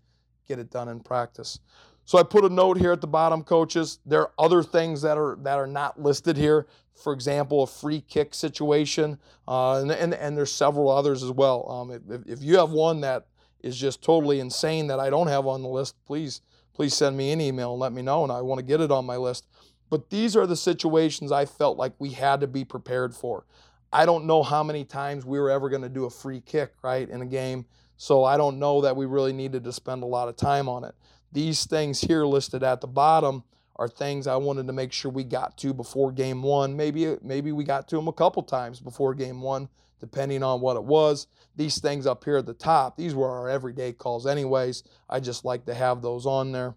Get 0.47 0.59
it 0.59 0.71
done 0.71 0.87
in 0.87 1.01
practice. 1.01 1.59
So 2.05 2.17
I 2.17 2.23
put 2.23 2.45
a 2.45 2.49
note 2.49 2.77
here 2.77 2.93
at 2.93 3.01
the 3.01 3.07
bottom, 3.07 3.43
coaches. 3.43 3.99
There 4.05 4.21
are 4.21 4.31
other 4.39 4.63
things 4.63 5.01
that 5.01 5.17
are 5.17 5.37
that 5.41 5.59
are 5.59 5.67
not 5.67 6.01
listed 6.01 6.37
here. 6.37 6.67
For 6.95 7.11
example, 7.11 7.63
a 7.63 7.67
free 7.67 7.99
kick 7.99 8.33
situation, 8.33 9.19
uh, 9.45 9.81
and, 9.81 9.91
and, 9.91 10.13
and 10.13 10.37
there's 10.37 10.51
several 10.51 10.89
others 10.89 11.21
as 11.21 11.31
well. 11.31 11.69
Um, 11.69 11.91
if, 12.09 12.25
if 12.25 12.41
you 12.41 12.57
have 12.57 12.71
one 12.71 13.01
that 13.01 13.27
is 13.59 13.77
just 13.77 14.01
totally 14.01 14.39
insane 14.39 14.87
that 14.87 15.01
I 15.01 15.09
don't 15.09 15.27
have 15.27 15.45
on 15.45 15.61
the 15.61 15.67
list, 15.67 15.95
please 16.05 16.41
please 16.73 16.95
send 16.95 17.17
me 17.17 17.31
an 17.31 17.41
email 17.41 17.71
and 17.71 17.79
let 17.79 17.91
me 17.91 18.01
know, 18.01 18.23
and 18.23 18.31
I 18.31 18.41
want 18.41 18.59
to 18.59 18.65
get 18.65 18.79
it 18.79 18.89
on 18.89 19.05
my 19.05 19.17
list. 19.17 19.45
But 19.89 20.09
these 20.09 20.35
are 20.35 20.45
the 20.45 20.55
situations 20.55 21.31
I 21.31 21.45
felt 21.45 21.77
like 21.77 21.93
we 21.99 22.11
had 22.11 22.41
to 22.41 22.47
be 22.47 22.65
prepared 22.65 23.15
for. 23.15 23.45
I 23.91 24.05
don't 24.05 24.25
know 24.25 24.43
how 24.43 24.63
many 24.63 24.83
times 24.83 25.25
we 25.25 25.39
were 25.39 25.49
ever 25.49 25.69
going 25.69 25.81
to 25.81 25.89
do 25.89 26.05
a 26.05 26.09
free 26.09 26.41
kick, 26.41 26.73
right, 26.83 27.09
in 27.09 27.21
a 27.21 27.25
game. 27.25 27.65
So 27.95 28.23
I 28.23 28.37
don't 28.37 28.59
know 28.59 28.81
that 28.81 28.95
we 28.95 29.05
really 29.05 29.33
needed 29.33 29.63
to 29.63 29.71
spend 29.71 30.03
a 30.03 30.07
lot 30.07 30.27
of 30.27 30.35
time 30.35 30.67
on 30.69 30.83
it. 30.83 30.93
These 31.31 31.65
things 31.65 32.01
here 32.01 32.25
listed 32.25 32.63
at 32.63 32.81
the 32.81 32.87
bottom 32.87 33.43
are 33.77 33.87
things 33.87 34.27
I 34.27 34.35
wanted 34.35 34.67
to 34.67 34.73
make 34.73 34.91
sure 34.91 35.11
we 35.11 35.23
got 35.23 35.57
to 35.59 35.73
before 35.73 36.11
game 36.11 36.41
one. 36.41 36.75
Maybe 36.75 37.15
maybe 37.21 37.51
we 37.51 37.63
got 37.63 37.87
to 37.89 37.95
them 37.95 38.07
a 38.07 38.13
couple 38.13 38.43
times 38.43 38.79
before 38.79 39.13
game 39.13 39.41
one, 39.41 39.69
depending 39.99 40.43
on 40.43 40.61
what 40.61 40.77
it 40.77 40.83
was. 40.83 41.27
These 41.55 41.79
things 41.79 42.05
up 42.07 42.23
here 42.23 42.37
at 42.37 42.45
the 42.45 42.53
top, 42.53 42.97
these 42.97 43.15
were 43.15 43.29
our 43.29 43.49
everyday 43.49 43.93
calls, 43.93 44.25
anyways. 44.25 44.83
I 45.09 45.19
just 45.19 45.45
like 45.45 45.65
to 45.65 45.73
have 45.73 46.01
those 46.01 46.25
on 46.25 46.51
there. 46.51 46.75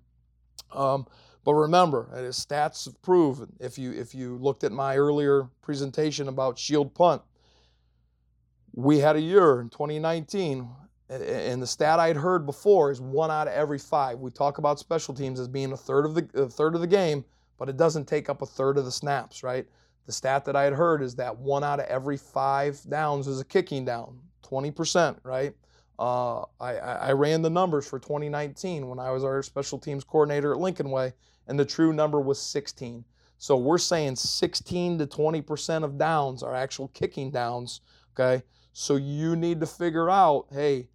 Um, 0.72 1.06
but 1.44 1.54
remember, 1.54 2.10
as 2.12 2.44
stats 2.44 2.84
have 2.84 3.00
proven, 3.02 3.52
if 3.58 3.78
you 3.78 3.92
if 3.92 4.14
you 4.14 4.36
looked 4.38 4.64
at 4.64 4.72
my 4.72 4.96
earlier 4.96 5.48
presentation 5.62 6.28
about 6.28 6.58
shield 6.58 6.94
punt, 6.94 7.22
we 8.74 8.98
had 8.98 9.16
a 9.16 9.20
year 9.20 9.60
in 9.60 9.70
2019 9.70 10.68
and 11.10 11.60
the 11.60 11.66
stat 11.66 11.98
I'd 11.98 12.16
heard 12.16 12.46
before 12.46 12.92
is 12.92 13.00
one 13.00 13.32
out 13.32 13.48
of 13.48 13.54
every 13.54 13.78
five. 13.78 14.20
We 14.20 14.30
talk 14.30 14.58
about 14.58 14.78
special 14.78 15.12
teams 15.12 15.40
as 15.40 15.48
being 15.48 15.72
a 15.72 15.76
third 15.76 16.06
of 16.06 16.14
the 16.14 16.28
a 16.34 16.48
third 16.48 16.76
of 16.76 16.80
the 16.80 16.86
game, 16.86 17.24
but 17.58 17.68
it 17.68 17.76
doesn't 17.76 18.06
take 18.06 18.28
up 18.30 18.42
a 18.42 18.46
third 18.46 18.78
of 18.78 18.84
the 18.84 18.92
snaps, 18.92 19.42
right? 19.42 19.66
The 20.06 20.12
stat 20.12 20.44
that 20.44 20.54
I 20.54 20.62
had 20.62 20.72
heard 20.72 21.02
is 21.02 21.16
that 21.16 21.36
one 21.36 21.64
out 21.64 21.80
of 21.80 21.86
every 21.86 22.16
five 22.16 22.80
downs 22.88 23.26
is 23.26 23.40
a 23.40 23.44
kicking 23.44 23.84
down, 23.84 24.18
20%, 24.44 25.16
right? 25.24 25.52
Uh, 25.98 26.44
I, 26.60 26.76
I 26.76 27.12
ran 27.12 27.42
the 27.42 27.50
numbers 27.50 27.86
for 27.86 27.98
2019 27.98 28.88
when 28.88 28.98
I 28.98 29.10
was 29.10 29.22
our 29.22 29.42
special 29.42 29.78
teams 29.78 30.02
coordinator 30.04 30.52
at 30.52 30.58
Lincoln 30.58 30.90
Way, 30.90 31.12
and 31.50 31.58
the 31.58 31.64
true 31.64 31.92
number 31.92 32.20
was 32.20 32.40
16. 32.40 33.04
So 33.36 33.56
we're 33.56 33.76
saying 33.76 34.16
16 34.16 34.98
to 34.98 35.06
20% 35.06 35.84
of 35.84 35.98
downs 35.98 36.44
are 36.44 36.54
actual 36.54 36.88
kicking 36.88 37.32
downs, 37.32 37.80
okay? 38.14 38.44
So 38.72 38.94
you 38.94 39.34
need 39.34 39.58
to 39.60 39.66
figure 39.66 40.08
out, 40.08 40.46
hey, 40.52 40.88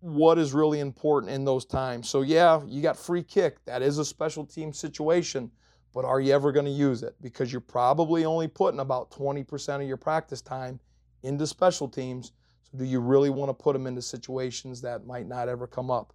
what 0.00 0.38
is 0.38 0.54
really 0.54 0.80
important 0.80 1.30
in 1.32 1.44
those 1.44 1.66
times. 1.66 2.08
So, 2.08 2.22
yeah, 2.22 2.62
you 2.66 2.80
got 2.80 2.96
free 2.96 3.22
kick. 3.22 3.62
That 3.66 3.82
is 3.82 3.98
a 3.98 4.04
special 4.04 4.46
team 4.46 4.72
situation, 4.72 5.50
but 5.92 6.06
are 6.06 6.20
you 6.20 6.32
ever 6.32 6.52
going 6.52 6.66
to 6.66 6.72
use 6.72 7.02
it? 7.02 7.14
Because 7.20 7.52
you're 7.52 7.60
probably 7.60 8.24
only 8.24 8.48
putting 8.48 8.80
about 8.80 9.10
20% 9.10 9.82
of 9.82 9.88
your 9.88 9.96
practice 9.98 10.40
time 10.40 10.80
into 11.22 11.46
special 11.46 11.88
teams. 11.88 12.32
So, 12.62 12.78
do 12.78 12.84
you 12.84 13.00
really 13.00 13.30
want 13.30 13.50
to 13.50 13.54
put 13.54 13.74
them 13.74 13.86
into 13.86 14.00
situations 14.00 14.80
that 14.82 15.04
might 15.04 15.26
not 15.26 15.50
ever 15.50 15.66
come 15.66 15.90
up? 15.90 16.14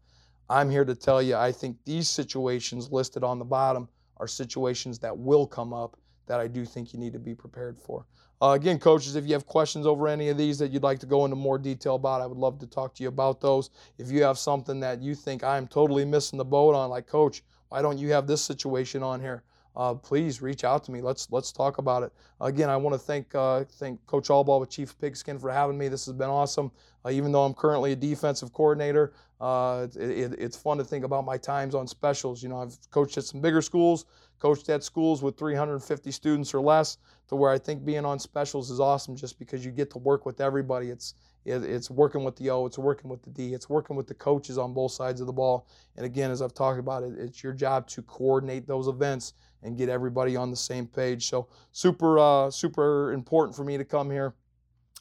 I'm 0.49 0.69
here 0.69 0.85
to 0.85 0.95
tell 0.95 1.21
you, 1.21 1.35
I 1.35 1.51
think 1.51 1.77
these 1.85 2.09
situations 2.09 2.91
listed 2.91 3.23
on 3.23 3.39
the 3.39 3.45
bottom 3.45 3.87
are 4.17 4.27
situations 4.27 4.99
that 4.99 5.17
will 5.17 5.47
come 5.47 5.73
up 5.73 5.97
that 6.27 6.39
I 6.39 6.47
do 6.47 6.65
think 6.65 6.93
you 6.93 6.99
need 6.99 7.13
to 7.13 7.19
be 7.19 7.35
prepared 7.35 7.79
for. 7.79 8.05
Uh, 8.41 8.51
again, 8.51 8.77
coaches, 8.77 9.15
if 9.15 9.25
you 9.25 9.33
have 9.33 9.45
questions 9.45 9.85
over 9.85 10.07
any 10.07 10.27
of 10.29 10.37
these 10.37 10.59
that 10.59 10.71
you'd 10.71 10.83
like 10.83 10.99
to 10.99 11.05
go 11.05 11.23
into 11.23 11.35
more 11.35 11.57
detail 11.57 11.95
about, 11.95 12.21
I 12.21 12.25
would 12.25 12.37
love 12.37 12.59
to 12.59 12.67
talk 12.67 12.93
to 12.95 13.03
you 13.03 13.09
about 13.09 13.39
those. 13.39 13.69
If 13.97 14.11
you 14.11 14.23
have 14.23 14.37
something 14.37 14.79
that 14.81 15.01
you 15.01 15.15
think 15.15 15.43
I'm 15.43 15.67
totally 15.67 16.03
missing 16.03 16.37
the 16.37 16.45
boat 16.45 16.75
on, 16.75 16.89
like, 16.89 17.07
coach, 17.07 17.41
why 17.69 17.81
don't 17.81 17.97
you 17.97 18.11
have 18.11 18.27
this 18.27 18.41
situation 18.41 19.01
on 19.01 19.21
here? 19.21 19.43
Uh, 19.75 19.93
please 19.93 20.41
reach 20.41 20.63
out 20.63 20.83
to 20.83 20.91
me. 20.91 21.01
Let's 21.01 21.31
let's 21.31 21.51
talk 21.51 21.79
about 21.79 22.03
it. 22.03 22.13
Again, 22.39 22.69
I 22.69 22.77
want 22.77 22.93
to 22.93 22.99
thank 22.99 23.33
uh, 23.33 23.63
thank 23.63 24.05
Coach 24.05 24.27
Allball 24.27 24.59
with 24.59 24.69
Chief 24.69 24.97
Pigskin 24.99 25.39
for 25.39 25.49
having 25.51 25.77
me. 25.77 25.87
This 25.87 26.05
has 26.05 26.13
been 26.13 26.29
awesome. 26.29 26.71
Uh, 27.05 27.09
even 27.09 27.31
though 27.31 27.43
I'm 27.43 27.53
currently 27.53 27.93
a 27.93 27.95
defensive 27.95 28.53
coordinator, 28.53 29.13
uh, 29.41 29.87
it, 29.95 30.09
it, 30.09 30.35
it's 30.39 30.55
fun 30.55 30.77
to 30.77 30.83
think 30.83 31.03
about 31.03 31.25
my 31.25 31.37
times 31.37 31.73
on 31.73 31.87
specials. 31.87 32.43
You 32.43 32.49
know, 32.49 32.61
I've 32.61 32.77
coached 32.91 33.17
at 33.17 33.23
some 33.23 33.41
bigger 33.41 33.61
schools, 33.61 34.05
coached 34.39 34.69
at 34.69 34.83
schools 34.83 35.23
with 35.23 35.37
350 35.37 36.11
students 36.11 36.53
or 36.53 36.61
less, 36.61 36.97
to 37.29 37.35
where 37.35 37.51
I 37.51 37.57
think 37.57 37.83
being 37.83 38.05
on 38.05 38.19
specials 38.19 38.69
is 38.69 38.79
awesome 38.79 39.15
just 39.15 39.39
because 39.39 39.65
you 39.65 39.71
get 39.71 39.89
to 39.91 39.97
work 39.97 40.25
with 40.25 40.39
everybody. 40.39 40.89
It's 40.89 41.15
it's 41.45 41.89
working 41.89 42.23
with 42.23 42.37
the 42.37 42.49
O, 42.51 42.65
it's 42.65 42.77
working 42.77 43.09
with 43.09 43.21
the 43.21 43.29
D, 43.29 43.53
it's 43.53 43.69
working 43.69 43.97
with 43.97 44.07
the 44.07 44.13
coaches 44.13 44.57
on 44.57 44.73
both 44.73 44.91
sides 44.91 45.19
of 45.19 45.27
the 45.27 45.33
ball. 45.33 45.67
And 45.97 46.05
again, 46.05 46.31
as 46.31 46.41
I've 46.41 46.53
talked 46.53 46.79
about 46.79 47.03
it, 47.03 47.15
it's 47.17 47.43
your 47.43 47.51
job 47.53 47.87
to 47.87 48.01
coordinate 48.03 48.65
those 48.65 48.87
events 48.87 49.33
and 49.63 49.77
get 49.77 49.89
everybody 49.89 50.35
on 50.35 50.51
the 50.51 50.57
same 50.57 50.87
page. 50.87 51.27
So 51.27 51.47
super, 51.71 52.19
uh, 52.19 52.51
super 52.51 53.13
important 53.13 53.55
for 53.55 53.63
me 53.63 53.77
to 53.77 53.85
come 53.85 54.11
here 54.11 54.33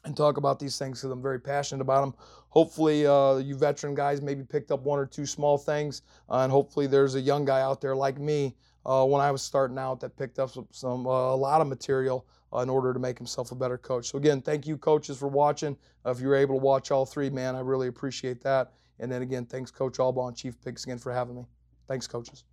and 0.05 0.15
talk 0.15 0.37
about 0.37 0.59
these 0.59 0.77
things 0.77 0.99
because 0.99 1.11
I'm 1.11 1.21
very 1.21 1.39
passionate 1.39 1.81
about 1.81 2.01
them. 2.01 2.13
Hopefully, 2.49 3.07
uh, 3.07 3.37
you 3.37 3.55
veteran 3.55 3.95
guys 3.95 4.21
maybe 4.21 4.43
picked 4.43 4.71
up 4.71 4.81
one 4.83 4.99
or 4.99 5.05
two 5.05 5.25
small 5.25 5.57
things, 5.57 6.03
uh, 6.29 6.39
and 6.39 6.51
hopefully, 6.51 6.87
there's 6.87 7.15
a 7.15 7.21
young 7.21 7.45
guy 7.45 7.61
out 7.61 7.81
there 7.81 7.95
like 7.95 8.19
me 8.19 8.55
uh, 8.85 9.05
when 9.05 9.21
I 9.21 9.31
was 9.31 9.41
starting 9.41 9.77
out 9.77 9.99
that 10.01 10.15
picked 10.17 10.39
up 10.39 10.51
some, 10.51 10.67
some 10.71 11.07
uh, 11.07 11.33
a 11.33 11.35
lot 11.35 11.61
of 11.61 11.67
material 11.67 12.25
uh, 12.53 12.59
in 12.59 12.69
order 12.69 12.93
to 12.93 12.99
make 12.99 13.17
himself 13.17 13.51
a 13.51 13.55
better 13.55 13.77
coach. 13.77 14.11
So 14.11 14.17
again, 14.17 14.41
thank 14.41 14.67
you 14.67 14.77
coaches 14.77 15.17
for 15.17 15.27
watching. 15.27 15.75
Uh, 16.05 16.11
if 16.11 16.19
you 16.19 16.27
were 16.27 16.35
able 16.35 16.55
to 16.55 16.61
watch 16.61 16.91
all 16.91 17.05
three, 17.05 17.29
man, 17.29 17.55
I 17.55 17.61
really 17.61 17.87
appreciate 17.87 18.41
that. 18.41 18.73
And 18.99 19.11
then 19.11 19.21
again, 19.21 19.45
thanks 19.45 19.71
Coach 19.71 19.97
Allball 19.97 20.27
and 20.27 20.37
Chief 20.37 20.55
again 20.65 20.99
for 20.99 21.11
having 21.11 21.35
me. 21.35 21.45
Thanks, 21.87 22.07
coaches. 22.07 22.43